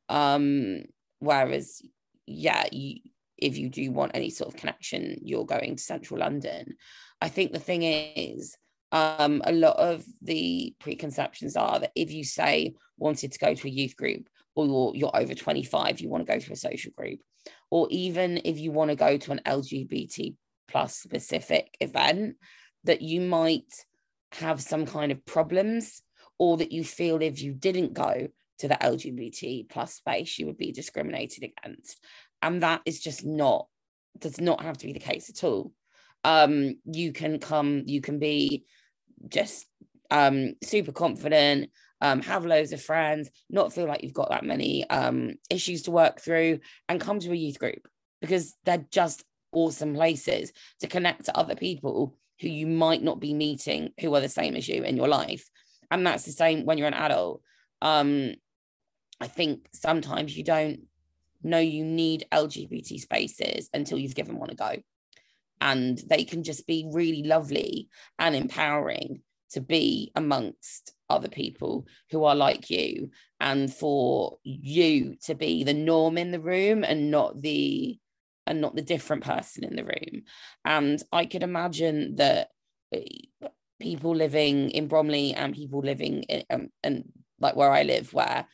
Um, 0.10 0.84
Whereas, 1.20 1.82
yeah, 2.26 2.66
you, 2.72 3.00
if 3.38 3.58
you 3.58 3.70
do 3.70 3.92
want 3.92 4.12
any 4.14 4.30
sort 4.30 4.54
of 4.54 4.60
connection, 4.60 5.20
you're 5.24 5.46
going 5.46 5.76
to 5.76 5.84
central 5.84 6.20
London. 6.20 6.76
I 7.22 7.30
think 7.30 7.52
the 7.52 7.60
thing 7.60 7.84
is, 7.84 8.58
um, 8.92 9.42
a 9.46 9.52
lot 9.52 9.76
of 9.78 10.06
the 10.22 10.74
preconceptions 10.80 11.56
are 11.56 11.80
that 11.80 11.92
if 11.96 12.12
you 12.12 12.24
say 12.24 12.76
wanted 12.98 13.32
to 13.32 13.40
go 13.40 13.54
to 13.54 13.68
a 13.68 13.72
youth 13.72 13.96
group 13.96 14.30
or 14.56 14.66
you're, 14.66 14.96
you're 14.96 15.18
over 15.18 15.34
25, 15.34 16.00
you 16.00 16.10
want 16.10 16.26
to 16.26 16.32
go 16.32 16.40
to 16.40 16.54
a 16.54 16.56
social 16.56 16.92
group, 16.96 17.20
or 17.70 17.88
even 17.92 18.42
if 18.46 18.58
you 18.58 18.72
want 18.72 18.90
to 18.90 18.96
go 18.96 19.18
to 19.18 19.32
an 19.32 19.42
LGBT 19.46 20.36
plus 20.68 20.96
specific 20.96 21.76
event, 21.82 22.36
that 22.86 23.02
you 23.02 23.20
might 23.20 23.86
have 24.32 24.62
some 24.62 24.86
kind 24.86 25.12
of 25.12 25.26
problems, 25.26 26.02
or 26.38 26.58
that 26.58 26.72
you 26.72 26.84
feel 26.84 27.22
if 27.22 27.42
you 27.42 27.54
didn't 27.54 27.94
go, 27.94 28.28
to 28.60 28.68
the 28.68 28.76
LGBT 28.76 29.70
plus 29.70 29.96
space, 29.96 30.38
you 30.38 30.46
would 30.48 30.58
be 30.58 30.72
discriminated 30.72 31.44
against. 31.44 32.04
And 32.42 32.64
that 32.64 32.82
is 32.86 33.00
just 33.00 33.26
not, 33.26 33.68
does 34.20 34.40
not 34.40 34.62
have 34.62 34.78
to 34.78 34.86
be 34.86 34.94
the 34.94 35.00
case 35.00 35.30
at 35.30 35.44
all. 35.44 35.72
Um, 36.24 36.76
you 36.86 37.12
can 37.12 37.40
come, 37.40 37.84
you 37.86 38.02
can 38.02 38.20
be 38.20 38.66
just 39.28 39.66
um, 40.12 40.54
super 40.64 40.92
confident, 40.92 41.70
um, 42.02 42.22
have 42.22 42.46
loads 42.46 42.72
of 42.72 42.82
friends, 42.82 43.30
not 43.50 43.74
feel 43.74 43.86
like 43.86 44.04
you've 44.04 44.14
got 44.14 44.30
that 44.30 44.44
many 44.44 44.88
um, 44.90 45.36
issues 45.50 45.84
to 45.84 45.92
work 45.92 46.20
through, 46.20 46.60
and 46.90 47.02
come 47.02 47.20
to 47.20 47.32
a 47.32 47.36
youth 47.36 47.60
group 47.60 47.88
because 48.22 48.56
they're 48.66 48.86
just 48.92 49.24
awesome 49.52 49.94
places 49.96 50.52
to 50.82 50.88
connect 50.88 51.26
to 51.26 51.38
other 51.38 51.56
people 51.56 52.18
who 52.42 52.50
you 52.50 52.68
might 52.68 53.02
not 53.02 53.20
be 53.20 53.34
meeting 53.34 53.92
who 54.00 54.14
are 54.14 54.22
the 54.22 54.30
same 54.30 54.56
as 54.56 54.68
you 54.68 54.84
in 54.84 54.98
your 54.98 55.08
life. 55.08 55.50
And 55.90 56.06
that's 56.06 56.24
the 56.24 56.32
same 56.32 56.66
when 56.66 56.78
you're 56.78 56.88
an 56.88 56.94
adult. 56.94 57.42
Um, 57.82 58.36
I 59.20 59.28
think 59.28 59.68
sometimes 59.74 60.36
you 60.36 60.44
don't 60.44 60.82
know 61.44 61.60
you 61.60 61.84
need 61.84 62.26
LGBT 62.32 63.00
spaces 63.00 63.70
until 63.74 63.98
you've 63.98 64.16
given 64.16 64.38
one 64.38 64.50
a 64.50 64.56
go. 64.56 64.76
And 65.62 65.98
they 66.10 66.26
can 66.26 66.44
just 66.44 66.68
be 66.68 66.90
really 66.92 67.24
lovely 67.24 67.90
and 68.20 68.36
empowering 68.36 69.22
to 69.52 69.62
be 69.62 70.12
amongst 70.16 70.94
other 71.10 71.30
people 71.30 71.88
who 72.12 72.24
are 72.24 72.36
like 72.36 72.70
you 72.70 73.12
and 73.40 73.72
for 73.74 74.38
you 74.44 75.16
to 75.24 75.36
be 75.36 75.64
the 75.64 75.74
norm 75.74 76.18
in 76.18 76.32
the 76.32 76.40
room 76.40 76.84
and 76.84 77.12
not 77.12 77.42
the 77.42 77.98
and 78.48 78.62
not 78.62 78.76
the 78.76 78.82
different 78.82 79.24
person 79.24 79.64
in 79.64 79.76
the 79.76 79.84
room 79.84 80.24
and 80.66 81.02
i 81.12 81.26
could 81.26 81.44
imagine 81.44 82.16
that 82.16 82.50
eh, 82.94 83.06
people 83.80 84.16
living 84.16 84.72
in 84.72 84.88
bromley 84.88 85.34
and 85.34 85.54
people 85.56 85.80
living 85.80 86.24
in 86.24 86.44
um, 86.50 86.68
and 86.84 87.06
like 87.40 87.56
where 87.56 87.72
i 87.72 87.84
live 87.84 88.14
where 88.14 88.48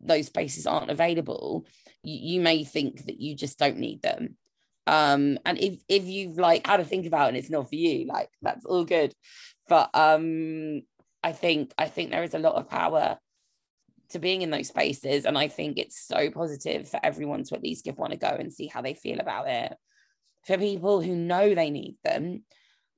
those 0.00 0.26
spaces 0.26 0.66
aren't 0.66 0.90
available 0.90 1.66
you, 2.02 2.34
you 2.34 2.40
may 2.40 2.64
think 2.64 3.06
that 3.06 3.20
you 3.20 3.34
just 3.34 3.58
don't 3.58 3.78
need 3.78 4.02
them. 4.02 4.36
Um 4.86 5.38
and 5.44 5.58
if 5.58 5.80
if 5.88 6.04
you've 6.04 6.38
like 6.38 6.66
had 6.66 6.78
to 6.78 6.84
think 6.84 7.06
about 7.06 7.26
it 7.26 7.28
and 7.28 7.36
it's 7.36 7.50
not 7.50 7.68
for 7.68 7.74
you 7.74 8.06
like 8.06 8.30
that's 8.40 8.64
all 8.64 8.84
good. 8.84 9.12
But 9.68 9.90
um 9.94 10.82
i 11.22 11.32
think 11.32 11.72
i 11.76 11.86
think 11.88 12.10
there 12.10 12.22
is 12.22 12.34
a 12.34 12.38
lot 12.38 12.54
of 12.54 12.70
power 12.70 13.18
to 14.10 14.18
being 14.18 14.42
in 14.42 14.50
those 14.50 14.68
spaces. 14.68 15.26
And 15.26 15.36
i 15.36 15.48
think 15.48 15.78
it's 15.78 16.00
so 16.00 16.30
positive 16.30 16.88
for 16.88 17.00
everyone 17.02 17.44
to 17.44 17.54
at 17.54 17.62
least 17.62 17.84
give 17.84 17.98
one 17.98 18.12
a 18.12 18.16
go 18.16 18.28
and 18.28 18.52
see 18.52 18.66
how 18.66 18.80
they 18.80 18.94
feel 18.94 19.20
about 19.20 19.48
it. 19.48 19.76
For 20.46 20.56
people 20.56 21.02
who 21.02 21.14
know 21.14 21.54
they 21.54 21.70
need 21.70 21.96
them 22.02 22.44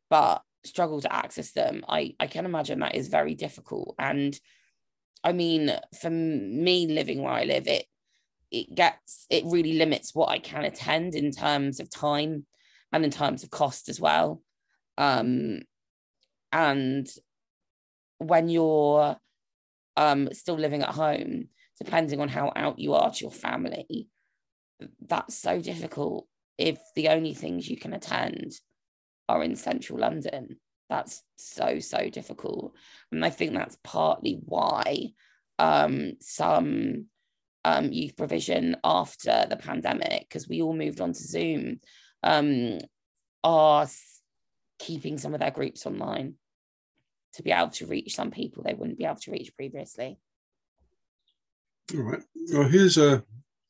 but 0.08 0.42
struggle 0.62 1.00
to 1.00 1.12
access 1.12 1.52
them 1.52 1.82
i 1.88 2.14
i 2.20 2.26
can 2.26 2.44
imagine 2.44 2.80
that 2.80 2.94
is 2.94 3.08
very 3.08 3.34
difficult. 3.34 3.96
And 3.98 4.38
i 5.24 5.32
mean 5.32 5.70
for 6.00 6.10
me 6.10 6.86
living 6.86 7.22
where 7.22 7.32
i 7.32 7.44
live 7.44 7.66
it 7.66 7.86
it 8.50 8.74
gets 8.74 9.26
it 9.30 9.44
really 9.46 9.74
limits 9.74 10.14
what 10.14 10.28
I 10.28 10.38
can 10.38 10.64
attend 10.64 11.14
in 11.14 11.30
terms 11.30 11.80
of 11.80 11.90
time 11.90 12.46
and 12.92 13.04
in 13.04 13.10
terms 13.10 13.42
of 13.42 13.50
cost 13.50 13.88
as 13.88 14.00
well. 14.00 14.42
Um, 14.98 15.60
and 16.52 17.08
when 18.18 18.48
you're 18.48 19.16
um, 19.96 20.28
still 20.32 20.56
living 20.56 20.82
at 20.82 20.90
home, 20.90 21.48
depending 21.78 22.20
on 22.20 22.28
how 22.28 22.52
out 22.56 22.78
you 22.78 22.94
are 22.94 23.10
to 23.10 23.20
your 23.20 23.30
family, 23.30 24.08
that's 25.06 25.36
so 25.36 25.60
difficult 25.60 26.26
if 26.58 26.78
the 26.96 27.08
only 27.08 27.34
things 27.34 27.68
you 27.68 27.76
can 27.76 27.92
attend 27.92 28.52
are 29.28 29.44
in 29.44 29.54
central 29.54 30.00
London. 30.00 30.56
That's 30.90 31.22
so, 31.36 31.78
so 31.78 32.10
difficult. 32.10 32.74
And 33.12 33.24
I 33.24 33.30
think 33.30 33.54
that's 33.54 33.78
partly 33.84 34.40
why 34.44 35.12
um, 35.58 36.14
some 36.20 37.06
um, 37.64 37.92
youth 37.92 38.16
provision 38.16 38.76
after 38.82 39.46
the 39.48 39.56
pandemic 39.56 40.26
because 40.28 40.48
we 40.48 40.60
all 40.60 40.74
moved 40.74 41.00
on 41.00 41.12
to 41.12 41.22
Zoom 41.22 41.80
um, 42.24 42.78
are 43.44 43.86
keeping 44.78 45.16
some 45.16 45.32
of 45.32 45.40
their 45.40 45.50
groups 45.50 45.86
online 45.86 46.34
to 47.34 47.42
be 47.42 47.52
able 47.52 47.68
to 47.68 47.86
reach 47.86 48.16
some 48.16 48.30
people 48.30 48.62
they 48.62 48.74
wouldn't 48.74 48.98
be 48.98 49.04
able 49.04 49.16
to 49.16 49.30
reach 49.30 49.54
previously. 49.54 50.18
All 51.94 52.02
right. 52.02 52.22
Well, 52.52 52.68
here's 52.68 52.98
a, 52.98 53.22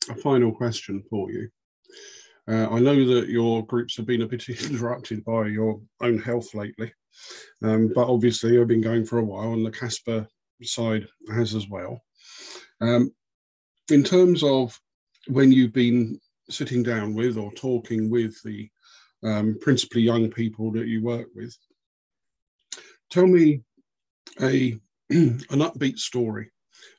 a 0.09 0.15
final 0.15 0.53
question 0.53 1.03
for 1.11 1.31
you. 1.31 1.49
Uh, 2.49 2.69
I 2.71 2.81
know 2.81 3.05
that 3.05 3.29
your 3.29 3.65
groups 3.67 3.97
have 3.97 4.07
been 4.07 4.23
a 4.23 4.27
bit 4.27 4.49
interrupted 4.71 5.25
by 5.25 5.49
your 5.49 5.81
own 6.01 6.19
health 6.19 6.55
lately, 6.55 6.93
um, 7.63 7.93
but 7.95 8.09
obviously 8.09 8.59
I've 8.59 8.69
been 8.69 8.81
going 8.81 9.05
for 9.05 9.19
a 9.19 9.25
while, 9.25 9.53
and 9.53 9.65
the 9.65 9.71
Casper 9.71 10.27
side 10.63 11.07
has 11.35 11.55
as 11.55 11.69
well. 11.69 12.03
Um, 12.81 13.13
in 13.91 14.03
terms 14.05 14.43
of 14.43 14.79
when 15.27 15.53
you've 15.53 15.73
been 15.73 16.19
sitting 16.49 16.83
down 16.83 17.15
with 17.15 17.37
or 17.37 17.53
talking 17.53 18.11
with 18.11 18.41
the 18.43 18.69
um, 19.23 19.59
principally 19.61 20.03
young 20.03 20.31
people 20.31 20.71
that 20.73 20.87
you 20.87 21.03
work 21.03 21.29
with, 21.35 21.57
tell 23.11 23.27
me 23.27 23.63
a 24.41 24.79
an 25.11 25.41
upbeat 25.51 25.99
story 25.99 26.51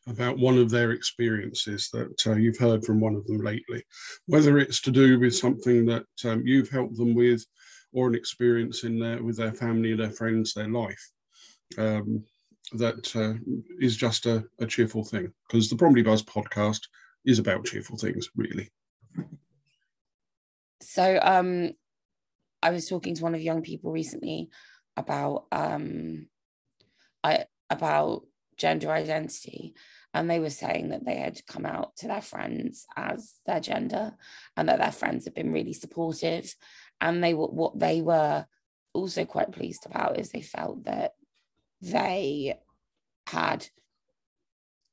about 0.08 0.38
one 0.38 0.58
of 0.58 0.70
their 0.70 0.92
experiences 0.92 1.90
that 1.94 2.28
uh, 2.28 2.36
you've 2.36 2.58
heard 2.58 2.84
from 2.84 3.00
one 3.00 3.16
of 3.16 3.26
them 3.26 3.40
lately, 3.40 3.84
whether 4.26 4.58
it's 4.58 4.82
to 4.82 4.92
do 4.92 5.20
with 5.20 5.36
something 5.36 5.86
that 5.86 6.04
um, 6.26 6.44
you've 6.46 6.70
helped 6.70 6.98
them 6.98 7.14
with, 7.14 7.46
or 7.94 8.08
an 8.08 8.16
experience 8.16 8.84
in 8.84 9.00
their 9.00 9.22
with 9.22 9.38
their 9.38 9.54
family, 9.54 9.96
their 9.96 10.12
friends, 10.12 10.54
their 10.54 10.70
life. 10.70 11.12
Um, 11.78 12.24
that 12.74 13.16
uh, 13.16 13.34
is 13.80 13.98
just 13.98 14.26
a, 14.26 14.46
a 14.60 14.66
cheerful 14.66 15.04
thing 15.04 15.34
because 15.48 15.70
the 15.70 15.76
Bromley 15.76 16.04
Buzz 16.04 16.24
podcast 16.24 16.82
is 17.26 17.40
about 17.40 17.66
cheerful 17.66 17.98
things, 17.98 18.30
really. 18.36 18.70
So, 20.82 21.20
um, 21.22 21.72
I 22.64 22.70
was 22.70 22.88
talking 22.88 23.16
to 23.16 23.24
one 23.24 23.36
of 23.36 23.42
young 23.42 23.62
people 23.62 23.92
recently 23.92 24.50
about 24.96 25.46
um, 25.52 26.28
I 27.24 27.46
about 27.70 28.24
gender 28.58 28.92
identity, 28.92 29.74
and 30.14 30.30
they 30.30 30.40
were 30.40 30.50
saying 30.50 30.90
that 30.90 31.06
they 31.06 31.16
had 31.16 31.46
come 31.48 31.66
out 31.66 31.96
to 31.98 32.08
their 32.08 32.22
friends 32.22 32.86
as 32.96 33.36
their 33.46 33.60
gender, 33.60 34.14
and 34.56 34.70
that 34.70 34.80
their 34.80 34.92
friends 34.92 35.26
had 35.26 35.34
been 35.34 35.52
really 35.52 35.74
supportive, 35.74 36.56
and 37.02 37.24
they 37.24 37.34
were 37.34 37.48
what 37.48 37.78
they 37.78 38.02
were 38.02 38.46
also 38.94 39.26
quite 39.26 39.52
pleased 39.52 39.86
about 39.86 40.20
is 40.20 40.30
they 40.30 40.42
felt 40.42 40.86
that 40.86 41.14
they 41.82 42.58
had 43.28 43.68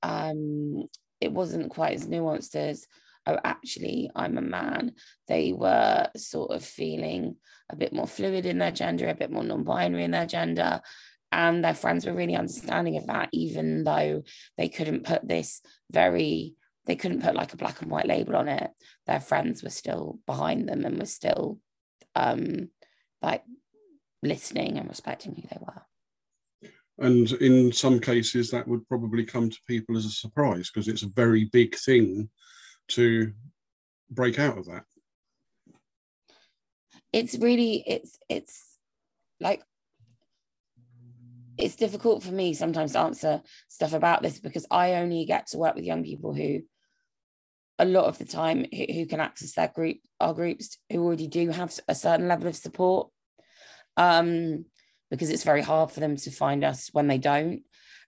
um 0.03 0.85
it 1.21 1.33
wasn't 1.33 1.71
quite 1.71 1.95
as 1.95 2.07
nuanced 2.07 2.57
as 2.57 2.87
oh 3.27 3.39
actually 3.45 4.11
i'm 4.17 4.39
a 4.39 4.43
man. 4.43 4.93
They 5.27 5.53
were 5.53 6.09
sort 6.17 6.53
of 6.53 6.65
feeling 6.65 7.37
a 7.71 7.77
bit 7.77 7.93
more 7.93 8.07
fluid 8.07 8.47
in 8.47 8.59
their 8.59 8.71
gender 8.73 9.09
a 9.09 9.15
bit 9.15 9.31
more 9.31 9.45
non-binary 9.45 10.05
in 10.05 10.13
their 10.13 10.27
gender. 10.27 10.81
And 11.31 11.63
their 11.63 11.75
friends 11.75 12.07
were 12.07 12.15
really 12.15 12.37
understanding 12.37 12.97
of 12.97 13.07
that 13.09 13.29
even 13.33 13.85
though 13.85 14.23
they 14.57 14.71
couldn't 14.71 15.05
put 15.05 15.29
this 15.29 15.61
very 15.91 16.55
they 16.87 16.97
couldn't 16.97 17.23
put 17.23 17.35
like 17.35 17.53
a 17.53 17.59
black 17.59 17.83
and 17.83 17.91
white 17.91 18.07
label 18.07 18.35
on 18.35 18.49
it. 18.49 18.71
Their 19.07 19.21
friends 19.21 19.63
were 19.63 19.69
still 19.69 20.21
behind 20.25 20.67
them 20.67 20.87
and 20.87 20.99
were 20.99 21.05
still 21.05 21.59
um 22.19 22.69
like 23.23 23.45
listening 24.23 24.79
and 24.79 24.89
respecting 24.89 25.35
who 25.35 25.43
they 25.43 25.59
were 25.61 25.83
and 26.99 27.31
in 27.33 27.73
some 27.73 28.01
cases, 28.01 28.51
that 28.51 28.67
would 28.67 28.87
probably 28.89 29.25
come 29.25 29.51
to 29.51 29.59
people 29.67 29.97
as 29.97 30.05
a 30.05 30.11
surprise 30.11 30.71
because 30.71 30.89
it's 30.89 31.05
a 31.05 31.09
very 31.09 31.45
big 31.45 31.77
thing 31.77 32.29
to 32.89 33.33
break 34.11 34.39
out 34.39 34.59
of 34.59 34.67
that. 34.67 34.83
It's 37.13 37.39
really, 37.39 37.85
it's, 37.87 38.19
it's 38.29 38.77
like, 39.39 39.63
it's 41.57 41.77
difficult 41.77 42.23
for 42.23 42.33
me 42.33 42.53
sometimes 42.55 42.93
to 42.93 42.99
answer 42.99 43.43
stuff 43.69 43.93
about 43.93 44.23
this 44.23 44.41
because 44.41 44.67
I 44.71 44.95
only 44.95 45.25
get 45.25 45.49
to 45.49 45.59
work 45.59 45.77
with 45.77 45.85
young 45.85 46.03
people 46.03 46.35
who, 46.35 46.63
a 47.79 47.85
lot 47.85 48.07
of 48.07 48.19
the 48.19 48.25
time, 48.25 48.67
who, 48.73 48.85
who 48.93 49.07
can 49.07 49.21
access 49.21 49.53
their 49.55 49.69
group, 49.69 49.99
our 50.21 50.35
groups, 50.35 50.79
who 50.91 51.03
already 51.03 51.27
do 51.27 51.51
have 51.51 51.73
a 51.89 51.95
certain 51.95 52.29
level 52.29 52.49
of 52.49 52.57
support. 52.57 53.11
Um, 53.97 54.65
because 55.11 55.31
it's 55.31 55.45
very 55.45 55.63
hard 55.63 55.91
for 55.91 56.01
them 56.01 56.17
to 56.17 56.31
find 56.31 56.63
us 56.63 56.91
when 56.93 57.07
they 57.07 57.19
don't. 57.19 57.63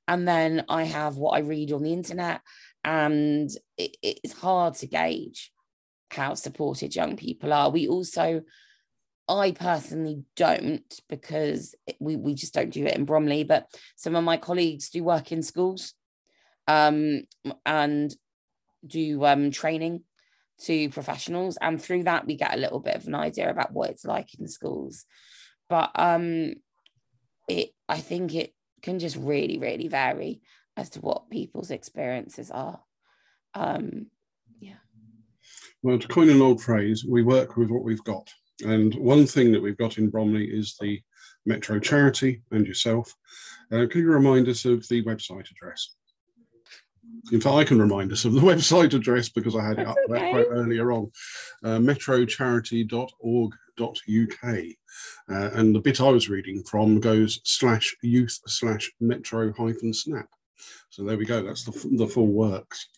And 0.06 0.26
then 0.26 0.64
I 0.68 0.84
have 0.84 1.16
what 1.16 1.36
I 1.36 1.40
read 1.40 1.72
on 1.72 1.82
the 1.82 1.92
internet, 1.92 2.40
and 2.84 3.50
it, 3.76 3.96
it's 4.02 4.32
hard 4.32 4.74
to 4.74 4.86
gauge 4.86 5.52
how 6.10 6.34
supported 6.34 6.94
young 6.94 7.16
people 7.16 7.52
are. 7.52 7.70
We 7.70 7.86
also, 7.86 8.42
I 9.28 9.52
personally 9.52 10.24
don't 10.34 10.92
because 11.08 11.74
we, 12.00 12.16
we 12.16 12.34
just 12.34 12.52
don't 12.52 12.72
do 12.72 12.84
it 12.86 12.96
in 12.96 13.04
Bromley, 13.04 13.44
but 13.44 13.66
some 13.96 14.16
of 14.16 14.24
my 14.24 14.36
colleagues 14.36 14.90
do 14.90 15.04
work 15.04 15.30
in 15.30 15.42
schools 15.42 15.94
um, 16.66 17.22
and 17.64 18.12
do 18.86 19.24
um, 19.24 19.50
training 19.50 20.02
to 20.64 20.88
professionals. 20.90 21.58
And 21.60 21.80
through 21.80 22.04
that, 22.04 22.26
we 22.26 22.36
get 22.36 22.54
a 22.54 22.60
little 22.60 22.80
bit 22.80 22.96
of 22.96 23.06
an 23.06 23.14
idea 23.14 23.50
about 23.50 23.72
what 23.72 23.90
it's 23.90 24.04
like 24.04 24.38
in 24.38 24.48
schools. 24.48 25.04
But 25.68 25.90
um, 25.94 26.54
it 27.48 27.70
I 27.88 27.98
think 27.98 28.34
it 28.34 28.54
can 28.82 28.98
just 28.98 29.16
really, 29.16 29.58
really 29.58 29.88
vary 29.88 30.40
as 30.76 30.90
to 30.90 31.00
what 31.00 31.30
people's 31.30 31.70
experiences 31.70 32.50
are. 32.50 32.80
Um, 33.54 34.06
yeah. 34.60 34.74
Well, 35.82 35.98
to 35.98 36.08
coin 36.08 36.30
an 36.30 36.42
old 36.42 36.62
phrase, 36.62 37.04
we 37.04 37.22
work 37.22 37.56
with 37.56 37.70
what 37.70 37.84
we've 37.84 38.04
got. 38.04 38.28
And 38.62 38.94
one 38.94 39.26
thing 39.26 39.52
that 39.52 39.62
we've 39.62 39.76
got 39.76 39.98
in 39.98 40.10
Bromley 40.10 40.44
is 40.44 40.76
the 40.80 41.00
Metro 41.46 41.78
Charity, 41.78 42.42
and 42.50 42.66
yourself. 42.66 43.14
Uh, 43.72 43.86
can 43.90 44.02
you 44.02 44.10
remind 44.10 44.48
us 44.48 44.64
of 44.64 44.86
the 44.88 45.02
website 45.04 45.50
address? 45.50 45.94
In 47.32 47.40
fact, 47.40 47.54
I 47.54 47.64
can 47.64 47.80
remind 47.80 48.12
us 48.12 48.24
of 48.24 48.32
the 48.32 48.40
website 48.40 48.94
address 48.94 49.28
because 49.28 49.56
I 49.56 49.64
had 49.64 49.78
it 49.78 49.86
up 49.86 49.96
That's 50.08 50.20
okay. 50.20 50.30
quite 50.30 50.46
earlier 50.50 50.92
on. 50.92 51.10
Uh, 51.62 51.78
metrocharity.org.uk. 51.78 54.64
Uh, 55.30 55.50
and 55.54 55.74
the 55.74 55.80
bit 55.80 56.00
I 56.00 56.10
was 56.10 56.28
reading 56.28 56.62
from 56.64 57.00
goes 57.00 57.40
slash 57.44 57.94
youth 58.02 58.38
slash 58.46 58.90
metro 59.00 59.52
hyphen 59.52 59.92
snap. 59.92 60.28
So 60.90 61.04
there 61.04 61.16
we 61.16 61.24
go. 61.24 61.42
That's 61.42 61.64
the, 61.64 61.96
the 61.96 62.06
full 62.06 62.26
works. 62.26 62.88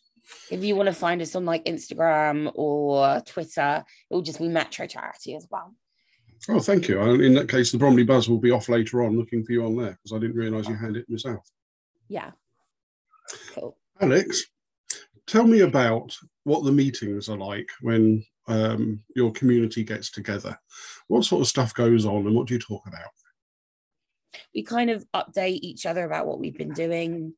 If 0.50 0.64
you 0.64 0.76
want 0.76 0.86
to 0.86 0.94
find 0.94 1.20
us 1.20 1.34
on 1.34 1.44
like 1.44 1.64
Instagram 1.66 2.50
or 2.54 3.20
Twitter, 3.26 3.84
it 4.10 4.14
will 4.14 4.22
just 4.22 4.38
be 4.38 4.48
Metro 4.48 4.86
Charity 4.86 5.34
as 5.34 5.46
well. 5.50 5.74
Oh, 6.48 6.60
thank 6.60 6.88
you. 6.88 7.00
In 7.00 7.34
that 7.34 7.48
case, 7.48 7.70
the 7.70 7.78
Bromley 7.78 8.02
Buzz 8.02 8.28
will 8.28 8.38
be 8.38 8.50
off 8.50 8.68
later 8.68 9.02
on 9.02 9.16
looking 9.16 9.44
for 9.44 9.52
you 9.52 9.64
on 9.64 9.76
there 9.76 9.98
because 10.02 10.16
I 10.16 10.18
didn't 10.18 10.36
realise 10.36 10.68
you 10.68 10.74
had 10.74 10.96
it 10.96 11.08
myself. 11.08 11.46
Yeah. 12.08 12.32
Cool. 13.54 13.76
Alex, 14.02 14.44
tell 15.26 15.44
me 15.44 15.60
about 15.60 16.16
what 16.44 16.64
the 16.64 16.72
meetings 16.72 17.28
are 17.28 17.38
like 17.38 17.68
when 17.80 18.24
um, 18.48 19.00
your 19.14 19.32
community 19.32 19.84
gets 19.84 20.10
together. 20.10 20.58
What 21.08 21.24
sort 21.24 21.42
of 21.42 21.48
stuff 21.48 21.72
goes 21.72 22.04
on 22.04 22.26
and 22.26 22.34
what 22.34 22.48
do 22.48 22.54
you 22.54 22.60
talk 22.60 22.86
about? 22.86 23.10
we 24.54 24.62
kind 24.62 24.90
of 24.90 25.04
update 25.14 25.60
each 25.62 25.86
other 25.86 26.04
about 26.04 26.26
what 26.26 26.38
we've 26.38 26.56
been 26.56 26.72
doing. 26.72 27.34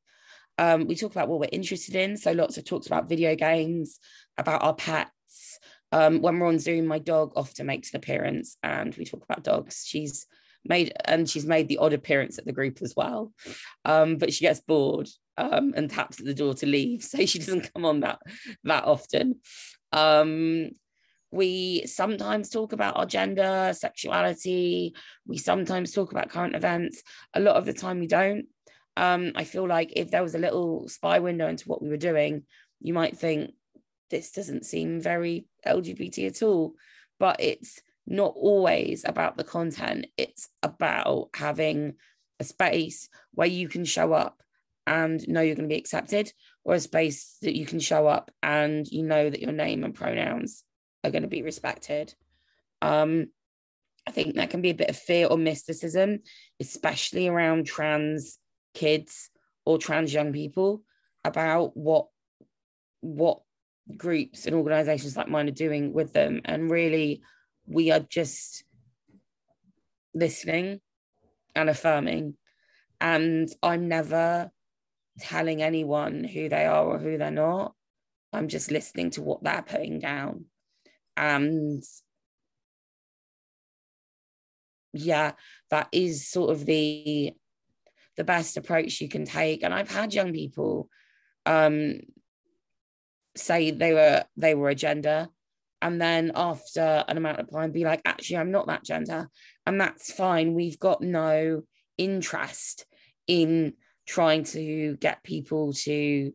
Um, 0.58 0.86
we 0.86 0.94
talk 0.94 1.12
about 1.12 1.28
what 1.28 1.40
we're 1.40 1.48
interested 1.52 1.94
in. 1.94 2.16
So 2.16 2.32
lots 2.32 2.56
of 2.58 2.64
talks 2.64 2.86
about 2.86 3.08
video 3.08 3.34
games, 3.34 3.98
about 4.38 4.62
our 4.62 4.74
pets. 4.74 5.58
Um, 5.92 6.20
when 6.20 6.38
we're 6.38 6.48
on 6.48 6.58
Zoom, 6.58 6.86
my 6.86 6.98
dog 6.98 7.32
often 7.36 7.66
makes 7.66 7.92
an 7.92 7.96
appearance 7.96 8.56
and 8.62 8.94
we 8.96 9.04
talk 9.04 9.24
about 9.24 9.44
dogs. 9.44 9.84
She's 9.86 10.26
made 10.64 10.92
and 11.04 11.28
she's 11.28 11.46
made 11.46 11.68
the 11.68 11.78
odd 11.78 11.92
appearance 11.92 12.38
at 12.38 12.44
the 12.44 12.52
group 12.52 12.80
as 12.82 12.94
well. 12.96 13.32
Um, 13.84 14.16
but 14.16 14.32
she 14.32 14.44
gets 14.44 14.60
bored 14.60 15.08
um, 15.36 15.74
and 15.76 15.90
taps 15.90 16.20
at 16.20 16.26
the 16.26 16.34
door 16.34 16.54
to 16.54 16.66
leave. 16.66 17.02
So 17.14 17.24
she 17.26 17.38
doesn't 17.38 17.72
come 17.72 17.84
on 17.84 18.00
that 18.00 18.20
that 18.64 18.84
often. 18.84 19.40
Um, 19.92 20.70
we 21.30 21.84
sometimes 21.86 22.48
talk 22.48 22.72
about 22.72 22.96
our 22.96 23.06
gender, 23.06 23.72
sexuality, 23.72 24.94
we 25.26 25.36
sometimes 25.36 25.90
talk 25.92 26.12
about 26.12 26.30
current 26.30 26.54
events. 26.54 27.02
A 27.34 27.40
lot 27.40 27.56
of 27.56 27.66
the 27.66 27.72
time, 27.72 27.98
we 27.98 28.06
don't. 28.06 28.46
Um, 28.96 29.32
I 29.34 29.42
feel 29.42 29.66
like 29.66 29.92
if 29.96 30.10
there 30.10 30.22
was 30.22 30.36
a 30.36 30.38
little 30.38 30.88
spy 30.88 31.18
window 31.18 31.48
into 31.48 31.68
what 31.68 31.82
we 31.82 31.88
were 31.88 31.96
doing, 31.96 32.44
you 32.80 32.94
might 32.94 33.18
think 33.18 33.52
this 34.10 34.30
doesn't 34.30 34.64
seem 34.64 35.00
very 35.00 35.46
LGBT 35.66 36.28
at 36.28 36.42
all. 36.42 36.74
But 37.18 37.36
it's 37.40 37.80
not 38.06 38.34
always 38.36 39.04
about 39.06 39.36
the 39.36 39.44
content, 39.44 40.06
it's 40.16 40.48
about 40.62 41.30
having 41.34 41.94
a 42.40 42.44
space 42.44 43.08
where 43.32 43.48
you 43.48 43.68
can 43.68 43.84
show 43.84 44.12
up 44.12 44.42
and 44.86 45.26
know 45.28 45.40
you're 45.40 45.54
going 45.54 45.68
to 45.68 45.74
be 45.74 45.78
accepted, 45.78 46.32
or 46.64 46.74
a 46.74 46.80
space 46.80 47.38
that 47.42 47.56
you 47.56 47.64
can 47.64 47.80
show 47.80 48.06
up 48.06 48.30
and 48.42 48.86
you 48.88 49.02
know 49.02 49.30
that 49.30 49.40
your 49.40 49.52
name 49.52 49.84
and 49.84 49.94
pronouns 49.94 50.64
are 51.02 51.10
going 51.10 51.22
to 51.22 51.28
be 51.28 51.42
respected. 51.42 52.14
Um, 52.82 53.28
I 54.06 54.10
think 54.10 54.34
there 54.34 54.46
can 54.46 54.60
be 54.60 54.70
a 54.70 54.74
bit 54.74 54.90
of 54.90 54.96
fear 54.96 55.26
or 55.26 55.38
mysticism, 55.38 56.20
especially 56.60 57.28
around 57.28 57.66
trans 57.66 58.38
kids 58.74 59.30
or 59.64 59.78
trans 59.78 60.12
young 60.12 60.32
people, 60.32 60.82
about 61.24 61.74
what 61.76 62.08
what 63.00 63.40
groups 63.96 64.46
and 64.46 64.54
organizations 64.54 65.16
like 65.16 65.28
mine 65.28 65.48
are 65.48 65.52
doing 65.52 65.92
with 65.92 66.12
them. 66.12 66.42
And 66.44 66.70
really, 66.70 67.22
we 67.66 67.90
are 67.90 68.00
just 68.00 68.64
listening 70.14 70.80
and 71.54 71.68
affirming. 71.68 72.36
And 73.00 73.48
I'm 73.62 73.88
never 73.88 74.50
telling 75.20 75.62
anyone 75.62 76.24
who 76.24 76.48
they 76.48 76.66
are 76.66 76.84
or 76.84 76.98
who 76.98 77.18
they're 77.18 77.30
not. 77.30 77.74
I'm 78.32 78.48
just 78.48 78.70
listening 78.70 79.10
to 79.10 79.22
what 79.22 79.42
they're 79.44 79.62
putting 79.62 80.00
down. 80.00 80.46
And 81.16 81.82
yeah, 84.92 85.32
that 85.70 85.88
is 85.92 86.28
sort 86.28 86.50
of 86.50 86.66
the 86.66 87.32
the 88.16 88.24
best 88.24 88.56
approach 88.56 89.00
you 89.00 89.08
can 89.08 89.24
take. 89.24 89.62
And 89.62 89.74
I've 89.74 89.90
had 89.90 90.14
young 90.14 90.32
people 90.32 90.88
um 91.46 92.00
say 93.36 93.70
they 93.70 93.92
were 93.92 94.24
they 94.36 94.54
were 94.54 94.70
a 94.70 94.74
gender 94.74 95.28
and 95.84 96.00
then 96.00 96.32
after 96.34 97.04
an 97.06 97.16
amount 97.16 97.38
of 97.38 97.48
time 97.48 97.70
be 97.70 97.84
like 97.84 98.00
actually 98.04 98.38
i'm 98.38 98.50
not 98.50 98.66
that 98.66 98.82
gender. 98.82 99.28
And 99.66 99.80
that's 99.80 100.12
fine. 100.12 100.54
We've 100.54 100.78
got 100.78 101.00
no 101.00 101.62
interest 101.96 102.86
in 103.26 103.74
trying 104.06 104.44
to 104.44 104.96
get 105.00 105.22
people 105.22 105.72
to 105.72 106.32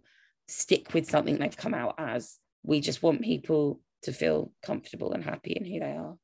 stick 0.47 0.93
with 0.93 1.09
something 1.09 1.37
they've 1.37 1.55
come 1.55 1.73
out 1.73 1.95
as. 1.97 2.37
We 2.63 2.81
just 2.81 3.03
want 3.03 3.21
people 3.21 3.79
to 4.03 4.11
feel 4.11 4.51
comfortable 4.63 5.13
and 5.13 5.23
happy 5.23 5.51
in 5.51 5.65
who 5.65 5.79
they 5.79 5.91
are. 5.91 6.15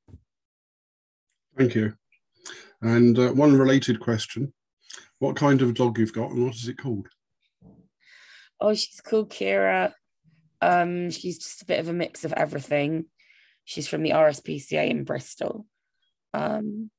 Thank 1.58 1.76
you. 1.76 1.94
And 2.82 3.18
uh, 3.18 3.32
one 3.32 3.58
related 3.58 4.00
question. 4.00 4.54
What 5.20 5.36
kind 5.36 5.62
of 5.62 5.74
dog 5.74 5.98
you've 5.98 6.14
got 6.14 6.32
and 6.32 6.46
what 6.46 6.56
is 6.56 6.68
it 6.68 6.78
called? 6.78 7.08
oh 8.62 8.74
she's 8.74 9.02
called 9.02 9.30
kira. 9.30 9.92
Um 10.62 11.12
she's 11.12 11.38
just 11.38 11.62
a 11.62 11.66
bit 11.66 11.80
of 11.80 11.90
a 11.90 11.94
mix 11.94 12.24
of 12.24 12.34
everything 12.34 13.06
she's 13.66 13.88
from 13.88 14.04
the 14.04 14.12
rspca 14.12 14.90
in 14.90 15.04
bristol. 15.04 15.66
Um 16.34 16.90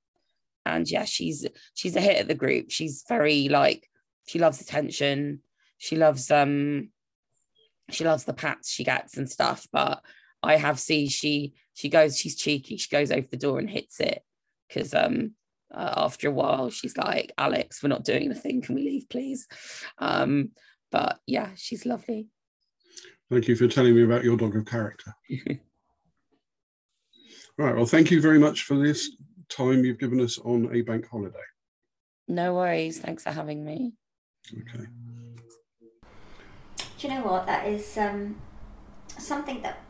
and 0.66 0.90
yeah 0.90 1.04
she's 1.04 1.46
she's 1.74 1.96
a 1.96 2.00
hit 2.00 2.18
at 2.18 2.28
the 2.28 2.34
group. 2.34 2.70
She's 2.70 3.04
very 3.08 3.48
like 3.48 3.88
she 4.26 4.38
loves 4.38 4.60
attention. 4.60 5.40
She 5.78 5.96
loves 5.96 6.30
um 6.30 6.90
she 7.90 8.04
loves 8.04 8.24
the 8.24 8.34
pats 8.34 8.70
she 8.70 8.82
gets 8.82 9.16
and 9.16 9.30
stuff 9.30 9.68
but 9.72 10.02
i 10.42 10.56
have 10.56 10.80
seen 10.80 11.08
she 11.08 11.54
she 11.72 11.88
goes 11.88 12.18
she's 12.18 12.34
cheeky. 12.34 12.76
She 12.76 12.88
goes 12.88 13.12
over 13.12 13.26
the 13.30 13.36
door 13.36 13.58
and 13.58 13.70
hits 13.70 14.00
it 14.00 14.22
because 14.68 14.92
um 14.92 15.32
uh, 15.72 15.94
after 15.96 16.28
a 16.28 16.32
while 16.32 16.70
she's 16.70 16.96
like 16.96 17.32
alex 17.38 17.82
we're 17.82 17.88
not 17.88 18.04
doing 18.04 18.24
anything. 18.24 18.60
Can 18.62 18.74
we 18.74 18.82
leave 18.82 19.08
please? 19.08 19.46
Um 19.98 20.50
but 20.90 21.20
yeah 21.26 21.50
she's 21.56 21.86
lovely. 21.86 22.28
Thank 23.30 23.48
you 23.48 23.56
for 23.56 23.68
telling 23.68 23.94
me 23.94 24.02
about 24.04 24.24
your 24.24 24.36
dog 24.36 24.56
of 24.56 24.66
character. 24.66 25.12
right. 27.58 27.74
Well, 27.74 27.86
thank 27.86 28.10
you 28.10 28.20
very 28.20 28.38
much 28.38 28.62
for 28.64 28.76
this 28.76 29.10
time 29.48 29.84
you've 29.84 29.98
given 29.98 30.20
us 30.20 30.38
on 30.38 30.74
a 30.74 30.82
bank 30.82 31.08
holiday. 31.08 31.38
no 32.28 32.54
worries 32.54 32.98
thanks 32.98 33.22
for 33.22 33.30
having 33.30 33.64
me 33.64 33.92
Okay. 34.52 34.86
Do 36.98 37.08
you 37.08 37.14
know 37.14 37.22
what? 37.22 37.46
That 37.46 37.66
is 37.66 37.98
um, 37.98 38.36
something 39.18 39.60
that 39.62 39.80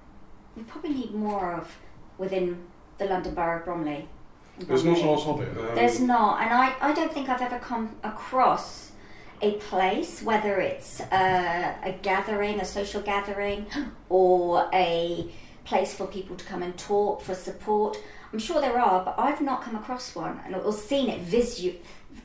we 0.56 0.62
probably 0.64 0.90
need 0.90 1.12
more 1.12 1.54
of 1.54 1.76
within 2.18 2.64
the 2.98 3.04
London 3.04 3.34
Borough 3.34 3.58
of 3.58 3.64
Bromley. 3.64 4.08
There's 4.58 4.84
not 4.84 4.98
a 4.98 5.06
lot 5.06 5.28
of 5.28 5.40
it. 5.42 5.58
Um, 5.58 5.74
There's 5.74 6.00
not, 6.00 6.40
and 6.40 6.52
I, 6.52 6.74
I 6.80 6.92
don't 6.94 7.12
think 7.12 7.28
I've 7.28 7.42
ever 7.42 7.58
come 7.58 7.96
across 8.02 8.92
a 9.42 9.52
place, 9.52 10.22
whether 10.22 10.58
it's 10.60 11.00
uh, 11.02 11.74
a 11.82 11.92
gathering, 12.00 12.58
a 12.58 12.64
social 12.64 13.02
gathering, 13.02 13.66
or 14.08 14.70
a 14.72 15.30
place 15.66 15.94
for 15.94 16.06
people 16.06 16.36
to 16.36 16.44
come 16.44 16.62
and 16.62 16.76
talk 16.78 17.20
for 17.20 17.34
support. 17.34 17.98
I'm 18.32 18.38
sure 18.38 18.60
there 18.60 18.78
are, 18.78 19.04
but 19.04 19.16
I've 19.18 19.40
not 19.40 19.62
come 19.62 19.76
across 19.76 20.14
one, 20.14 20.40
and 20.44 20.54
or 20.54 20.72
seen 20.72 21.08
it 21.10 21.20
visu- 21.20 21.74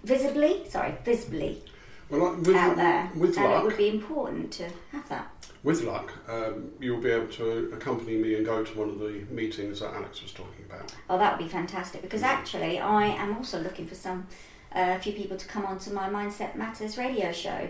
visibly. 0.03 0.67
Sorry, 0.69 0.95
visibly 1.03 1.61
well, 2.09 2.35
with, 2.35 2.55
out 2.55 2.75
there, 2.75 3.11
with 3.15 3.37
and 3.37 3.53
it 3.53 3.63
would 3.63 3.77
be 3.77 3.89
important 3.89 4.51
to 4.53 4.69
have 4.91 5.07
that. 5.09 5.31
with 5.63 5.81
luck, 5.83 6.11
um, 6.27 6.71
you'll 6.79 7.01
be 7.01 7.09
able 7.09 7.27
to 7.27 7.71
accompany 7.73 8.17
me 8.17 8.35
and 8.35 8.45
go 8.45 8.63
to 8.63 8.77
one 8.77 8.89
of 8.89 8.99
the 8.99 9.25
meetings 9.29 9.79
that 9.79 9.93
Alex 9.93 10.21
was 10.21 10.33
talking 10.33 10.65
about. 10.69 10.93
Oh, 11.09 11.17
that 11.17 11.37
would 11.37 11.43
be 11.43 11.49
fantastic 11.49 12.01
because 12.01 12.23
actually, 12.23 12.79
I 12.79 13.05
am 13.05 13.37
also 13.37 13.61
looking 13.61 13.87
for 13.87 13.95
some 13.95 14.27
a 14.73 14.99
few 14.99 15.13
people 15.13 15.37
to 15.37 15.47
come 15.47 15.65
onto 15.65 15.91
my 15.91 16.09
Mindset 16.09 16.55
Matters 16.55 16.97
radio 16.97 17.31
show 17.31 17.69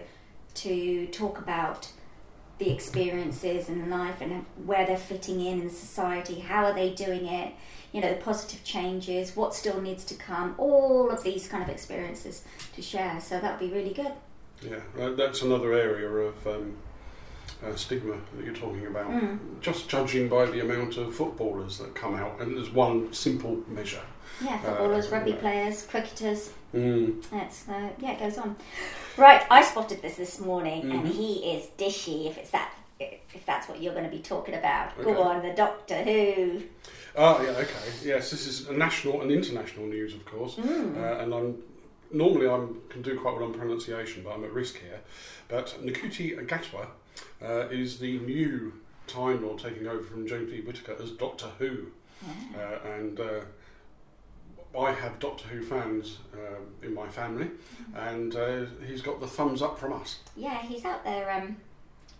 to 0.53 1.07
talk 1.07 1.39
about 1.39 1.91
the 2.61 2.69
experiences 2.69 3.69
and 3.69 3.89
life 3.89 4.21
and 4.21 4.45
where 4.67 4.85
they're 4.85 4.95
fitting 4.95 5.41
in 5.41 5.61
in 5.61 5.69
society, 5.69 6.39
how 6.39 6.63
are 6.65 6.73
they 6.73 6.91
doing 6.91 7.25
it, 7.25 7.53
you 7.91 7.99
know, 7.99 8.09
the 8.13 8.21
positive 8.21 8.63
changes, 8.63 9.35
what 9.35 9.55
still 9.55 9.81
needs 9.81 10.03
to 10.05 10.13
come, 10.13 10.53
all 10.59 11.09
of 11.09 11.23
these 11.23 11.47
kind 11.47 11.63
of 11.63 11.69
experiences 11.69 12.43
to 12.75 12.81
share. 12.83 13.19
So 13.19 13.39
that 13.39 13.59
would 13.59 13.67
be 13.67 13.75
really 13.75 13.93
good. 13.93 14.11
Yeah, 14.61 15.09
that's 15.17 15.41
another 15.41 15.73
area 15.73 16.07
of 16.07 16.45
um, 16.45 16.77
uh, 17.65 17.75
stigma 17.75 18.15
that 18.35 18.45
you're 18.45 18.53
talking 18.53 18.85
about. 18.85 19.09
Mm. 19.09 19.39
Just 19.59 19.89
judging 19.89 20.29
by 20.29 20.45
the 20.45 20.59
amount 20.59 20.97
of 20.97 21.15
footballers 21.15 21.79
that 21.79 21.95
come 21.95 22.13
out, 22.13 22.39
and 22.41 22.55
there's 22.55 22.69
one 22.69 23.11
simple 23.11 23.63
measure. 23.67 24.05
Yeah, 24.43 24.59
footballers, 24.59 25.07
Uh, 25.07 25.15
rugby 25.15 25.33
players, 25.33 25.83
cricketers. 25.85 26.51
Mm. 26.73 27.23
It's 27.33 27.67
uh, 27.69 27.89
yeah, 27.99 28.11
it 28.13 28.19
goes 28.19 28.37
on. 28.37 28.55
Right, 29.17 29.43
I 29.51 29.61
spotted 29.61 30.01
this 30.01 30.15
this 30.15 30.39
morning, 30.39 30.83
and 30.91 31.03
Mhm. 31.05 31.11
he 31.11 31.53
is 31.55 31.67
dishy. 31.77 32.27
If 32.27 32.37
it's 32.37 32.51
that, 32.51 32.73
if 32.99 33.45
that's 33.45 33.67
what 33.67 33.81
you're 33.81 33.93
going 33.93 34.05
to 34.05 34.15
be 34.15 34.19
talking 34.21 34.55
about. 34.55 34.93
Okay. 34.97 35.03
Go 35.13 35.21
on, 35.21 35.41
the 35.41 35.53
Doctor 35.53 35.95
Who. 36.03 36.61
Oh, 37.15 37.41
yeah, 37.43 37.49
okay. 37.51 37.91
Yes, 38.03 38.31
this 38.31 38.47
is 38.47 38.69
a 38.69 38.73
national 38.73 39.21
and 39.21 39.31
international 39.31 39.85
news, 39.87 40.13
of 40.15 40.23
course. 40.25 40.57
Uh, 40.57 41.17
and 41.19 41.33
I'm 41.33 41.61
normally 42.11 42.47
I 42.47 42.65
can 42.89 43.01
do 43.01 43.19
quite 43.19 43.35
well 43.35 43.43
on 43.45 43.53
pronunciation, 43.53 44.23
but 44.23 44.31
I'm 44.33 44.43
at 44.45 44.53
risk 44.53 44.77
here. 44.79 45.01
But 45.49 45.75
Nakuti 45.83 46.37
Gatwa 46.47 46.87
uh, 47.43 47.67
is 47.69 47.99
the 47.99 48.17
new 48.19 48.73
Time 49.07 49.43
Lord 49.45 49.59
taking 49.59 49.87
over 49.87 50.03
from 50.03 50.25
James 50.25 50.53
E. 50.53 50.61
Whittaker 50.61 50.95
as 51.01 51.11
Doctor 51.11 51.47
Who. 51.59 51.87
Uh, 52.55 52.77
and 52.95 53.19
uh, 53.19 53.41
I 54.77 54.91
have 54.91 55.19
Doctor 55.19 55.47
Who 55.49 55.61
fans 55.63 56.19
um, 56.33 56.65
in 56.81 56.93
my 56.93 57.07
family, 57.07 57.47
and 57.95 58.35
uh, 58.35 58.65
he's 58.87 59.01
got 59.01 59.19
the 59.19 59.27
thumbs 59.27 59.61
up 59.61 59.77
from 59.77 59.93
us. 59.93 60.19
Yeah, 60.35 60.61
he's 60.61 60.85
out 60.85 61.03
there 61.03 61.29
um, 61.31 61.57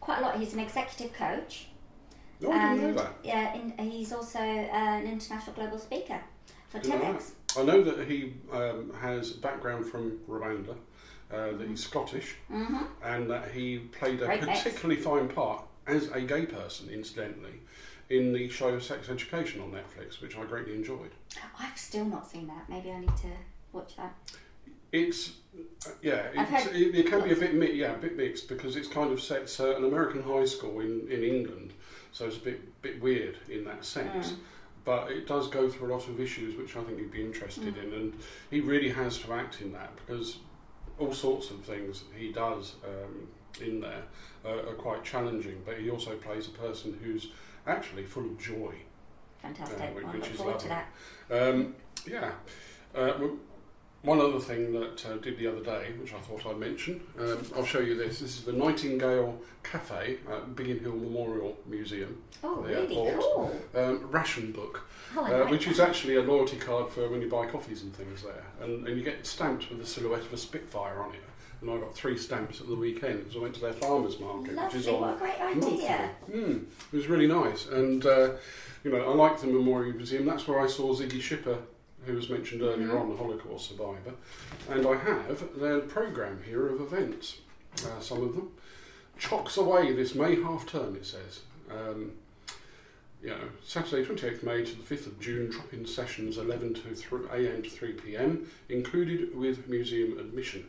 quite 0.02 0.20
a 0.20 0.22
lot. 0.22 0.38
He's 0.38 0.54
an 0.54 0.60
executive 0.60 1.14
coach. 1.14 1.68
Oh, 2.43 2.52
I 2.52 2.76
didn't 2.76 2.95
know 2.95 3.02
that. 3.04 3.14
yeah, 3.24 3.54
in, 3.56 3.78
he's 3.89 4.12
also 4.12 4.39
uh, 4.39 4.41
an 4.41 5.06
international 5.06 5.56
global 5.56 5.78
speaker 5.78 6.20
for 6.70 6.80
TEDx. 6.80 7.32
I 7.58 7.64
know 7.64 7.84
that 7.84 8.08
he 8.08 8.34
um, 8.52 8.91
has 8.99 9.32
background 9.32 9.86
from 9.86 10.20
Rwanda, 10.28 10.76
uh, 11.32 11.52
that 11.58 11.68
he's 11.68 11.84
Scottish, 11.84 12.36
hmm 12.49 12.78
and 13.04 13.30
that 13.30 13.52
he 13.52 13.80
played 13.80 14.22
a 14.22 14.26
Great 14.26 14.43
mix. 14.43 14.64
particularly 14.64 14.99
fine 15.02 15.28
part 15.28 15.64
as 15.88 16.10
a 16.10 16.22
gay 16.22 16.45
person, 16.45 16.89
incidentally, 16.89 17.61
in 18.12 18.34
the 18.34 18.49
show 18.49 18.78
Sex 18.80 19.09
Education 19.09 19.62
on 19.62 19.72
Netflix, 19.72 20.22
which 20.22 20.38
I 20.38 20.43
greatly 20.43 20.76
enjoyed. 20.76 21.12
I've 21.57 21.78
still 21.78 22.05
not 22.05 22.30
seen 22.30 22.47
that. 22.47 22.70
Maybe 22.70 22.91
I 22.91 22.99
need 22.99 23.16
to 23.18 23.28
watch 23.72 23.95
that. 23.95 24.14
It's 24.91 25.32
uh, 25.88 25.91
yeah, 26.01 26.28
it's, 26.34 26.68
it, 26.68 26.95
it 26.95 27.07
can 27.07 27.24
be 27.24 27.32
a 27.32 27.36
bit 27.36 27.55
mi- 27.55 27.74
yeah, 27.74 27.93
a 27.93 27.97
bit 27.97 28.18
mixed 28.18 28.49
because 28.49 28.76
it's 28.76 28.88
kind 28.89 29.12
of 29.12 29.22
set 29.22 29.55
uh, 29.59 29.76
an 29.78 29.86
American 29.86 30.22
high 30.22 30.43
school 30.45 30.82
in, 30.82 31.07
in 31.09 31.24
England, 31.24 31.74
so 32.12 32.26
it's 32.26 32.38
a 32.38 32.41
bit 32.41 32.82
bit 32.82 33.01
weird 33.01 33.38
in 33.49 33.64
that 33.64 33.86
sense. 33.86 34.32
Mm. 34.32 34.36
But 34.84 35.12
it 35.12 35.28
does 35.28 35.47
go 35.47 35.70
through 35.70 35.91
a 35.91 35.93
lot 35.95 36.07
of 36.09 36.20
issues 36.20 36.57
which 36.57 36.76
I 36.76 36.84
think 36.84 36.97
you'd 36.99 37.12
be 37.12 37.22
interested 37.24 37.76
Mm. 37.76 37.84
in, 37.84 37.93
and 37.93 38.14
he 38.49 38.59
really 38.59 38.89
has 38.89 39.18
to 39.20 39.32
act 39.34 39.62
in 39.62 39.72
that 39.74 39.95
because 39.95 40.39
all 40.99 41.14
sorts 41.14 41.49
of 41.51 41.62
things 41.64 42.03
he 42.18 42.32
does 42.34 42.76
um, 42.86 43.28
in 43.66 43.80
there 43.80 44.03
uh, 44.43 44.70
are 44.70 44.76
quite 44.76 45.03
challenging. 45.05 45.62
But 45.66 45.78
he 45.80 45.89
also 45.89 46.16
plays 46.18 46.47
a 46.47 46.51
person 46.51 46.99
who's 47.01 47.32
actually 47.68 48.03
full 48.03 48.24
of 48.26 48.38
joy. 48.39 48.74
Fantastic. 49.41 49.80
Yeah, 49.80 49.91
which- 49.91 50.05
I 50.05 50.18
is 50.18 50.38
forward 50.38 50.59
to 50.59 50.68
lovely. 50.68 50.84
that. 51.30 51.49
Um, 51.49 51.76
yeah. 52.07 52.32
Uh, 52.93 53.14
one 54.03 54.20
other 54.20 54.39
thing 54.39 54.74
that 54.74 55.05
uh, 55.05 55.18
did 55.18 55.38
the 55.38 55.45
other 55.45 55.62
day, 55.64 55.91
which 55.99 56.12
I 56.14 56.20
thought 56.20 56.43
I'd 56.47 56.57
mention, 56.57 57.01
um, 57.20 57.38
I'll 57.55 57.64
show 57.66 57.80
you 57.80 57.95
this. 57.95 58.20
This 58.20 58.38
is 58.39 58.43
the 58.45 58.51
Nightingale 58.53 59.39
Cafe 59.62 60.18
at 60.30 60.55
Biggin 60.55 60.80
Hill 60.80 60.95
Memorial 60.95 61.55
Museum, 61.68 62.20
Oh, 62.43 62.55
really 62.62 62.97
airport. 62.97 63.20
cool. 63.22 63.55
um, 63.76 64.09
ration 64.12 64.51
book, 64.51 64.88
Oh, 65.16 65.24
uh, 65.24 65.39
like 65.41 65.51
which 65.51 65.68
is 65.68 65.80
actually 65.80 66.16
a 66.16 66.22
loyalty 66.24 66.57
card 66.57 66.89
for 66.89 67.07
when 67.09 67.22
you 67.22 67.30
buy 67.30 67.45
coffees 67.45 67.84
and 67.84 67.95
things 67.95 68.24
there, 68.24 68.43
and, 68.62 68.88
and 68.88 68.97
you 68.97 69.03
get 69.03 69.24
stamped 69.28 69.70
with 69.70 69.78
the 69.80 69.86
silhouette 69.86 70.22
of 70.22 70.34
a 70.34 70.38
Spitfire 70.38 70.99
on 71.03 71.14
it. 71.14 71.22
And 71.62 71.70
I 71.70 71.78
got 71.78 71.93
three 71.93 72.18
stamps 72.18 72.59
at 72.59 72.68
the 72.68 72.76
weekend 72.76 73.20
because 73.20 73.36
I 73.38 73.39
went 73.39 73.53
to 73.55 73.62
their 73.62 73.74
farmers 73.74 74.20
market, 74.20 74.55
which 74.55 74.74
is 74.76 74.88
on 74.88 75.01
What 75.01 75.16
a 75.16 75.20
great 75.20 75.39
idea. 75.39 76.09
Mm, 76.32 76.64
it 76.91 76.95
was 76.95 77.07
really 77.07 77.28
nice, 77.28 77.68
and 77.68 78.03
uh, 78.05 78.32
you 78.84 78.91
know 78.91 78.99
I 79.12 79.14
like 79.14 79.39
the 79.39 79.47
Memorial 79.47 79.93
Museum. 79.95 80.26
That's 80.26 80.47
where 80.47 80.59
I 80.59 80.66
saw 80.68 80.93
Ziggy 80.95 81.22
Shipper, 81.22 81.59
who 82.07 82.14
was 82.14 82.30
mentioned 82.30 82.64
earlier 82.64 82.88
Mhm. 82.88 82.99
on, 83.01 83.09
the 83.09 83.16
Holocaust 83.16 83.70
survivor, 83.70 84.14
and 84.72 84.88
I 84.88 84.95
have 84.95 85.59
their 85.59 85.82
program 85.82 86.41
here 86.43 86.68
of 86.68 86.82
events. 86.82 87.38
Uh, 87.86 87.99
some 87.99 88.24
of 88.24 88.36
them 88.36 88.51
chocks 89.20 89.55
away 89.57 89.93
this 89.93 90.16
May 90.16 90.41
half 90.41 90.66
term. 90.66 90.95
It 90.95 91.05
says. 91.05 91.41
Um, 91.70 92.14
you 93.24 93.30
know, 93.30 93.49
Saturday 93.64 94.03
28th 94.03 94.41
May 94.41 94.66
to 94.66 94.76
the 94.76 94.82
5th 94.82 95.05
of 95.05 95.20
June, 95.20 95.51
drop-in 95.51 95.86
sessions 95.86 96.39
11 96.39 96.74
to 96.74 96.95
3 96.95 97.20
a.m. 97.32 97.62
to 97.62 97.70
3 97.70 97.91
p.m. 97.93 98.49
included 98.68 99.36
with 99.38 99.70
museum 99.70 100.18
admission. 100.18 100.68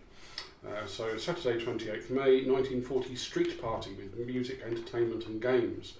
Uh, 0.66 0.86
so 0.86 1.16
Saturday 1.16 1.62
28th 1.64 2.10
May 2.10 2.44
1940 2.44 3.16
street 3.16 3.60
party 3.60 3.90
with 3.94 4.16
music, 4.26 4.60
entertainment 4.64 5.26
and 5.26 5.42
games. 5.42 5.94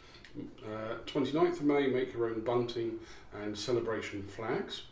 Uh, 0.65 0.97
29th 1.07 1.61
of 1.61 1.63
May 1.63 1.89
make 1.89 2.13
your 2.13 2.27
own 2.27 2.41
bunting 2.41 2.99
and 3.43 3.59
celebration 3.59 4.23
flags. 4.23 4.83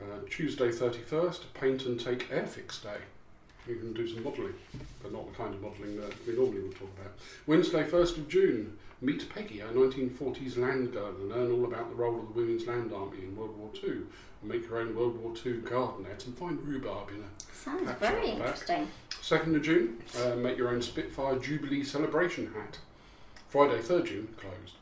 Uh, 0.00 0.20
Tuesday 0.30 0.68
31st 0.68 1.40
paint 1.54 1.86
and 1.86 1.98
take 1.98 2.30
airfix 2.30 2.82
day. 2.82 2.98
You 3.66 3.76
can 3.76 3.92
do 3.92 4.06
some 4.06 4.22
modelling, 4.22 4.54
but 5.02 5.12
not 5.12 5.28
the 5.30 5.36
kind 5.36 5.54
of 5.54 5.60
modelling 5.60 6.00
that 6.00 6.12
we 6.26 6.34
normally 6.34 6.60
would 6.60 6.76
talk 6.76 6.88
about. 7.00 7.12
Wednesday 7.46 7.84
1st 7.84 8.18
of 8.18 8.28
June 8.28 8.78
meet 9.00 9.28
Peggy, 9.32 9.62
our 9.62 9.68
1940s 9.70 10.56
land 10.58 10.92
garden, 10.92 11.22
and 11.22 11.30
learn 11.30 11.52
all 11.52 11.64
about 11.64 11.88
the 11.90 11.94
role 11.96 12.18
of 12.20 12.26
the 12.28 12.40
Women's 12.40 12.66
Land 12.66 12.92
Army 12.92 13.18
in 13.22 13.36
World 13.36 13.56
War 13.56 13.70
II. 13.82 13.90
and 13.90 14.04
Make 14.42 14.64
your 14.68 14.78
own 14.78 14.94
World 14.94 15.20
War 15.22 15.32
II 15.44 15.58
garden 15.58 16.04
net 16.04 16.24
and 16.26 16.36
find 16.36 16.60
rhubarb 16.66 17.10
in 17.10 17.22
a 17.22 17.54
Sounds 17.54 17.90
very 18.00 18.32
on 18.32 18.38
the 18.38 18.44
back. 18.44 18.60
interesting. 18.60 18.88
2nd 19.22 19.56
of 19.56 19.62
June, 19.62 19.98
uh, 20.22 20.34
make 20.36 20.56
your 20.56 20.68
own 20.68 20.80
Spitfire 20.82 21.38
Jubilee 21.38 21.84
celebration 21.84 22.52
hat. 22.54 22.78
Friday, 23.48 23.78
3rd 23.80 24.06
June, 24.06 24.28
closed. 24.36 24.74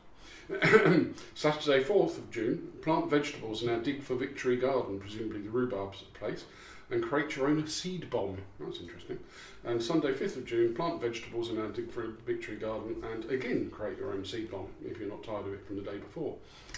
Saturday, 1.35 1.83
4th 1.83 2.17
of 2.17 2.31
June, 2.31 2.71
plant 2.81 3.09
vegetables 3.09 3.61
in 3.63 3.69
our 3.69 3.79
Dig 3.79 4.01
for 4.01 4.15
Victory 4.15 4.55
garden, 4.57 4.99
presumably 4.99 5.41
the 5.41 5.49
rhubarb's 5.49 6.01
place, 6.13 6.45
and 6.89 7.03
create 7.03 7.35
your 7.35 7.47
own 7.47 7.67
seed 7.67 8.09
bomb. 8.09 8.37
That's 8.59 8.79
interesting. 8.79 9.19
And 9.65 9.81
Sunday, 9.83 10.13
5th 10.13 10.37
of 10.37 10.45
June, 10.45 10.73
plant 10.73 11.01
vegetables 11.01 11.49
in 11.49 11.59
our 11.59 11.67
Victory 11.67 12.55
garden, 12.55 13.03
and 13.11 13.25
again 13.29 13.69
create 13.69 13.97
your 13.97 14.13
own 14.13 14.23
seed 14.23 14.49
bomb 14.49 14.67
if 14.85 14.97
you're 14.99 15.09
not 15.09 15.23
tired 15.23 15.45
of 15.45 15.53
it 15.53 15.65
from 15.65 15.75
the 15.77 15.81
day 15.81 15.97
before. 15.97 16.35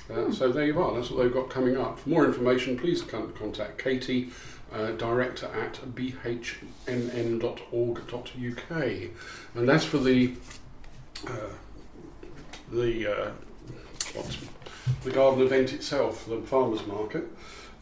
Uh, 0.09 0.31
So 0.31 0.51
there 0.51 0.65
you 0.65 0.81
are, 0.81 0.93
that's 0.95 1.11
what 1.11 1.21
they've 1.21 1.33
got 1.33 1.49
coming 1.49 1.77
up. 1.77 1.99
For 1.99 2.09
more 2.09 2.25
information, 2.25 2.77
please 2.79 3.01
contact 3.03 3.77
Katie, 3.77 4.31
uh, 4.73 4.91
director 4.91 5.47
at 5.47 5.73
bhmn.org.uk. 5.95 6.49
And 9.55 9.69
as 9.69 9.85
for 9.85 9.97
the 9.97 10.33
uh, 11.27 11.31
the 12.71 13.07
uh, 13.11 13.31
what's, 14.13 14.37
the 15.03 15.11
garden 15.11 15.45
event 15.45 15.73
itself, 15.73 16.25
the 16.27 16.41
farmers 16.41 16.85
market, 16.87 17.25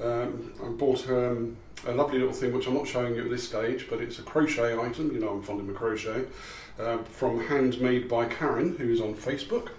um, 0.02 0.54
I 0.64 0.70
bought 0.70 1.08
um, 1.10 1.58
a 1.86 1.92
lovely 1.92 2.20
little 2.20 2.34
thing 2.34 2.54
which 2.54 2.68
I'm 2.68 2.74
not 2.74 2.88
showing 2.88 3.16
you 3.16 3.24
at 3.24 3.30
this 3.30 3.48
stage, 3.48 3.88
but 3.90 4.02
it's 4.02 4.20
a 4.20 4.24
crochet 4.24 4.78
item. 4.78 5.14
You 5.14 5.20
know, 5.20 5.30
I'm 5.30 5.42
fond 5.42 5.60
of 5.60 5.68
my 5.68 5.74
crochet. 5.74 6.26
Uh, 6.80 7.00
from 7.00 7.46
Handmade 7.48 8.08
by 8.08 8.26
Karen, 8.26 8.78
who's 8.78 9.02
on 9.02 9.16
Facebook. 9.16 9.70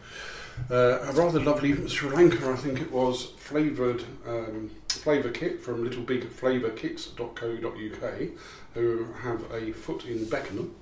Uh, 0.70 0.99
a 1.03 1.12
rather 1.12 1.40
lovely 1.40 1.88
Sri 1.88 2.11
Lanka, 2.11 2.51
I 2.51 2.57
think 2.57 2.80
it 2.80 2.90
was, 2.90 3.26
flavoured 3.36 4.03
um, 4.26 4.72
flavour 4.88 5.30
kit 5.30 5.61
from 5.61 5.88
littlebigflavourkits.co.uk, 5.88 8.28
who 8.74 9.07
have 9.22 9.44
a 9.53 9.70
foot 9.72 10.07
in 10.07 10.28
Beckenham, 10.28 10.74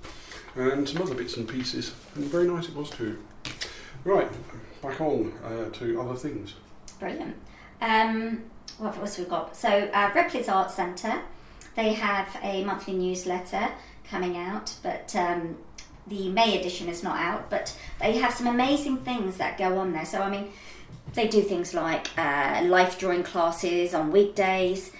and 0.55 0.89
some 0.89 1.03
other 1.03 1.13
bits 1.13 1.37
and 1.37 1.47
pieces. 1.47 1.93
And 2.15 2.23
very 2.25 2.47
nice 2.47 2.67
it 2.67 2.75
was 2.75 2.89
too. 2.89 3.19
Right, 4.03 4.31
back 4.81 4.99
on 4.99 5.33
uh, 5.43 5.69
to 5.73 6.01
other 6.01 6.15
things. 6.15 6.55
Brilliant. 6.99 7.35
Um, 7.79 8.45
what 8.77 8.97
else 8.97 9.17
we've 9.17 9.29
got? 9.29 9.55
So, 9.55 9.69
uh, 9.69 10.11
Ripley's 10.13 10.49
Art 10.49 10.71
Centre, 10.71 11.21
they 11.75 11.93
have 11.93 12.37
a 12.41 12.63
monthly 12.63 12.93
newsletter 12.93 13.69
coming 14.09 14.37
out, 14.37 14.73
but 14.83 15.15
um, 15.15 15.57
the 16.07 16.29
May 16.29 16.59
edition 16.59 16.87
is 16.87 17.03
not 17.03 17.19
out. 17.19 17.49
But 17.49 17.77
they 17.99 18.17
have 18.17 18.33
some 18.33 18.47
amazing 18.47 18.97
things 18.97 19.37
that 19.37 19.57
go 19.57 19.77
on 19.77 19.93
there. 19.93 20.05
So, 20.05 20.21
I 20.21 20.29
mean, 20.29 20.51
they 21.13 21.27
do 21.27 21.41
things 21.41 21.73
like 21.73 22.09
uh, 22.17 22.61
life 22.65 22.97
drawing 22.97 23.23
classes 23.23 23.93
on 23.93 24.11
weekdays. 24.11 24.91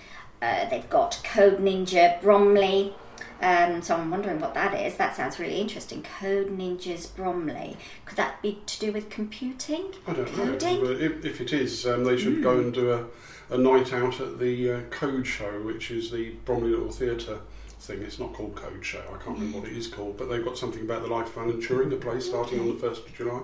Uh, 0.42 0.70
they've 0.70 0.90
got 0.90 1.20
Code 1.24 1.60
Ninja 1.60 2.22
Bromley. 2.22 2.94
Um, 3.40 3.84
so 3.84 3.96
I'm 3.96 4.10
wondering 4.10 4.40
what 4.40 4.56
that 4.56 4.74
is. 4.80 4.98
That 4.98 5.16
sounds 5.16 5.40
really 5.40 5.60
interesting. 5.60 6.04
Code 6.20 6.58
Ninjas 6.58 7.16
Bromley. 7.16 7.78
Could 8.06 8.18
that 8.18 8.42
be 8.42 8.60
to 8.66 8.80
do 8.80 8.92
with 8.92 9.10
computing? 9.10 9.94
I 10.08 10.14
don't 10.14 10.28
Coding? 10.28 10.84
know, 10.84 10.92
if, 10.92 11.24
if 11.24 11.42
it 11.42 11.54
is, 11.54 11.86
um, 11.86 12.04
they 12.04 12.18
should 12.18 12.42
go 12.42 12.58
and 12.58 12.74
do 12.74 12.92
a, 12.92 13.06
a 13.50 13.58
night 13.58 13.93
out 13.93 14.20
at 14.20 14.39
the 14.39 14.72
uh, 14.72 14.82
Code 14.89 15.26
Show, 15.26 15.62
which 15.62 15.91
is 15.91 16.12
the 16.12 16.32
Bromley 16.45 16.72
Little 16.72 16.91
Theatre 16.91 17.39
thing. 17.80 18.02
It's 18.02 18.20
not 18.20 18.34
called 18.34 18.56
Code 18.56 18.84
Show, 18.84 19.04
I 19.08 19.24
can't 19.24 19.38
remember 19.38 19.60
what 19.60 19.68
it 19.68 19.78
is 19.78 19.88
called, 19.88 20.18
but 20.18 20.30
they've 20.30 20.43
got 20.43 20.58
something 20.58 20.82
about 20.82 21.02
the 21.02 21.08
life 21.08 21.28
of 21.28 21.38
Alan 21.38 21.62
Turing, 21.62 21.89
the 21.89 21.95
play 21.95 22.20
starting 22.20 22.60
on 22.60 22.68
the 22.68 22.74
1st 22.74 23.06
of 23.06 23.14
July. 23.14 23.41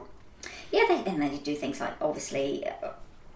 Yeah, 0.72 0.86
they, 0.88 1.10
and 1.10 1.22
they 1.22 1.38
do 1.38 1.56
things 1.56 1.80
like 1.80 1.94
obviously 2.02 2.66
uh, 2.68 2.90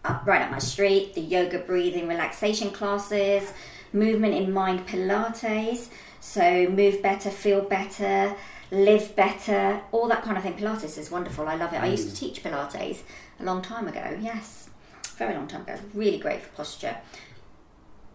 up 0.04 0.26
right 0.26 0.42
up 0.42 0.52
my 0.52 0.60
street, 0.60 1.14
the 1.14 1.22
yoga, 1.22 1.60
breathing, 1.60 2.08
relaxation 2.08 2.72
classes, 2.72 3.54
movement 3.94 4.34
in 4.34 4.52
mind 4.52 4.88
Pilates. 4.88 5.90
So 6.20 6.68
move 6.68 7.02
better, 7.02 7.30
feel 7.30 7.62
better, 7.62 8.36
live 8.72 9.16
better, 9.16 9.82
all 9.92 10.08
that 10.08 10.24
kind 10.24 10.38
of 10.38 10.44
thing. 10.44 10.56
Pilates 10.56 10.98
is 10.98 11.12
wonderful. 11.12 11.48
I 11.48 11.56
love 11.56 11.74
it. 11.74 11.82
I 11.82 11.88
used 11.88 12.10
to 12.10 12.16
teach 12.16 12.44
Pilates 12.44 13.02
a 13.40 13.44
long 13.44 13.62
time 13.62 13.88
ago. 13.88 14.18
Yes, 14.20 14.67
very 15.18 15.34
long 15.34 15.48
time 15.48 15.62
ago. 15.62 15.78
Really 15.94 16.18
great 16.20 16.42
for 16.42 16.50
posture. 16.50 16.98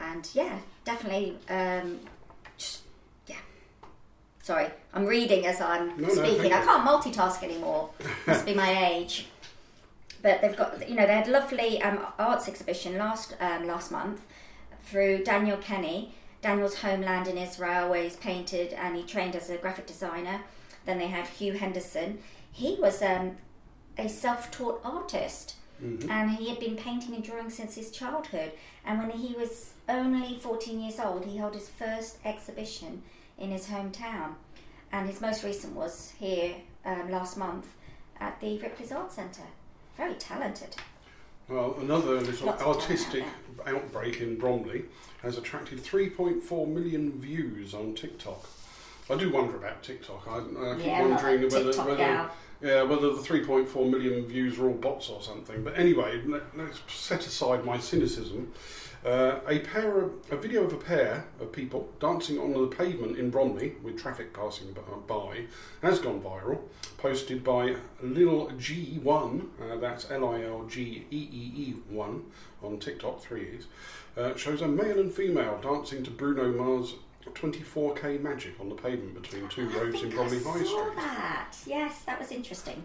And 0.00 0.28
yeah, 0.34 0.58
definitely, 0.84 1.38
um, 1.48 2.00
just. 2.56 2.82
Sorry, 4.44 4.66
I'm 4.92 5.06
reading 5.06 5.46
as 5.46 5.58
I'm 5.58 5.98
No, 5.98 6.06
no, 6.08 6.14
speaking. 6.14 6.50
thank 6.50 6.52
I 6.52 6.62
can't 6.62 6.86
multitask 6.86 7.42
anymore. 7.42 7.88
Must 8.26 8.44
be 8.44 8.52
my 8.52 8.88
age. 8.90 9.28
But 10.20 10.42
they've 10.42 10.54
got, 10.54 10.86
you 10.86 10.94
know, 10.96 11.06
they 11.06 11.14
had 11.14 11.28
a 11.28 11.30
lovely 11.30 11.80
um, 11.80 12.00
arts 12.18 12.46
exhibition 12.46 12.98
last 12.98 13.34
um, 13.40 13.66
last 13.66 13.90
month 13.90 14.20
through 14.84 15.24
Daniel 15.24 15.56
Kenny. 15.56 16.14
Daniel's 16.42 16.80
homeland 16.80 17.26
in 17.26 17.38
Israel, 17.38 17.88
where 17.88 18.02
he's 18.02 18.16
painted 18.16 18.74
and 18.74 18.96
he 18.96 19.02
trained 19.02 19.34
as 19.34 19.48
a 19.48 19.56
graphic 19.56 19.86
designer. 19.86 20.42
Then 20.84 20.98
they 20.98 21.06
have 21.08 21.26
Hugh 21.26 21.54
Henderson. 21.54 22.18
He 22.52 22.76
was 22.78 23.00
um, 23.00 23.38
a 23.96 24.10
self-taught 24.10 24.82
artist, 24.84 25.54
and 25.80 26.30
he 26.32 26.50
had 26.50 26.60
been 26.60 26.76
painting 26.76 27.14
and 27.14 27.24
drawing 27.24 27.48
since 27.48 27.76
his 27.76 27.90
childhood. 27.90 28.52
And 28.84 28.98
when 28.98 29.08
he 29.08 29.34
was 29.34 29.72
only 29.88 30.36
14 30.38 30.78
years 30.80 31.00
old, 31.00 31.24
he 31.24 31.38
held 31.38 31.54
his 31.54 31.70
first 31.70 32.18
exhibition 32.26 33.02
in 33.38 33.50
his 33.50 33.66
hometown. 33.66 34.34
And 34.92 35.08
his 35.08 35.20
most 35.20 35.42
recent 35.42 35.74
was 35.74 36.12
here 36.18 36.54
um, 36.84 37.10
last 37.10 37.36
month 37.36 37.66
at 38.20 38.40
the 38.40 38.58
Ripley's 38.58 38.92
Art 38.92 39.12
Centre. 39.12 39.42
Very 39.96 40.14
talented. 40.14 40.76
Well, 41.48 41.76
another 41.80 42.20
little 42.20 42.46
Lots 42.46 42.62
artistic 42.62 43.24
outbreak 43.66 44.20
in 44.20 44.36
Bromley 44.38 44.84
has 45.22 45.36
attracted 45.36 45.82
3.4 45.82 46.68
million 46.68 47.12
views 47.20 47.74
on 47.74 47.94
TikTok. 47.94 48.48
I 49.10 49.16
do 49.16 49.30
wonder 49.30 49.56
about 49.56 49.82
TikTok. 49.82 50.26
I, 50.26 50.38
I 50.38 50.74
keep 50.76 50.86
Yeah, 50.86 51.02
wondering 51.02 51.42
whether, 51.42 51.64
TikTok 51.64 51.86
whether 51.86 52.30
yeah, 52.62 52.82
whether 52.82 53.10
the 53.10 53.20
3.4 53.20 53.90
million 53.90 54.24
views 54.24 54.58
are 54.58 54.68
all 54.68 54.74
bots 54.74 55.10
or 55.10 55.20
something. 55.22 55.62
But 55.62 55.78
anyway, 55.78 56.22
let, 56.24 56.56
let's 56.56 56.80
set 56.88 57.26
aside 57.26 57.64
my 57.64 57.78
cynicism. 57.78 58.52
Uh, 59.04 59.40
a 59.46 59.58
pair, 59.58 60.00
of, 60.00 60.12
a 60.30 60.36
video 60.36 60.64
of 60.64 60.72
a 60.72 60.78
pair 60.78 61.26
of 61.38 61.52
people 61.52 61.90
dancing 62.00 62.38
on 62.38 62.54
the 62.54 62.66
pavement 62.68 63.18
in 63.18 63.28
Bromley 63.28 63.74
with 63.82 64.00
traffic 64.00 64.32
passing 64.32 64.74
by 65.06 65.44
has 65.82 65.98
gone 65.98 66.22
viral. 66.22 66.58
Posted 66.96 67.44
by 67.44 67.76
Lil 68.02 68.48
G1, 68.52 69.46
uh, 69.60 69.76
that's 69.76 70.10
L 70.10 70.30
I 70.30 70.44
L 70.44 70.64
G 70.64 71.04
E 71.10 71.28
E 71.30 71.52
E 71.54 71.74
1 71.90 72.24
on 72.62 72.78
TikTok, 72.78 73.20
three 73.20 73.56
E's, 73.58 73.66
uh, 74.16 74.34
shows 74.36 74.62
a 74.62 74.68
male 74.68 74.98
and 74.98 75.12
female 75.12 75.58
dancing 75.62 76.02
to 76.02 76.10
Bruno 76.10 76.50
Mars' 76.50 76.94
24k 77.26 78.22
Magic 78.22 78.58
on 78.58 78.70
the 78.70 78.74
pavement 78.74 79.20
between 79.20 79.46
two 79.48 79.68
I 79.70 79.80
roads 79.80 80.02
in 80.02 80.08
Bromley 80.10 80.38
I 80.38 80.42
High 80.50 80.64
saw 80.64 80.82
Street. 80.82 80.96
that. 80.96 81.54
Yes, 81.66 82.00
that 82.06 82.18
was 82.18 82.32
interesting. 82.32 82.82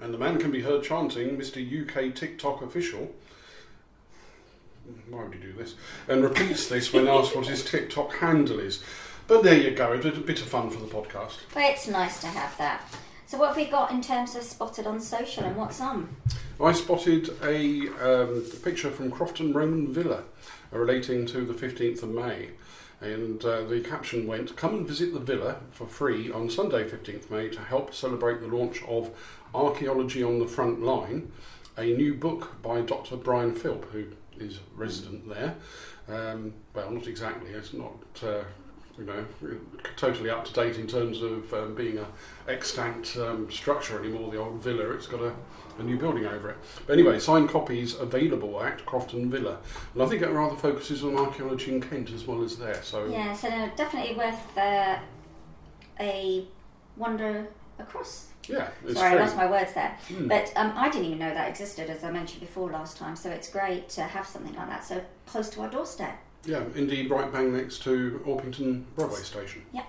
And 0.00 0.12
the 0.12 0.18
man 0.18 0.38
can 0.38 0.50
be 0.50 0.62
heard 0.62 0.82
chanting, 0.82 1.36
Mr. 1.36 1.60
UK 1.62 2.12
TikTok 2.12 2.62
official. 2.62 3.14
Why 5.08 5.24
would 5.24 5.34
he 5.34 5.40
do 5.40 5.52
this? 5.52 5.74
And 6.08 6.22
repeats 6.22 6.68
this 6.68 6.92
when 6.92 7.08
asked 7.08 7.34
what 7.34 7.46
his 7.46 7.64
TikTok 7.64 8.14
handle 8.14 8.60
is. 8.60 8.82
But 9.26 9.42
there 9.44 9.56
you 9.56 9.70
go, 9.70 9.92
a 9.92 9.98
bit, 9.98 10.16
a 10.16 10.20
bit 10.20 10.40
of 10.40 10.48
fun 10.48 10.70
for 10.70 10.80
the 10.80 10.86
podcast. 10.86 11.36
But 11.54 11.62
it's 11.64 11.86
nice 11.86 12.20
to 12.22 12.26
have 12.26 12.56
that. 12.58 12.84
So 13.26 13.38
what 13.38 13.48
have 13.48 13.56
we 13.56 13.66
got 13.66 13.92
in 13.92 14.02
terms 14.02 14.34
of 14.34 14.42
spotted 14.42 14.88
on 14.88 15.00
social 15.00 15.44
and 15.44 15.56
what's 15.56 15.80
on? 15.80 16.08
I 16.60 16.72
spotted 16.72 17.30
a 17.44 17.88
um, 18.00 18.42
picture 18.64 18.90
from 18.90 19.10
Crofton 19.10 19.52
Roman 19.52 19.92
Villa 19.92 20.24
uh, 20.72 20.78
relating 20.78 21.26
to 21.26 21.44
the 21.44 21.54
15th 21.54 22.02
of 22.02 22.08
May. 22.08 22.50
And 23.00 23.42
uh, 23.44 23.62
the 23.62 23.80
caption 23.80 24.26
went, 24.26 24.56
Come 24.56 24.74
and 24.74 24.88
visit 24.88 25.14
the 25.14 25.20
villa 25.20 25.60
for 25.70 25.86
free 25.86 26.32
on 26.32 26.50
Sunday, 26.50 26.82
15th 26.82 27.30
May, 27.30 27.48
to 27.50 27.60
help 27.60 27.94
celebrate 27.94 28.40
the 28.40 28.48
launch 28.48 28.82
of 28.82 29.10
Archaeology 29.54 30.22
on 30.24 30.40
the 30.40 30.48
Front 30.48 30.82
Line, 30.82 31.30
a 31.78 31.84
new 31.84 32.14
book 32.14 32.60
by 32.62 32.80
Dr. 32.80 33.16
Brian 33.16 33.54
Philp, 33.54 33.90
who 33.92 34.06
is 34.40 34.60
resident 34.74 35.28
there. 35.28 35.54
Um, 36.08 36.54
well, 36.74 36.90
not 36.90 37.06
exactly, 37.06 37.50
it's 37.50 37.72
not. 37.72 37.94
Uh, 38.22 38.42
you 38.98 39.06
know, 39.06 39.24
totally 39.96 40.28
up 40.28 40.44
to 40.44 40.52
date 40.52 40.76
in 40.76 40.86
terms 40.86 41.22
of 41.22 41.52
um, 41.54 41.74
being 41.74 41.98
a 41.98 42.06
extant 42.48 43.16
um, 43.16 43.50
structure 43.50 43.98
anymore. 43.98 44.30
The 44.30 44.38
old 44.38 44.62
villa, 44.62 44.90
it's 44.90 45.06
got 45.06 45.22
a, 45.22 45.32
a 45.78 45.82
new 45.82 45.96
building 45.96 46.26
over 46.26 46.50
it. 46.50 46.56
But 46.86 46.94
anyway, 46.94 47.18
signed 47.18 47.48
copies 47.48 47.94
available 47.94 48.62
at 48.62 48.84
Crofton 48.84 49.30
Villa, 49.30 49.58
and 49.94 50.02
I 50.02 50.06
think 50.06 50.20
it 50.20 50.28
rather 50.28 50.56
focuses 50.56 51.02
on 51.02 51.16
archaeology 51.16 51.72
in 51.72 51.80
Kent 51.80 52.10
as 52.10 52.26
well 52.26 52.42
as 52.42 52.58
there. 52.58 52.82
So 52.82 53.06
Yeah, 53.06 53.32
so 53.32 53.48
definitely 53.74 54.16
worth 54.16 54.58
uh, 54.58 54.98
a 55.98 56.44
wander 56.96 57.48
across. 57.78 58.29
Yeah, 58.50 58.68
Sorry, 58.94 59.16
I 59.16 59.20
lost 59.20 59.36
my 59.36 59.46
words 59.50 59.72
there. 59.74 59.96
Hmm. 60.08 60.28
But 60.28 60.52
um, 60.56 60.72
I 60.76 60.88
didn't 60.88 61.06
even 61.06 61.18
know 61.18 61.32
that 61.32 61.48
existed, 61.48 61.88
as 61.90 62.02
I 62.04 62.10
mentioned 62.10 62.40
before 62.40 62.70
last 62.70 62.96
time. 62.96 63.16
So 63.16 63.30
it's 63.30 63.48
great 63.50 63.88
to 63.90 64.02
have 64.02 64.26
something 64.26 64.54
like 64.54 64.68
that 64.68 64.84
so 64.84 65.02
close 65.26 65.48
to 65.50 65.62
our 65.62 65.68
doorstep. 65.70 66.18
Yeah, 66.44 66.62
indeed, 66.74 67.10
right 67.10 67.30
bang 67.32 67.54
next 67.56 67.82
to 67.84 68.20
Orpington 68.26 68.84
Broadway 68.96 69.20
Station. 69.20 69.62
Yeah. 69.72 69.82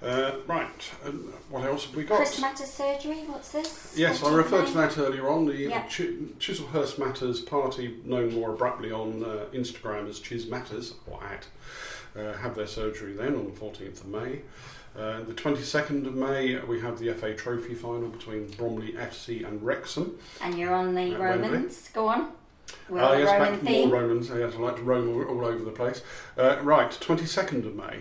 Uh, 0.00 0.36
right, 0.46 0.90
and 1.04 1.32
what 1.50 1.64
else 1.64 1.86
have 1.86 1.96
we 1.96 2.04
got? 2.04 2.18
Chis 2.20 2.40
Matters 2.40 2.70
surgery. 2.70 3.24
What's 3.26 3.50
this? 3.50 3.94
Yes, 3.96 4.22
I 4.22 4.28
14th 4.28 4.36
referred 4.36 4.66
to 4.68 4.72
that 4.74 4.98
earlier 4.98 5.28
on. 5.28 5.46
The 5.46 5.56
Yeah. 5.56 5.82
Ch- 5.88 6.12
Chislehurst 6.38 6.98
Matters 6.98 7.40
party, 7.40 7.96
known 8.04 8.32
more 8.32 8.50
abruptly 8.54 8.92
on 8.92 9.24
uh, 9.24 9.46
Instagram 9.52 10.08
as 10.08 10.20
Chis 10.20 10.46
Matters, 10.46 10.94
or 11.08 11.18
at, 11.24 11.46
uh, 12.16 12.32
have 12.38 12.54
their 12.54 12.68
surgery 12.68 13.12
then 13.14 13.34
on 13.34 13.46
the 13.46 13.50
14th 13.58 14.00
of 14.02 14.06
May. 14.06 14.42
Uh, 14.98 15.22
the 15.22 15.32
22nd 15.32 16.06
of 16.06 16.16
May, 16.16 16.58
we 16.64 16.80
have 16.80 16.98
the 16.98 17.12
FA 17.14 17.32
Trophy 17.32 17.74
final 17.74 18.08
between 18.08 18.48
Bromley 18.48 18.92
FC 18.94 19.46
and 19.46 19.62
Wrexham. 19.62 20.18
And 20.42 20.58
you're 20.58 20.74
on 20.74 20.94
the 20.94 21.12
Wembley. 21.12 21.48
Romans. 21.50 21.88
Go 21.94 22.08
on. 22.08 22.32
We're 22.88 23.00
on 23.00 23.18
yes, 23.20 23.28
Roman 23.28 23.50
back 23.50 23.60
to 23.60 23.66
theme. 23.66 23.88
more 23.90 24.00
Romans. 24.00 24.28
Yes, 24.28 24.54
I 24.54 24.58
like 24.58 24.76
to 24.76 24.82
roam 24.82 25.08
all, 25.08 25.22
all 25.38 25.44
over 25.44 25.64
the 25.64 25.70
place. 25.70 26.02
Uh, 26.36 26.58
right, 26.62 26.90
22nd 26.90 27.64
of 27.64 27.76
May, 27.76 28.00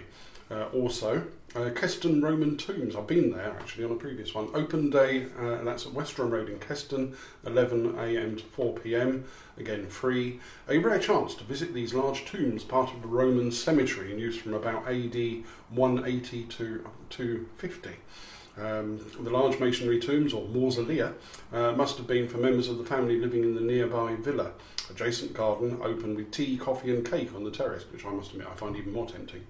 uh, 0.50 0.70
also. 0.74 1.24
Uh, 1.58 1.72
Keston 1.72 2.22
Roman 2.22 2.56
Tombs. 2.56 2.96
I've 2.96 3.08
been 3.08 3.32
there 3.32 3.58
actually 3.60 3.84
on 3.84 3.92
a 3.92 3.96
previous 3.96 4.36
one. 4.36 4.48
Open 4.54 4.92
day, 4.92 5.26
uh, 5.40 5.64
that's 5.64 5.88
at 5.88 5.94
Western 5.94 6.30
Road 6.30 6.50
in 6.50 6.60
Keston, 6.60 7.18
11am 7.46 8.38
to 8.38 8.44
4pm. 8.44 9.24
Again, 9.58 9.88
free. 9.88 10.40
A 10.70 10.78
rare 10.78 11.00
chance 11.00 11.34
to 11.34 11.44
visit 11.44 11.74
these 11.74 11.96
large 11.96 12.26
tombs, 12.26 12.64
part 12.64 12.94
of 12.94 13.02
the 13.02 13.08
Roman 13.08 13.52
cemetery 13.52 14.14
in 14.14 14.20
use 14.20 14.38
from 14.38 14.54
about 14.54 14.88
AD 14.88 15.16
180 15.70 16.44
to 16.44 16.88
250. 17.10 17.90
Um, 18.60 19.00
the 19.20 19.30
large 19.30 19.60
masonry 19.60 20.00
tombs, 20.00 20.34
or 20.34 20.48
mausolea, 20.48 21.14
uh, 21.54 21.74
must 21.74 21.98
have 21.98 22.08
been 22.08 22.28
for 22.28 22.38
members 22.38 22.70
of 22.70 22.80
the 22.80 22.84
family 22.86 23.20
living 23.20 23.44
in 23.44 23.54
the 23.54 23.62
nearby 23.62 24.16
villa. 24.16 24.52
Adjacent 24.90 25.34
garden 25.34 25.78
open 25.84 26.16
with 26.16 26.32
tea, 26.32 26.58
coffee, 26.58 26.96
and 26.96 27.06
cake 27.06 27.36
on 27.36 27.44
the 27.44 27.52
terrace, 27.52 27.86
which 27.92 28.06
I 28.06 28.10
must 28.10 28.32
admit 28.32 28.48
I 28.50 28.56
find 28.56 28.76
even 28.78 28.94
more 28.94 29.06
tempting. 29.06 29.46